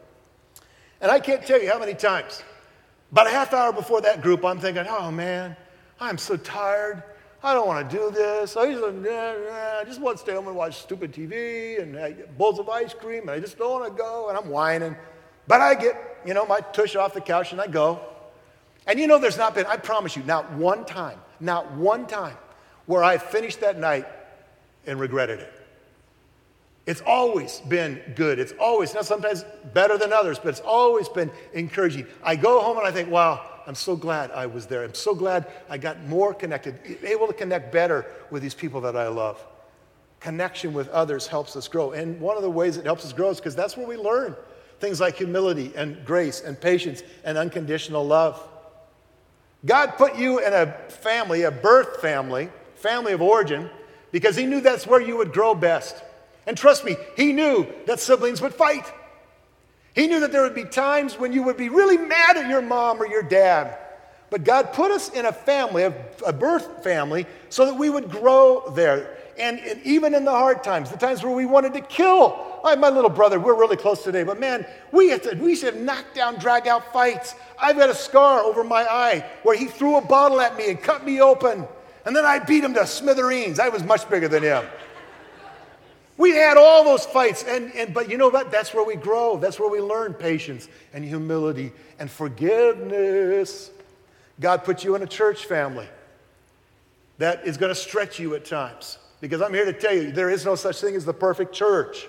And 1.00 1.10
I 1.10 1.20
can't 1.20 1.44
tell 1.46 1.60
you 1.60 1.70
how 1.70 1.78
many 1.78 1.94
times, 1.94 2.42
about 3.12 3.26
a 3.26 3.30
half 3.30 3.52
hour 3.52 3.72
before 3.72 4.00
that 4.00 4.22
group, 4.22 4.44
I'm 4.44 4.58
thinking, 4.58 4.86
oh 4.88 5.10
man, 5.10 5.56
I'm 6.00 6.16
so 6.16 6.36
tired. 6.36 7.02
I 7.42 7.52
don't 7.52 7.66
want 7.66 7.90
to 7.90 7.96
do 7.96 8.10
this. 8.10 8.56
I 8.56 8.72
just, 8.72 9.86
just 9.86 10.00
want 10.00 10.16
to 10.16 10.22
stay 10.22 10.32
home 10.32 10.48
and 10.48 10.56
watch 10.56 10.80
stupid 10.80 11.12
TV 11.12 11.80
and 11.80 12.38
bowls 12.38 12.58
of 12.58 12.70
ice 12.70 12.94
cream, 12.94 13.22
and 13.22 13.32
I 13.32 13.40
just 13.40 13.58
don't 13.58 13.80
want 13.80 13.94
to 13.94 14.02
go, 14.02 14.30
and 14.30 14.38
I'm 14.38 14.48
whining. 14.48 14.96
But 15.46 15.60
I 15.60 15.74
get, 15.74 16.22
you 16.24 16.32
know, 16.32 16.46
my 16.46 16.60
tush 16.60 16.96
off 16.96 17.12
the 17.12 17.20
couch 17.20 17.52
and 17.52 17.60
I 17.60 17.66
go. 17.66 18.00
And 18.86 18.98
you 18.98 19.06
know, 19.06 19.18
there's 19.18 19.36
not 19.36 19.54
been, 19.54 19.66
I 19.66 19.76
promise 19.76 20.16
you, 20.16 20.22
not 20.22 20.50
one 20.52 20.86
time, 20.86 21.18
not 21.38 21.70
one 21.72 22.06
time 22.06 22.36
where 22.86 23.04
I 23.04 23.18
finished 23.18 23.60
that 23.60 23.78
night 23.78 24.06
and 24.86 24.98
regretted 24.98 25.40
it. 25.40 25.53
It's 26.86 27.02
always 27.06 27.60
been 27.60 28.00
good. 28.14 28.38
It's 28.38 28.52
always, 28.60 28.92
now 28.94 29.00
sometimes 29.00 29.44
better 29.72 29.96
than 29.96 30.12
others, 30.12 30.38
but 30.38 30.48
it's 30.48 30.60
always 30.60 31.08
been 31.08 31.30
encouraging. 31.54 32.06
I 32.22 32.36
go 32.36 32.60
home 32.60 32.76
and 32.76 32.86
I 32.86 32.90
think, 32.90 33.10
wow, 33.10 33.62
I'm 33.66 33.74
so 33.74 33.96
glad 33.96 34.30
I 34.32 34.46
was 34.46 34.66
there. 34.66 34.84
I'm 34.84 34.94
so 34.94 35.14
glad 35.14 35.46
I 35.70 35.78
got 35.78 36.02
more 36.04 36.34
connected, 36.34 36.78
able 37.02 37.26
to 37.26 37.32
connect 37.32 37.72
better 37.72 38.04
with 38.30 38.42
these 38.42 38.54
people 38.54 38.82
that 38.82 38.96
I 38.96 39.08
love. 39.08 39.42
Connection 40.20 40.74
with 40.74 40.88
others 40.90 41.26
helps 41.26 41.56
us 41.56 41.68
grow. 41.68 41.92
And 41.92 42.20
one 42.20 42.36
of 42.36 42.42
the 42.42 42.50
ways 42.50 42.76
it 42.76 42.84
helps 42.84 43.04
us 43.04 43.12
grow 43.12 43.30
is 43.30 43.38
because 43.38 43.56
that's 43.56 43.76
where 43.76 43.86
we 43.86 43.96
learn 43.96 44.36
things 44.80 45.00
like 45.00 45.16
humility 45.16 45.72
and 45.76 46.04
grace 46.04 46.42
and 46.42 46.60
patience 46.60 47.02
and 47.24 47.38
unconditional 47.38 48.06
love. 48.06 48.46
God 49.64 49.96
put 49.96 50.16
you 50.16 50.44
in 50.44 50.52
a 50.52 50.72
family, 50.88 51.42
a 51.42 51.50
birth 51.50 52.02
family, 52.02 52.50
family 52.74 53.12
of 53.12 53.22
origin, 53.22 53.70
because 54.12 54.36
He 54.36 54.44
knew 54.44 54.60
that's 54.60 54.86
where 54.86 55.00
you 55.00 55.16
would 55.16 55.32
grow 55.32 55.54
best. 55.54 56.02
And 56.46 56.56
trust 56.56 56.84
me, 56.84 56.96
He 57.16 57.32
knew 57.32 57.66
that 57.86 58.00
siblings 58.00 58.40
would 58.40 58.54
fight. 58.54 58.92
He 59.94 60.06
knew 60.06 60.20
that 60.20 60.32
there 60.32 60.42
would 60.42 60.54
be 60.54 60.64
times 60.64 61.18
when 61.18 61.32
you 61.32 61.42
would 61.44 61.56
be 61.56 61.68
really 61.68 61.96
mad 61.96 62.36
at 62.36 62.48
your 62.48 62.62
mom 62.62 63.00
or 63.00 63.06
your 63.06 63.22
dad. 63.22 63.78
But 64.28 64.42
God 64.42 64.72
put 64.72 64.90
us 64.90 65.10
in 65.10 65.26
a 65.26 65.32
family, 65.32 65.84
a 66.26 66.32
birth 66.32 66.82
family, 66.82 67.26
so 67.48 67.66
that 67.66 67.74
we 67.74 67.90
would 67.90 68.10
grow 68.10 68.72
there. 68.74 69.16
And, 69.38 69.60
and 69.60 69.80
even 69.84 70.14
in 70.14 70.24
the 70.24 70.32
hard 70.32 70.64
times, 70.64 70.90
the 70.90 70.96
times 70.96 71.22
where 71.22 71.32
we 71.34 71.46
wanted 71.46 71.74
to 71.74 71.80
kill 71.80 72.54
I, 72.64 72.74
my 72.76 72.88
little 72.88 73.10
brother, 73.10 73.38
we're 73.38 73.54
really 73.54 73.76
close 73.76 74.02
today, 74.02 74.22
but 74.22 74.40
man, 74.40 74.66
we, 74.90 75.10
have 75.10 75.20
to, 75.22 75.34
we 75.36 75.54
to 75.56 75.66
have 75.66 75.76
knockdown, 75.76 76.36
drag 76.36 76.66
out 76.66 76.92
fights. 76.94 77.34
I've 77.60 77.76
got 77.76 77.90
a 77.90 77.94
scar 77.94 78.40
over 78.40 78.64
my 78.64 78.84
eye 78.90 79.24
where 79.42 79.54
he 79.54 79.66
threw 79.66 79.96
a 79.96 80.00
bottle 80.00 80.40
at 80.40 80.56
me 80.56 80.70
and 80.70 80.82
cut 80.82 81.04
me 81.04 81.20
open. 81.20 81.66
And 82.06 82.16
then 82.16 82.24
I 82.24 82.38
beat 82.38 82.64
him 82.64 82.72
to 82.74 82.86
smithereens. 82.86 83.60
I 83.60 83.68
was 83.68 83.82
much 83.82 84.08
bigger 84.08 84.28
than 84.28 84.42
him. 84.42 84.64
We 86.16 86.30
had 86.30 86.56
all 86.56 86.84
those 86.84 87.04
fights, 87.04 87.42
and, 87.42 87.74
and, 87.74 87.92
but 87.92 88.08
you 88.08 88.16
know 88.16 88.28
what? 88.28 88.52
That's 88.52 88.72
where 88.72 88.84
we 88.84 88.94
grow. 88.94 89.36
That's 89.36 89.58
where 89.58 89.68
we 89.68 89.80
learn 89.80 90.14
patience 90.14 90.68
and 90.92 91.04
humility 91.04 91.72
and 91.98 92.08
forgiveness. 92.08 93.70
God 94.38 94.64
put 94.64 94.84
you 94.84 94.94
in 94.94 95.02
a 95.02 95.06
church 95.06 95.46
family 95.46 95.88
that 97.18 97.46
is 97.46 97.56
going 97.56 97.70
to 97.70 97.80
stretch 97.80 98.18
you 98.18 98.34
at 98.34 98.44
times. 98.44 98.98
Because 99.20 99.40
I'm 99.40 99.52
here 99.52 99.64
to 99.64 99.72
tell 99.72 99.94
you, 99.94 100.12
there 100.12 100.30
is 100.30 100.44
no 100.44 100.54
such 100.54 100.80
thing 100.80 100.94
as 100.94 101.04
the 101.04 101.14
perfect 101.14 101.52
church. 101.52 102.06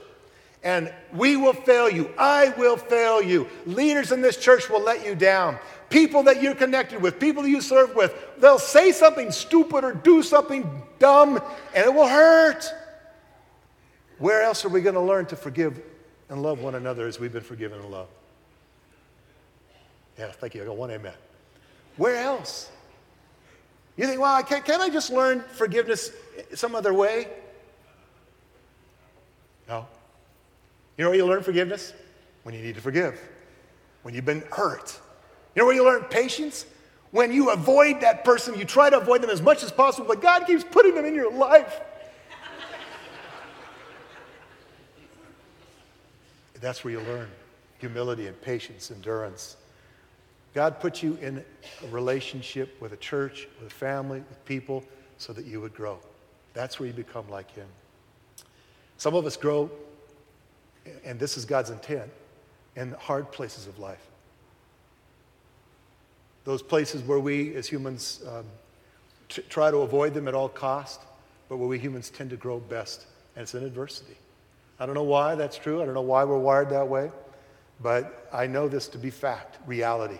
And 0.63 0.91
we 1.13 1.38
will 1.38 1.54
fail 1.54 1.89
you. 1.89 2.12
I 2.18 2.50
will 2.58 2.78
fail 2.78 3.22
you. 3.22 3.48
Leaders 3.65 4.12
in 4.12 4.22
this 4.22 4.38
church 4.38 4.70
will 4.70 4.82
let 4.82 5.06
you 5.06 5.15
down. 5.15 5.60
People 5.89 6.24
that 6.24 6.41
you're 6.41 6.56
connected 6.56 7.02
with, 7.02 7.20
people 7.20 7.46
you 7.48 7.62
serve 7.62 7.96
with, 7.96 8.13
they'll 8.39 8.60
say 8.60 8.91
something 8.91 9.32
stupid 9.32 9.84
or 9.84 9.94
do 9.94 10.24
something 10.24 10.82
dumb, 10.98 11.39
and 11.76 11.86
it 11.86 11.94
will 11.94 12.08
hurt. 12.08 12.65
Where 14.17 14.41
else 14.41 14.63
are 14.65 14.69
we 14.69 14.82
going 14.82 14.95
to 14.95 15.01
learn 15.01 15.25
to 15.28 15.36
forgive 15.36 15.82
and 16.30 16.41
love 16.41 16.62
one 16.62 16.75
another 16.75 17.08
as 17.08 17.19
we've 17.19 17.34
been 17.34 17.43
forgiven 17.43 17.80
and 17.80 17.91
loved? 17.91 18.12
Yeah, 20.17 20.32
thank 20.32 20.56
you. 20.56 20.63
I 20.63 20.65
got 20.65 20.78
one 20.78 20.91
amen. 20.91 21.13
Where 21.97 22.15
else? 22.17 22.71
You 23.97 24.08
think, 24.08 24.19
well, 24.19 24.41
can't, 24.43 24.65
can't 24.65 24.82
I 24.82 24.89
just 24.89 25.12
learn 25.12 25.41
forgiveness 25.41 26.12
some 26.54 26.75
other 26.75 26.93
way? 26.93 27.28
No. 29.67 29.88
You 30.97 31.04
know 31.04 31.10
where 31.10 31.17
you 31.17 31.25
learn 31.25 31.43
forgiveness? 31.43 31.93
When 32.43 32.54
you 32.54 32.62
need 32.62 32.75
to 32.75 32.82
forgive, 32.82 33.19
when 34.04 34.13
you've 34.13 34.25
been 34.25 34.43
hurt. 34.51 34.99
You 35.56 35.62
know 35.62 35.65
where 35.65 35.75
you 35.75 35.84
learn 35.84 36.04
patience? 36.04 36.65
When 37.12 37.32
you 37.32 37.49
avoid 37.49 38.01
that 38.01 38.23
person, 38.23 38.58
you 38.60 38.65
try 38.65 38.89
to 38.89 38.99
avoid 38.99 39.21
them 39.21 39.30
as 39.30 39.41
much 39.41 39.63
as 39.63 39.71
possible, 39.71 40.08
but 40.08 40.21
God 40.21 40.45
keeps 40.45 40.63
putting 40.63 40.93
them 40.95 41.06
in 41.06 41.15
your 41.15 41.32
life. 41.32 41.80
That's 46.65 46.84
where 46.84 46.93
you 46.93 46.99
learn 47.01 47.28
humility 47.78 48.25
and 48.25 48.41
patience, 48.41 48.89
endurance. 48.89 49.56
God 50.56 50.80
put 50.80 51.04
you 51.04 51.15
in 51.21 51.45
a 51.84 51.88
relationship 51.91 52.82
with 52.82 52.91
a 52.91 52.97
church, 52.97 53.47
with 53.62 53.71
a 53.71 53.75
family, 53.75 54.23
with 54.28 54.43
people, 54.45 54.84
so 55.19 55.32
that 55.34 55.45
you 55.45 55.62
would 55.62 55.75
grow. 55.75 55.99
That's 56.56 56.80
where 56.80 56.88
you 56.88 56.93
become 56.93 57.30
like 57.30 57.51
Him. 57.51 57.67
Some 58.97 59.13
of 59.13 59.28
us 59.28 59.38
grow 59.38 59.69
and 61.04 61.19
this 61.19 61.38
is 61.38 61.45
God's 61.45 61.69
intent, 61.69 62.10
in 62.75 62.93
hard 62.93 63.32
places 63.32 63.67
of 63.67 63.78
life. 63.78 64.04
Those 66.45 66.63
places 66.63 67.04
where 67.04 67.19
we 67.19 67.54
as 67.54 67.67
humans 67.67 68.23
um, 68.28 68.45
t- 69.30 69.43
try 69.49 69.69
to 69.69 69.78
avoid 69.78 70.15
them 70.15 70.28
at 70.28 70.34
all 70.34 70.49
cost, 70.49 71.01
but 71.47 71.58
where 71.58 71.67
we 71.67 71.78
humans 71.78 72.10
tend 72.10 72.32
to 72.32 72.38
grow 72.38 72.60
best, 72.60 73.06
and 73.36 73.43
it's 73.43 73.54
in 73.54 73.63
adversity. 73.63 74.17
I 74.80 74.86
don't 74.86 74.96
know 74.96 75.04
why 75.04 75.36
that's 75.36 75.58
true. 75.58 75.82
I 75.82 75.86
don't 75.86 75.94
know 75.94 76.02
why 76.02 76.24
we're 76.24 76.38
wired 76.38 76.70
that 76.72 76.88
way, 76.88 77.12
but 77.82 78.28
I 78.34 78.48
know 78.48 78.68
this 78.68 78.88
to 78.90 78.98
be 78.98 79.10
fact, 79.10 79.58
reality. 79.66 80.20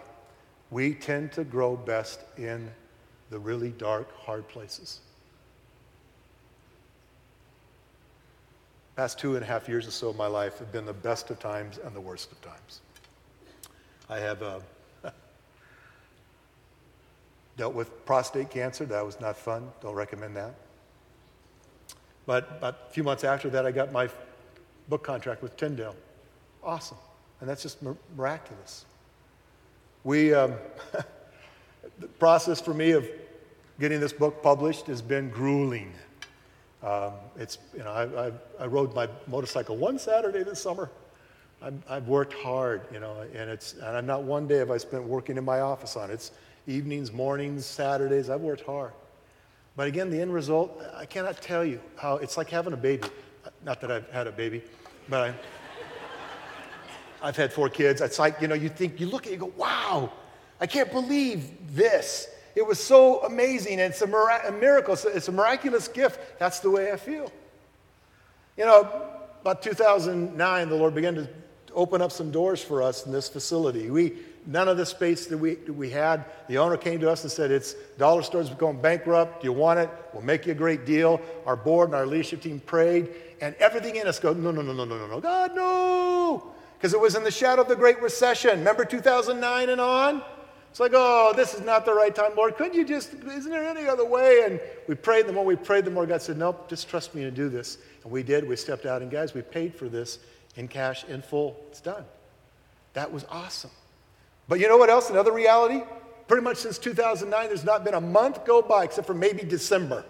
We 0.72 0.94
tend 0.94 1.32
to 1.34 1.44
grow 1.44 1.76
best 1.76 2.22
in 2.38 2.72
the 3.30 3.40
really 3.40 3.72
dark, 3.72 4.16
hard 4.18 4.48
places. 4.48 5.00
past 8.96 9.20
two 9.20 9.36
and 9.36 9.44
a 9.44 9.48
half 9.48 9.68
years 9.68 9.88
or 9.88 9.92
so 9.92 10.10
of 10.10 10.16
my 10.16 10.28
life 10.28 10.58
have 10.60 10.72
been 10.72 10.86
the 10.86 10.94
best 10.94 11.30
of 11.30 11.40
times 11.40 11.80
and 11.84 11.96
the 11.96 12.02
worst 12.02 12.32
of 12.32 12.42
times. 12.42 12.82
I 14.10 14.20
have 14.20 14.42
uh, 14.42 14.60
dealt 17.58 17.74
with 17.74 18.06
prostate 18.06 18.50
cancer. 18.50 18.86
That 18.86 19.06
was 19.06 19.20
not 19.20 19.38
fun. 19.38 19.70
Don't 19.82 19.96
recommend 19.96 20.36
that. 20.38 20.54
But 22.26 22.60
a 22.62 22.74
few 22.92 23.04
months 23.04 23.24
after 23.24 23.50
that, 23.50 23.66
I 23.66 23.72
got 23.72 23.92
my 23.92 24.10
book 24.90 25.04
contract 25.04 25.42
with 25.42 25.58
Tyndale. 25.58 25.96
Awesome. 26.64 26.98
And 27.40 27.50
that's 27.50 27.62
just 27.62 27.80
miraculous. 28.16 28.86
We, 30.04 30.34
um, 30.34 30.54
the 32.00 32.08
process 32.20 32.62
for 32.62 32.74
me 32.74 32.92
of 32.92 33.08
getting 33.80 34.00
this 34.00 34.14
book 34.14 34.42
published 34.42 34.88
has 34.88 35.02
been 35.02 35.30
grueling. 35.30 35.92
Um, 36.84 37.14
it's, 37.38 37.58
you 37.76 37.84
know, 37.84 37.92
I, 37.92 38.28
I, 38.28 38.32
I, 38.60 38.66
rode 38.68 38.94
my 38.94 39.10
motorcycle 39.28 39.76
one 39.76 39.98
Saturday 39.98 40.44
this 40.44 40.62
summer. 40.62 40.92
i 41.64 41.72
have 41.96 42.08
worked 42.08 42.34
hard, 42.34 42.82
you 42.94 43.00
know, 43.00 43.26
and 43.34 43.50
it's, 43.50 43.74
and 43.74 43.98
I'm 43.98 44.06
not 44.06 44.22
one 44.22 44.48
day 44.48 44.58
have 44.58 44.70
I 44.70 44.78
spent 44.78 45.04
working 45.04 45.38
in 45.38 45.44
my 45.44 45.62
office 45.62 45.96
on 45.96 46.12
it. 46.12 46.14
It's 46.14 46.32
evenings, 46.68 47.12
mornings, 47.12 47.66
Saturdays. 47.66 48.30
I've 48.30 48.42
worked 48.42 48.66
hard. 48.66 48.92
But 49.76 49.88
again, 49.88 50.12
the 50.12 50.22
end 50.22 50.34
result, 50.34 50.80
I 50.96 51.06
cannot 51.06 51.42
tell 51.42 51.66
you 51.66 51.82
how 51.96 52.18
it's 52.18 52.38
like 52.38 52.50
having 52.50 52.74
a 52.74 52.78
baby. 52.78 53.08
Not 53.64 53.82
that 53.82 53.92
I've 53.92 54.10
had 54.12 54.28
a 54.28 54.32
baby, 54.32 54.64
but 55.10 55.30
I, 55.30 55.36
I've 57.22 57.36
had 57.36 57.52
four 57.52 57.70
kids. 57.70 58.02
It's 58.02 58.20
like, 58.20 58.42
you 58.42 58.48
know, 58.48 58.56
you 58.56 58.70
think, 58.70 59.00
you 59.00 59.08
look 59.08 59.26
at 59.26 59.32
it, 59.32 59.36
you 59.36 59.40
go, 59.40 59.54
wow, 59.58 60.12
I 60.60 60.68
can't 60.68 60.92
believe 60.92 61.76
this. 61.76 62.28
It 62.56 62.66
was 62.66 62.82
so 62.82 63.24
amazing. 63.24 63.80
And 63.80 63.94
it's 63.94 64.02
a, 64.02 64.06
a 64.06 64.52
miracle. 64.52 64.96
It's 65.06 65.28
a 65.28 65.32
miraculous 65.32 65.88
gift. 65.88 66.40
That's 66.40 66.60
the 66.60 66.70
way 66.70 66.92
I 66.92 66.98
feel. 66.98 67.32
You 68.58 68.66
know, 68.66 69.10
about 69.42 69.62
2009, 69.62 70.70
the 70.70 70.76
Lord 70.76 70.96
began 70.96 71.16
to 71.16 71.28
open 71.74 72.02
up 72.02 72.12
some 72.12 72.32
doors 72.32 72.64
for 72.64 72.82
us 72.82 73.06
in 73.06 73.12
this 73.12 73.28
facility. 73.28 73.90
We 73.90 74.14
none 74.48 74.68
of 74.68 74.78
the 74.78 74.86
space 74.86 75.26
that 75.28 75.38
we, 75.38 75.56
that 75.56 75.74
we 75.74 75.90
had. 75.90 76.26
The 76.48 76.58
owner 76.58 76.78
came 76.78 77.00
to 77.00 77.10
us 77.10 77.24
and 77.24 77.32
said, 77.32 77.52
It's 77.52 77.74
dollar 77.98 78.22
stores 78.22 78.50
going 78.50 78.82
bankrupt. 78.82 79.42
Do 79.42 79.48
you 79.48 79.54
want 79.54 79.80
it? 79.80 79.90
We'll 80.14 80.24
make 80.24 80.46
you 80.46 80.52
a 80.52 80.56
great 80.56 80.86
deal. 80.86 81.22
Our 81.46 81.56
board 81.56 81.90
and 81.90 81.96
our 81.96 82.06
leadership 82.06 82.42
team 82.42 82.60
prayed, 82.60 83.10
and 83.42 83.56
everything 83.56 83.96
in 83.96 84.08
us 84.08 84.20
go, 84.20 84.34
No, 84.34 84.52
no, 84.52 84.62
no, 84.62 84.74
no, 84.74 84.86
no, 84.86 84.98
no, 84.98 85.08
no. 85.08 85.20
God, 85.20 85.56
no. 85.56 86.52
Because 86.78 86.94
it 86.94 87.00
was 87.00 87.16
in 87.16 87.24
the 87.24 87.32
shadow 87.32 87.62
of 87.62 87.68
the 87.68 87.76
Great 87.76 88.02
Recession. 88.02 88.60
Remember 88.60 88.86
2009 88.86 89.70
and 89.70 89.82
on? 89.82 90.22
It's 90.76 90.80
like, 90.82 90.92
oh, 90.94 91.32
this 91.34 91.54
is 91.54 91.62
not 91.62 91.86
the 91.86 91.94
right 91.94 92.14
time, 92.14 92.32
Lord. 92.36 92.58
Couldn't 92.58 92.74
you 92.74 92.84
just, 92.84 93.14
isn't 93.14 93.50
there 93.50 93.66
any 93.66 93.88
other 93.88 94.04
way? 94.04 94.44
And 94.44 94.60
we 94.90 94.96
prayed. 94.96 95.26
The 95.26 95.32
more 95.32 95.46
we 95.46 95.56
prayed, 95.56 95.86
the 95.86 95.90
more 95.90 96.06
God 96.06 96.22
said, 96.22 96.38
nope, 96.38 96.68
just 96.68 96.90
trust 96.90 97.16
me 97.16 97.24
to 97.24 97.32
do 97.32 97.48
this. 97.48 97.78
And 98.04 98.12
we 98.12 98.24
did. 98.24 98.46
We 98.46 98.58
stepped 98.58 98.86
out. 98.86 99.02
And 99.02 99.10
guys, 99.10 99.34
we 99.34 99.42
paid 99.42 99.74
for 99.74 99.88
this 99.88 100.20
in 100.58 100.68
cash, 100.68 101.06
in 101.06 101.22
full. 101.22 101.56
It's 101.70 101.80
done. 101.80 102.04
That 102.92 103.10
was 103.10 103.26
awesome. 103.30 103.72
But 104.50 104.60
you 104.60 104.68
know 104.68 104.76
what 104.76 104.90
else? 104.90 105.10
Another 105.10 105.32
reality? 105.32 105.82
Pretty 106.28 106.44
much 106.44 106.58
since 106.58 106.78
2009, 106.78 107.48
there's 107.48 107.64
not 107.64 107.86
been 107.86 107.94
a 107.94 108.02
month 108.02 108.46
go 108.46 108.62
by, 108.62 108.84
except 108.84 109.08
for 109.08 109.14
maybe 109.14 109.44
December, 109.44 110.04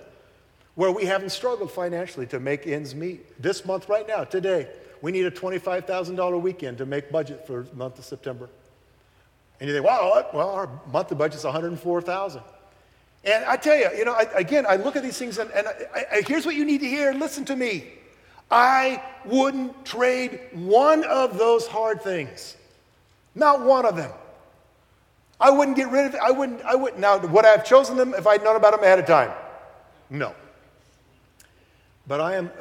where 0.76 0.92
we 0.92 1.06
haven't 1.06 1.30
struggled 1.30 1.72
financially 1.72 2.26
to 2.28 2.40
make 2.40 2.68
ends 2.68 2.94
meet. 2.94 3.42
This 3.42 3.66
month, 3.66 3.90
right 3.90 4.08
now, 4.08 4.24
today, 4.24 4.68
we 5.02 5.12
need 5.12 5.26
a 5.26 5.32
$25,000 5.32 6.42
weekend 6.42 6.78
to 6.78 6.86
make 6.86 7.12
budget 7.12 7.48
for 7.48 7.64
the 7.64 7.76
month 7.76 7.98
of 7.98 8.06
September. 8.06 8.50
And 9.60 9.70
you 9.70 9.76
think, 9.76 9.86
wow, 9.86 10.26
well, 10.34 10.50
our 10.50 10.70
monthly 10.92 11.16
budget's 11.16 11.46
104,000. 11.46 12.42
And 13.24 13.46
I 13.46 13.56
tell 13.56 13.78
you, 13.78 13.90
you 13.98 14.06
know, 14.06 14.14
I, 14.14 14.24
again, 14.36 14.66
I 14.68 14.76
look 14.76 14.96
at 14.96 15.04
these 15.04 15.18
things 15.18 15.38
and, 15.38 15.50
and 15.52 15.68
I, 15.68 16.06
I, 16.12 16.22
here's 16.22 16.46
what 16.46 16.56
you 16.56 16.66
need 16.66 16.82
to 16.82 16.88
hear. 16.88 17.14
Listen 17.14 17.46
to 17.46 17.56
me. 17.56 17.86
I 18.52 19.02
wouldn't 19.24 19.86
trade 19.86 20.40
one 20.54 21.04
of 21.06 21.38
those 21.38 21.66
hard 21.66 22.02
things. 22.02 22.56
Not 23.34 23.62
one 23.62 23.86
of 23.86 23.96
them. 23.96 24.12
I 25.40 25.50
wouldn't 25.50 25.76
get 25.76 25.90
rid 25.90 26.06
of 26.06 26.14
it. 26.14 26.20
I 26.24 26.32
wouldn't, 26.32 26.62
I 26.62 26.76
wouldn't. 26.76 27.00
Now, 27.00 27.18
would 27.18 27.46
I 27.46 27.50
have 27.50 27.66
chosen 27.66 27.98
them 27.98 28.14
if 28.14 28.28
I'd 28.28 28.44
known 28.44 28.56
about 28.56 28.72
them 28.74 28.84
ahead 28.84 29.00
of 29.00 29.06
time? 29.06 29.32
No. 30.10 30.36
But 32.08 32.22
I 32.22 32.36
am 32.36 32.52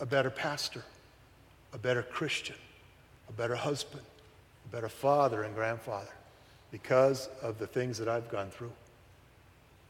a 0.00 0.06
better 0.06 0.30
pastor, 0.30 0.82
a 1.72 1.78
better 1.78 2.02
Christian, 2.02 2.56
a 3.28 3.32
better 3.32 3.54
husband, 3.54 4.02
a 4.66 4.74
better 4.74 4.88
father 4.88 5.42
and 5.42 5.54
grandfather 5.54 6.12
because 6.70 7.28
of 7.42 7.58
the 7.58 7.66
things 7.66 7.98
that 7.98 8.08
I've 8.08 8.30
gone 8.30 8.50
through. 8.50 8.72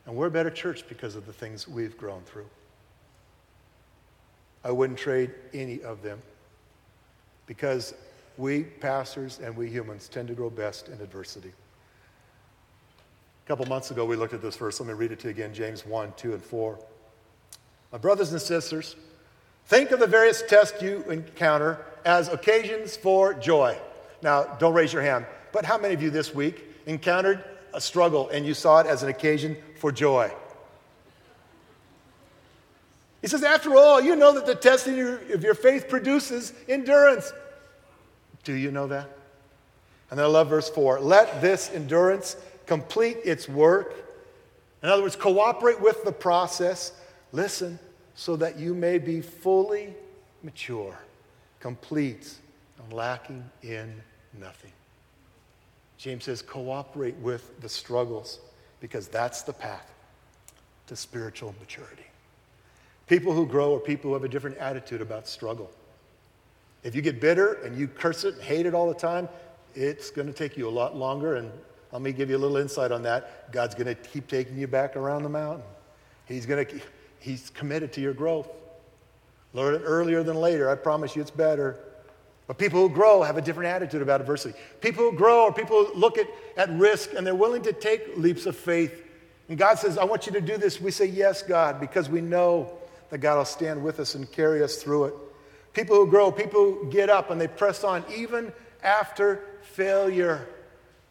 And 0.07 0.15
we're 0.15 0.27
a 0.27 0.31
better 0.31 0.51
church 0.51 0.87
because 0.89 1.15
of 1.15 1.27
the 1.27 1.33
things 1.33 1.67
we've 1.67 1.97
grown 1.97 2.23
through. 2.23 2.47
I 4.65 4.71
wouldn't 4.71 4.99
trade 4.99 5.31
any 5.53 5.83
of 5.83 6.03
them 6.03 6.21
because 7.47 7.95
we 8.37 8.65
pastors 8.65 9.39
and 9.39 9.57
we 9.57 9.69
humans 9.69 10.09
tend 10.09 10.29
to 10.29 10.35
grow 10.35 10.51
best 10.51 10.89
in 10.89 11.01
adversity. 11.01 11.53
A 13.45 13.49
couple 13.49 13.67
months 13.67 13.91
ago, 13.91 14.05
we 14.05 14.17
looked 14.17 14.35
at 14.35 14.43
this 14.43 14.57
verse. 14.57 14.81
Let 14.81 14.89
me 14.89 14.95
read 14.95 15.13
it 15.13 15.21
to 15.21 15.29
you 15.29 15.31
again 15.31 15.53
James 15.53 15.87
1, 15.87 16.15
2, 16.17 16.33
and 16.33 16.43
4. 16.43 16.79
My 17.95 17.99
brothers 17.99 18.33
and 18.33 18.43
sisters, 18.43 18.97
think 19.67 19.93
of 19.93 20.01
the 20.01 20.09
various 20.09 20.43
tests 20.43 20.83
you 20.83 21.05
encounter 21.09 21.79
as 22.05 22.27
occasions 22.27 22.97
for 22.97 23.35
joy. 23.35 23.79
Now, 24.21 24.43
don't 24.59 24.75
raise 24.75 24.93
your 24.93 25.03
hand, 25.03 25.27
but 25.53 25.65
how 25.65 25.79
many 25.79 25.95
of 25.95 26.03
you 26.03 26.11
this 26.11 26.35
week 26.35 26.65
encountered 26.87 27.45
a 27.73 27.81
struggle 27.81 28.29
and 28.31 28.45
you 28.45 28.53
saw 28.53 28.81
it 28.81 28.89
as 28.89 29.05
an 29.05 29.11
occasion 29.11 29.57
for 29.79 29.93
joy? 29.93 30.33
He 33.23 33.29
says, 33.29 33.45
after 33.45 33.77
all, 33.77 34.01
you 34.01 34.17
know 34.17 34.33
that 34.33 34.47
the 34.47 34.57
testing 34.57 34.99
of 34.99 35.45
your 35.45 35.55
faith 35.55 35.89
produces 35.89 36.53
endurance. 36.69 37.33
Do 38.43 38.55
you 38.55 38.73
know 38.73 38.89
that? 38.89 39.09
And 40.11 40.19
then 40.19 40.27
I 40.27 40.29
love 40.29 40.49
verse 40.49 40.69
4 40.69 40.99
let 40.99 41.41
this 41.41 41.71
endurance 41.73 42.35
complete 42.67 43.19
its 43.25 43.49
work. 43.49 43.95
In 44.83 44.89
other 44.89 45.05
words, 45.05 45.15
cooperate 45.15 45.81
with 45.81 46.03
the 46.03 46.11
process. 46.11 46.91
Listen, 47.33 47.81
so 48.15 48.37
that 48.37 48.59
you 48.59 48.75
may 48.75 48.99
be 48.99 49.21
fully 49.21 49.95
mature, 50.43 50.99
complete, 51.61 52.35
and 52.79 52.93
lacking 52.93 53.45
in 53.63 53.93
nothing. 54.39 54.73
James 55.99 56.25
says, 56.25 56.43
cooperate 56.43 57.17
with 57.17 57.61
the 57.61 57.69
struggles 57.69 58.41
because 58.81 59.09
that's 59.09 59.43
the 59.43 59.53
path 59.53 59.91
to 60.87 60.97
spiritual 60.97 61.55
maturity. 61.61 62.05
People 63.07 63.33
who 63.33 63.47
grow 63.47 63.77
are 63.77 63.81
people 63.81 64.11
who 64.11 64.15
have 64.15 64.25
a 64.25 64.29
different 64.29 64.57
attitude 64.59 65.01
about 65.01 65.27
struggle. 65.27 65.71
If 66.83 66.95
you 66.95 67.03
get 67.03 67.21
bitter 67.21 67.55
and 67.65 67.77
you 67.77 67.89
curse 67.89 68.25
it 68.25 68.35
and 68.35 68.43
hate 68.43 68.67
it 68.67 68.75
all 68.75 68.89
the 68.89 68.95
time, 68.95 69.29
it's 69.75 70.11
going 70.11 70.27
to 70.27 70.33
take 70.33 70.57
you 70.57 70.69
a 70.69 70.71
lot 70.71 70.97
longer. 70.97 71.37
And 71.37 71.51
let 71.93 72.03
me 72.03 72.13
give 72.13 72.29
you 72.29 72.37
a 72.37 72.39
little 72.39 72.57
insight 72.57 72.93
on 72.93 73.03
that. 73.03 73.51
God's 73.53 73.75
going 73.75 73.87
to 73.87 73.95
keep 73.95 74.27
taking 74.27 74.59
you 74.59 74.67
back 74.67 74.97
around 74.97 75.23
the 75.23 75.29
mountain. 75.29 75.65
He's 76.27 76.47
going 76.47 76.67
to, 76.67 76.81
he's 77.25 77.49
committed 77.51 77.93
to 77.95 78.01
your 78.03 78.13
growth. 78.13 78.49
Learn 79.55 79.75
it 79.75 79.83
earlier 79.85 80.23
than 80.23 80.37
later. 80.37 80.69
I 80.69 80.75
promise 80.75 81.17
you 81.17 81.23
it's 81.23 81.31
better. 81.31 81.79
But 82.47 82.59
people 82.59 82.87
who 82.87 82.95
grow 82.95 83.23
have 83.23 83.39
a 83.39 83.43
different 83.43 83.71
attitude 83.71 84.03
about 84.03 84.21
adversity. 84.21 84.59
People 84.83 85.11
who 85.11 85.17
grow 85.17 85.47
are 85.47 85.53
people 85.53 85.87
who 85.87 85.99
look 85.99 86.19
at, 86.19 86.29
at 86.59 86.69
risk 86.71 87.15
and 87.17 87.27
they're 87.27 87.35
willing 87.35 87.63
to 87.63 87.73
take 87.73 88.19
leaps 88.19 88.45
of 88.45 88.55
faith. 88.55 89.03
And 89.49 89.57
God 89.57 89.79
says, 89.79 89.97
I 89.97 90.05
want 90.05 90.27
you 90.27 90.33
to 90.33 90.41
do 90.41 90.59
this. 90.59 90.81
We 90.81 90.91
say, 90.91 91.07
Yes, 91.07 91.43
God, 91.43 91.81
because 91.81 92.11
we 92.11 92.21
know 92.21 92.75
that 93.09 93.19
God 93.19 93.39
will 93.39 93.45
stand 93.47 93.83
with 93.83 94.01
us 94.01 94.15
and 94.15 94.31
carry 94.31 94.63
us 94.63 94.77
through 94.77 95.05
it. 95.05 95.15
People 95.73 95.97
who 95.97 96.07
grow, 96.07 96.31
people 96.31 96.61
who 96.63 96.91
get 96.91 97.09
up 97.09 97.31
and 97.31 97.41
they 97.41 97.49
press 97.49 97.85
on 97.85 98.05
even 98.15 98.53
after 98.83 99.45
failure. 99.63 100.47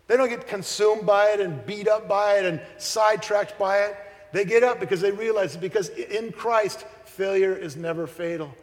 They 0.07 0.17
don't 0.17 0.29
get 0.29 0.47
consumed 0.47 1.05
by 1.07 1.29
it 1.29 1.39
and 1.39 1.65
beat 1.65 1.87
up 1.87 2.07
by 2.07 2.35
it 2.35 2.45
and 2.45 2.61
sidetracked 2.77 3.57
by 3.57 3.79
it. 3.79 3.97
They 4.33 4.45
get 4.45 4.63
up 4.63 4.79
because 4.79 4.99
they 4.99 5.11
realize 5.11 5.55
because 5.55 5.89
in 5.89 6.31
Christ, 6.31 6.85
failure 7.05 7.55
is 7.55 7.77
never 7.77 8.07
fatal. 8.07 8.53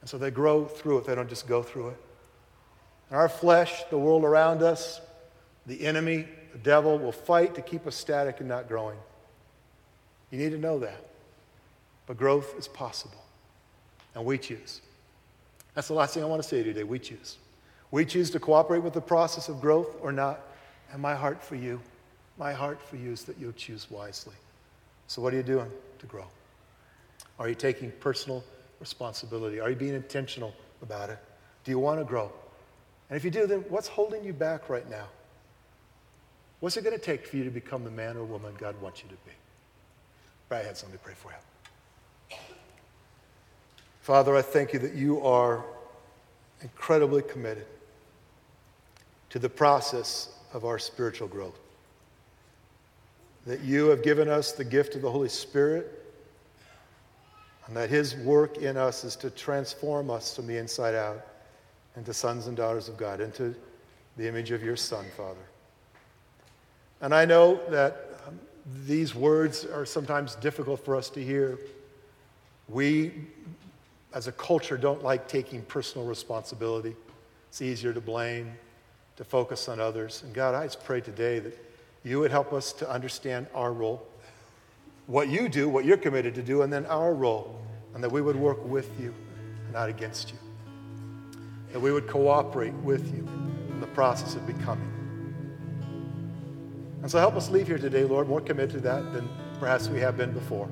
And 0.00 0.08
so 0.08 0.16
they 0.16 0.30
grow 0.30 0.64
through 0.64 0.98
it, 0.98 1.04
they 1.04 1.14
don't 1.14 1.28
just 1.28 1.46
go 1.46 1.62
through 1.62 1.88
it. 1.88 1.96
Our 3.10 3.28
flesh, 3.28 3.84
the 3.90 3.98
world 3.98 4.24
around 4.24 4.62
us, 4.62 5.00
the 5.66 5.86
enemy, 5.86 6.26
the 6.52 6.58
devil 6.58 6.98
will 6.98 7.12
fight 7.12 7.54
to 7.56 7.62
keep 7.62 7.86
us 7.86 7.94
static 7.94 8.40
and 8.40 8.48
not 8.48 8.68
growing. 8.68 8.96
You 10.30 10.38
need 10.38 10.50
to 10.50 10.58
know 10.58 10.78
that. 10.78 11.04
But 12.06 12.16
growth 12.16 12.58
is 12.58 12.66
possible. 12.66 13.22
And 14.14 14.24
we 14.24 14.38
choose. 14.38 14.80
That's 15.74 15.88
the 15.88 15.94
last 15.94 16.14
thing 16.14 16.22
I 16.22 16.26
want 16.26 16.42
to 16.42 16.48
say 16.48 16.62
today. 16.62 16.84
We 16.84 16.98
choose. 16.98 17.36
We 17.90 18.06
choose 18.06 18.30
to 18.30 18.40
cooperate 18.40 18.82
with 18.82 18.94
the 18.94 19.00
process 19.00 19.48
of 19.48 19.60
growth 19.60 19.96
or 20.00 20.10
not. 20.10 20.40
And 20.92 21.02
my 21.02 21.14
heart 21.14 21.42
for 21.42 21.56
you, 21.56 21.80
my 22.38 22.54
heart 22.54 22.80
for 22.80 22.96
you 22.96 23.12
is 23.12 23.24
that 23.24 23.38
you'll 23.38 23.52
choose 23.52 23.90
wisely. 23.90 24.34
So, 25.10 25.20
what 25.20 25.34
are 25.34 25.36
you 25.36 25.42
doing 25.42 25.68
to 25.98 26.06
grow? 26.06 26.24
Are 27.40 27.48
you 27.48 27.56
taking 27.56 27.90
personal 27.90 28.44
responsibility? 28.78 29.58
Are 29.58 29.68
you 29.68 29.74
being 29.74 29.96
intentional 29.96 30.54
about 30.82 31.10
it? 31.10 31.18
Do 31.64 31.72
you 31.72 31.80
want 31.80 31.98
to 31.98 32.04
grow? 32.04 32.30
And 33.08 33.16
if 33.16 33.24
you 33.24 33.30
do, 33.32 33.48
then 33.48 33.64
what's 33.70 33.88
holding 33.88 34.22
you 34.22 34.32
back 34.32 34.68
right 34.68 34.88
now? 34.88 35.08
What's 36.60 36.76
it 36.76 36.84
going 36.84 36.96
to 36.96 37.04
take 37.04 37.26
for 37.26 37.38
you 37.38 37.42
to 37.42 37.50
become 37.50 37.82
the 37.82 37.90
man 37.90 38.16
or 38.16 38.24
woman 38.24 38.54
God 38.56 38.80
wants 38.80 39.02
you 39.02 39.08
to 39.08 39.16
be? 39.16 39.32
Right 40.48 40.60
ahead, 40.60 40.76
somebody 40.76 41.02
pray 41.02 41.14
for 41.14 41.32
you. 41.32 42.36
Father, 44.02 44.36
I 44.36 44.42
thank 44.42 44.72
you 44.72 44.78
that 44.78 44.94
you 44.94 45.20
are 45.26 45.64
incredibly 46.62 47.22
committed 47.22 47.66
to 49.30 49.40
the 49.40 49.50
process 49.50 50.28
of 50.52 50.64
our 50.64 50.78
spiritual 50.78 51.26
growth. 51.26 51.58
That 53.46 53.60
you 53.60 53.86
have 53.86 54.02
given 54.02 54.28
us 54.28 54.52
the 54.52 54.64
gift 54.64 54.94
of 54.94 55.02
the 55.02 55.10
Holy 55.10 55.28
Spirit 55.28 56.00
and 57.70 57.76
that 57.76 57.88
His 57.88 58.16
work 58.16 58.58
in 58.58 58.76
us 58.76 59.04
is 59.04 59.14
to 59.16 59.30
transform 59.30 60.10
us 60.10 60.34
from 60.34 60.48
the 60.48 60.58
inside 60.58 60.96
out 60.96 61.24
into 61.96 62.12
sons 62.12 62.48
and 62.48 62.56
daughters 62.56 62.88
of 62.88 62.96
God, 62.96 63.20
into 63.20 63.54
the 64.16 64.26
image 64.26 64.50
of 64.50 64.60
your 64.60 64.74
Son, 64.74 65.06
Father. 65.16 65.38
And 67.00 67.14
I 67.14 67.24
know 67.24 67.60
that 67.70 68.20
um, 68.26 68.40
these 68.86 69.14
words 69.14 69.64
are 69.64 69.86
sometimes 69.86 70.34
difficult 70.34 70.84
for 70.84 70.96
us 70.96 71.10
to 71.10 71.24
hear. 71.24 71.60
We, 72.68 73.12
as 74.12 74.26
a 74.26 74.32
culture, 74.32 74.76
don't 74.76 75.04
like 75.04 75.28
taking 75.28 75.62
personal 75.62 76.06
responsibility. 76.08 76.96
It's 77.50 77.62
easier 77.62 77.92
to 77.92 78.00
blame, 78.00 78.52
to 79.16 79.22
focus 79.22 79.68
on 79.68 79.78
others. 79.78 80.24
And 80.24 80.34
God, 80.34 80.56
I 80.56 80.64
just 80.64 80.82
pray 80.82 81.00
today 81.00 81.38
that 81.38 81.69
you 82.04 82.18
would 82.20 82.30
help 82.30 82.52
us 82.52 82.72
to 82.74 82.90
understand 82.90 83.46
our 83.54 83.72
role 83.72 84.06
what 85.10 85.28
you 85.28 85.48
do, 85.48 85.68
what 85.68 85.84
you're 85.84 85.96
committed 85.96 86.36
to 86.36 86.42
do, 86.42 86.62
and 86.62 86.72
then 86.72 86.86
our 86.86 87.12
role, 87.12 87.60
and 87.94 88.04
that 88.04 88.12
we 88.12 88.22
would 88.22 88.36
work 88.36 88.64
with 88.64 88.88
you 89.00 89.12
not 89.72 89.88
against 89.88 90.30
you. 90.30 90.38
That 91.72 91.80
we 91.80 91.90
would 91.92 92.06
cooperate 92.06 92.74
with 92.74 93.12
you 93.12 93.26
in 93.70 93.80
the 93.80 93.88
process 93.88 94.36
of 94.36 94.46
becoming. 94.46 94.88
And 97.02 97.10
so 97.10 97.18
help 97.18 97.34
us 97.34 97.50
leave 97.50 97.66
here 97.66 97.78
today, 97.78 98.04
Lord, 98.04 98.28
more 98.28 98.40
committed 98.40 98.70
to 98.70 98.80
that 98.82 99.12
than 99.12 99.28
perhaps 99.58 99.88
we 99.88 99.98
have 99.98 100.16
been 100.16 100.32
before. 100.32 100.68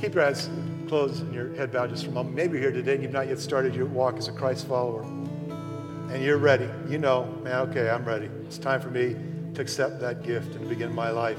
Keep 0.00 0.14
your 0.14 0.24
eyes 0.24 0.50
closed 0.88 1.22
and 1.22 1.32
your 1.32 1.54
head 1.54 1.70
bowed 1.70 1.90
just 1.90 2.04
for 2.04 2.10
a 2.10 2.14
moment. 2.14 2.34
Maybe 2.34 2.54
you're 2.54 2.70
here 2.70 2.72
today 2.72 2.94
and 2.94 3.02
you've 3.02 3.12
not 3.12 3.28
yet 3.28 3.38
started 3.38 3.76
your 3.76 3.86
walk 3.86 4.16
as 4.16 4.26
a 4.26 4.32
Christ 4.32 4.66
follower. 4.66 5.04
And 6.12 6.22
you're 6.22 6.36
ready, 6.36 6.68
you 6.88 6.98
know, 6.98 7.24
man, 7.42 7.54
okay, 7.70 7.88
I'm 7.88 8.04
ready. 8.04 8.28
It's 8.44 8.58
time 8.58 8.82
for 8.82 8.90
me 8.90 9.16
to 9.54 9.62
accept 9.62 9.98
that 10.00 10.22
gift 10.22 10.54
and 10.54 10.68
begin 10.68 10.94
my 10.94 11.08
life 11.08 11.38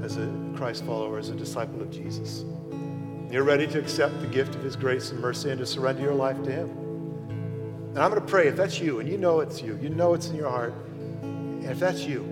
as 0.00 0.16
a 0.16 0.32
Christ 0.56 0.84
follower, 0.84 1.18
as 1.18 1.28
a 1.28 1.34
disciple 1.34 1.82
of 1.82 1.90
Jesus. 1.90 2.44
You're 3.32 3.42
ready 3.42 3.66
to 3.66 3.80
accept 3.80 4.20
the 4.20 4.28
gift 4.28 4.54
of 4.54 4.62
His 4.62 4.76
grace 4.76 5.10
and 5.10 5.18
mercy 5.18 5.50
and 5.50 5.58
to 5.58 5.66
surrender 5.66 6.02
your 6.02 6.14
life 6.14 6.40
to 6.44 6.52
Him. 6.52 6.70
And 7.90 7.98
I'm 7.98 8.10
going 8.10 8.22
to 8.22 8.28
pray 8.28 8.46
if 8.46 8.54
that's 8.54 8.78
you, 8.78 9.00
and 9.00 9.08
you 9.08 9.18
know 9.18 9.40
it's 9.40 9.60
you, 9.60 9.76
you 9.82 9.88
know 9.88 10.14
it's 10.14 10.28
in 10.28 10.36
your 10.36 10.50
heart, 10.50 10.74
and 11.22 11.64
if 11.64 11.80
that's 11.80 12.02
you, 12.04 12.22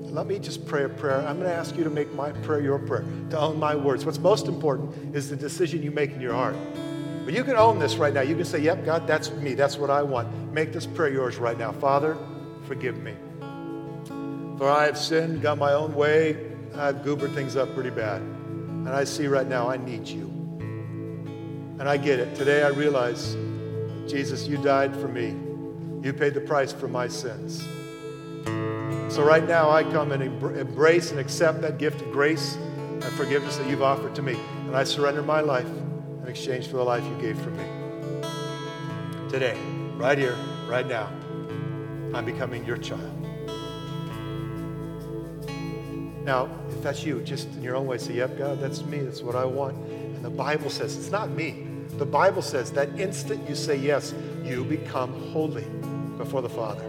let 0.00 0.26
me 0.26 0.40
just 0.40 0.66
pray 0.66 0.82
a 0.82 0.88
prayer. 0.88 1.18
I'm 1.18 1.36
going 1.36 1.48
to 1.48 1.54
ask 1.54 1.76
you 1.76 1.84
to 1.84 1.90
make 1.90 2.12
my 2.12 2.32
prayer 2.32 2.60
your 2.60 2.80
prayer, 2.80 3.04
to 3.30 3.38
own 3.38 3.56
my 3.56 3.76
words. 3.76 4.04
What's 4.04 4.18
most 4.18 4.48
important 4.48 5.14
is 5.14 5.30
the 5.30 5.36
decision 5.36 5.80
you 5.80 5.92
make 5.92 6.10
in 6.10 6.20
your 6.20 6.34
heart. 6.34 6.56
But 7.24 7.34
you 7.34 7.44
can 7.44 7.54
own 7.54 7.78
this 7.78 7.94
right 7.96 8.12
now. 8.12 8.22
You 8.22 8.34
can 8.34 8.44
say, 8.44 8.58
Yep, 8.58 8.84
God, 8.84 9.06
that's 9.06 9.30
me. 9.30 9.54
That's 9.54 9.76
what 9.76 9.90
I 9.90 10.02
want. 10.02 10.26
Make 10.52 10.72
this 10.72 10.86
prayer 10.86 11.12
yours 11.12 11.36
right 11.38 11.56
now. 11.56 11.72
Father, 11.72 12.16
forgive 12.66 12.98
me. 12.98 13.14
For 14.58 14.68
I 14.68 14.84
have 14.84 14.98
sinned, 14.98 15.40
got 15.42 15.58
my 15.58 15.72
own 15.72 15.94
way, 15.94 16.50
I've 16.74 16.96
goobered 16.96 17.34
things 17.34 17.56
up 17.56 17.72
pretty 17.74 17.90
bad. 17.90 18.20
And 18.20 18.88
I 18.88 19.04
see 19.04 19.26
right 19.26 19.46
now 19.46 19.70
I 19.70 19.76
need 19.76 20.06
you. 20.06 20.26
And 21.78 21.88
I 21.88 21.96
get 21.96 22.18
it. 22.18 22.34
Today 22.34 22.62
I 22.62 22.68
realize, 22.68 23.36
Jesus, 24.06 24.46
you 24.46 24.56
died 24.58 24.94
for 24.94 25.08
me. 25.08 25.28
You 26.02 26.12
paid 26.12 26.34
the 26.34 26.40
price 26.40 26.72
for 26.72 26.88
my 26.88 27.08
sins. 27.08 27.62
So 29.12 29.22
right 29.22 29.46
now 29.46 29.70
I 29.70 29.82
come 29.82 30.12
and 30.12 30.22
embrace 30.22 31.10
and 31.10 31.18
accept 31.20 31.62
that 31.62 31.78
gift 31.78 32.02
of 32.02 32.12
grace 32.12 32.56
and 32.56 33.04
forgiveness 33.04 33.56
that 33.56 33.68
you've 33.68 33.82
offered 33.82 34.14
to 34.16 34.22
me. 34.22 34.38
And 34.66 34.76
I 34.76 34.84
surrender 34.84 35.22
my 35.22 35.40
life 35.40 35.66
in 35.66 36.26
exchange 36.28 36.66
for 36.66 36.76
the 36.76 36.84
life 36.84 37.04
you 37.04 37.16
gave 37.20 37.40
for 37.40 37.50
me. 37.50 37.64
Today, 39.28 39.58
right 40.00 40.16
here, 40.16 40.34
right 40.66 40.86
now, 40.86 41.10
I'm 42.14 42.24
becoming 42.24 42.64
your 42.64 42.78
child. 42.78 43.26
Now, 46.24 46.48
if 46.70 46.82
that's 46.82 47.04
you, 47.04 47.20
just 47.20 47.48
in 47.48 47.62
your 47.62 47.76
own 47.76 47.86
way, 47.86 47.98
say, 47.98 48.14
Yep, 48.14 48.38
God, 48.38 48.60
that's 48.60 48.82
me. 48.82 49.00
That's 49.00 49.20
what 49.20 49.36
I 49.36 49.44
want. 49.44 49.76
And 49.76 50.24
the 50.24 50.30
Bible 50.30 50.70
says, 50.70 50.96
it's 50.96 51.10
not 51.10 51.28
me. 51.30 51.66
The 51.98 52.06
Bible 52.06 52.40
says 52.40 52.72
that 52.72 52.98
instant 52.98 53.46
you 53.46 53.54
say 53.54 53.76
yes, 53.76 54.14
you 54.42 54.64
become 54.64 55.12
holy 55.32 55.66
before 56.16 56.40
the 56.40 56.48
Father. 56.48 56.84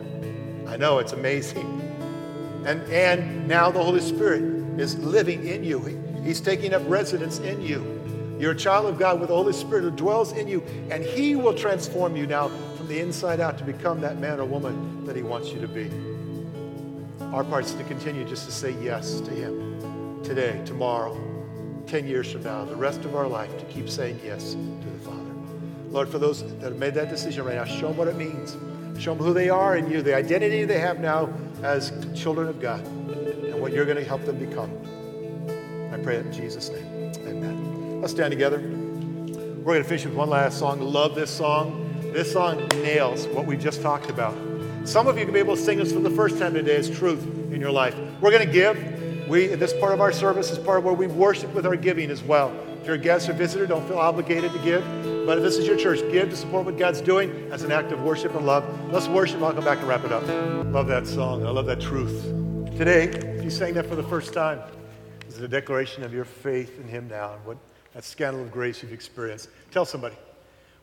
I 0.66 0.78
know 0.78 1.00
it's 1.00 1.12
amazing. 1.12 1.68
And, 2.66 2.82
and 2.84 3.46
now 3.46 3.72
the 3.72 3.84
Holy 3.84 4.00
Spirit 4.00 4.44
is 4.80 4.98
living 5.00 5.46
in 5.48 5.66
you. 5.66 5.82
He, 5.82 5.98
he's 6.24 6.40
taking 6.40 6.74
up 6.74 6.82
residence 6.86 7.40
in 7.40 7.62
you. 7.62 8.38
You're 8.40 8.54
a 8.54 8.58
child 8.58 8.86
of 8.86 8.98
God 8.98 9.20
with 9.20 9.30
the 9.30 9.36
Holy 9.36 9.54
Spirit 9.54 9.84
who 9.84 9.92
dwells 9.92 10.32
in 10.32 10.48
you, 10.48 10.64
and 10.90 11.04
He 11.04 11.36
will 11.36 11.54
transform 11.54 12.16
you 12.16 12.26
now 12.26 12.50
the 12.92 13.00
inside 13.00 13.40
out 13.40 13.58
to 13.58 13.64
become 13.64 14.02
that 14.02 14.20
man 14.20 14.38
or 14.38 14.44
woman 14.44 15.06
that 15.06 15.16
He 15.16 15.24
wants 15.24 15.50
you 15.50 15.62
to 15.62 15.68
be. 15.68 15.90
Our 17.34 17.46
part 17.46 17.64
is 17.64 17.74
to 17.76 17.86
continue 17.86 18.26
just 18.26 18.46
to 18.48 18.52
say 18.52 18.76
yes 18.84 19.22
to 19.22 19.32
Him 19.32 20.22
today, 20.24 20.62
tomorrow, 20.66 21.18
10 21.88 22.06
years 22.06 22.30
from 22.30 22.44
now, 22.44 22.66
the 22.66 22.76
rest 22.76 23.06
of 23.06 23.16
our 23.16 23.28
life, 23.28 23.58
to 23.60 23.66
keep 23.66 23.90
saying 23.90 24.20
yes 24.26 24.56
to 24.56 24.90
the 24.90 25.00
Father. 25.00 25.32
Lord, 25.90 26.10
for 26.10 26.20
those 26.20 26.44
that 26.44 26.64
have 26.64 26.76
made 26.76 26.94
that 26.96 27.08
decision 27.08 27.46
right 27.46 27.56
now, 27.56 27.64
show 27.64 27.88
them 27.88 27.98
what 27.98 28.10
it 28.10 28.18
means. 28.18 28.58
Show 29.02 29.16
them 29.16 29.24
who 29.24 29.34
they 29.34 29.50
are 29.50 29.78
in 29.78 29.90
you, 29.90 30.02
the 30.02 30.14
identity 30.14 30.66
they 30.66 30.80
have 30.80 31.00
now 31.00 31.34
as 31.64 31.94
children 32.14 32.50
of 32.50 32.60
God, 32.60 32.86
and 32.86 33.62
what 33.62 33.72
you're 33.72 33.86
going 33.86 34.00
to 34.00 34.04
help 34.04 34.26
them 34.26 34.38
become. 34.38 34.70
I 35.94 35.98
pray 35.98 36.18
it 36.18 36.26
in 36.26 36.34
Jesus' 36.34 36.68
name. 36.68 37.14
Amen. 37.26 38.02
Let's 38.02 38.12
stand 38.12 38.32
together. 38.32 38.60
We're 38.60 39.76
going 39.76 39.84
to 39.84 39.88
finish 39.88 40.04
with 40.04 40.14
one 40.14 40.30
last 40.30 40.60
song. 40.60 40.82
Love 40.82 41.16
this 41.16 41.32
song. 41.32 41.88
This 42.12 42.34
song 42.34 42.68
nails 42.84 43.26
what 43.28 43.46
we 43.46 43.56
just 43.56 43.82
talked 43.82 44.10
about. 44.10 44.36
Some 44.84 45.08
of 45.08 45.18
you 45.18 45.24
can 45.24 45.34
be 45.34 45.40
able 45.40 45.56
to 45.56 45.62
sing 45.62 45.78
this 45.78 45.94
for 45.94 46.02
the 46.02 46.10
first 46.10 46.38
time 46.38 46.54
today 46.54 46.76
as 46.76 46.90
truth 46.90 47.24
in 47.54 47.62
your 47.62 47.72
life. 47.72 47.96
We're 48.20 48.32
going 48.32 48.46
to 48.46 48.52
give. 48.52 49.30
We, 49.30 49.48
this 49.48 49.72
part 49.72 49.94
of 49.94 50.02
our 50.02 50.12
service 50.12 50.52
is 50.52 50.58
part 50.58 50.80
of 50.80 50.84
where 50.84 50.94
we 50.94 51.08
worship 51.08 51.54
with 51.54 51.66
our 51.66 51.78
giving 51.78 52.12
as 52.12 52.22
well. 52.22 52.54
If 52.82 52.88
you're 52.88 52.96
a 52.96 53.00
guest 53.00 53.30
or 53.30 53.34
visitor, 53.34 53.66
don't 53.66 53.88
feel 53.88 53.98
obligated 53.98 54.52
to 54.52 54.60
give. 54.60 54.84
But 55.26 55.38
if 55.38 55.44
this 55.46 55.56
is 55.56 55.66
your 55.66 55.78
church, 55.78 56.00
give 56.12 56.30
to 56.32 56.36
support 56.36 56.66
what 56.66 56.78
God's 56.78 57.00
doing 57.00 57.50
as 57.50 57.64
an 57.64 57.72
act 57.72 57.94
of 57.94 58.02
worship 58.02 58.36
and 58.36 58.46
love. 58.46 58.66
Let's 58.92 59.08
worship. 59.08 59.42
I'll 59.42 59.54
come 59.54 59.64
back 59.64 59.80
and 59.80 59.88
wrap 59.88 60.04
it 60.04 60.12
up. 60.12 60.28
Love 60.74 60.88
that 60.88 61.08
song. 61.08 61.46
I 61.46 61.50
love 61.50 61.66
that 61.68 61.80
truth. 61.80 62.24
Today, 62.78 63.06
if 63.06 63.42
you 63.42 63.50
sang 63.50 63.74
that 63.76 63.86
for 63.86 63.96
the 63.96 64.04
first 64.04 64.34
time, 64.34 64.60
this 65.26 65.38
is 65.38 65.44
a 65.44 65.48
declaration 65.48 66.04
of 66.04 66.14
your 66.14 66.26
faith 66.26 66.78
in 66.78 66.90
Him 66.90 67.08
now 67.08 67.36
and 67.36 67.46
what 67.46 67.58
that 67.94 68.04
scandal 68.04 68.42
of 68.42 68.52
grace 68.52 68.84
you've 68.84 68.92
experienced. 68.92 69.48
Tell 69.72 69.86
somebody. 69.86 70.16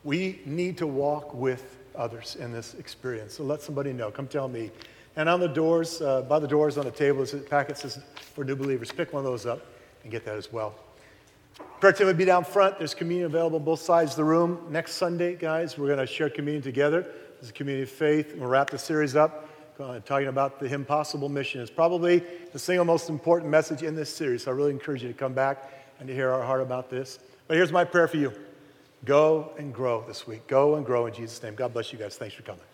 We 0.05 0.40
need 0.44 0.78
to 0.78 0.86
walk 0.86 1.34
with 1.34 1.76
others 1.94 2.36
in 2.36 2.53
this 2.53 2.74
experience. 2.74 3.34
So 3.34 3.42
let 3.42 3.61
somebody 3.61 3.92
know. 3.92 4.11
Come 4.11 4.28
tell 4.28 4.49
me. 4.49 4.70
And 5.16 5.28
on 5.28 5.40
the 5.40 5.49
doors, 5.49 6.01
uh, 6.01 6.22
by 6.22 6.38
the 6.38 6.46
doors 6.46 6.78
on 6.78 6.84
the 6.84 6.92
table, 6.92 7.22
is 7.22 7.34
a 7.34 7.38
packet 7.38 7.76
says 7.76 8.01
for 8.34 8.44
new 8.44 8.55
believers. 8.55 8.92
Pick 8.92 9.12
one 9.12 9.24
of 9.24 9.30
those 9.30 9.46
up 9.46 9.66
and 10.03 10.12
get 10.12 10.24
that 10.24 10.36
as 10.36 10.53
well. 10.53 10.74
Prayer 11.80 11.92
team 11.92 12.07
will 12.07 12.14
be 12.14 12.24
down 12.24 12.44
front. 12.44 12.78
There's 12.78 12.94
communion 12.94 13.26
available 13.26 13.59
on 13.59 13.64
both 13.64 13.80
sides 13.80 14.12
of 14.12 14.16
the 14.16 14.24
room. 14.24 14.66
Next 14.70 14.92
Sunday, 14.92 15.34
guys, 15.34 15.76
we're 15.76 15.86
going 15.86 15.99
to 15.99 16.07
share 16.07 16.30
communion 16.30 16.62
together. 16.62 17.03
This 17.03 17.44
is 17.44 17.51
a 17.51 17.53
community 17.53 17.82
of 17.82 17.90
faith. 17.90 18.34
We'll 18.36 18.49
wrap 18.49 18.70
the 18.70 18.78
series 18.78 19.16
up 19.16 19.49
uh, 19.80 20.01
talking 20.01 20.28
about 20.28 20.59
the 20.59 20.72
impossible 20.72 21.28
mission. 21.28 21.61
It's 21.61 21.70
probably 21.70 22.22
the 22.53 22.59
single 22.59 22.84
most 22.84 23.09
important 23.09 23.51
message 23.51 23.82
in 23.82 23.94
this 23.94 24.14
series. 24.14 24.44
So 24.44 24.51
I 24.51 24.55
really 24.55 24.72
encourage 24.72 25.03
you 25.03 25.09
to 25.09 25.14
come 25.14 25.34
back 25.34 25.72
and 25.99 26.09
to 26.09 26.14
hear 26.14 26.30
our 26.30 26.42
heart 26.42 26.61
about 26.61 26.90
this. 26.90 27.18
But 27.46 27.57
here's 27.57 27.72
my 27.72 27.84
prayer 27.84 28.09
for 28.09 28.16
you. 28.16 28.32
Go 29.05 29.53
and 29.59 29.72
grow 29.72 30.05
this 30.07 30.26
week. 30.26 30.46
Go 30.46 30.74
and 30.74 30.84
grow 30.84 31.07
in 31.07 31.14
Jesus' 31.14 31.42
name. 31.42 31.55
God 31.55 31.72
bless 31.72 31.92
you 31.92 31.99
guys. 31.99 32.16
Thanks 32.16 32.34
for 32.34 32.42
coming. 32.42 32.68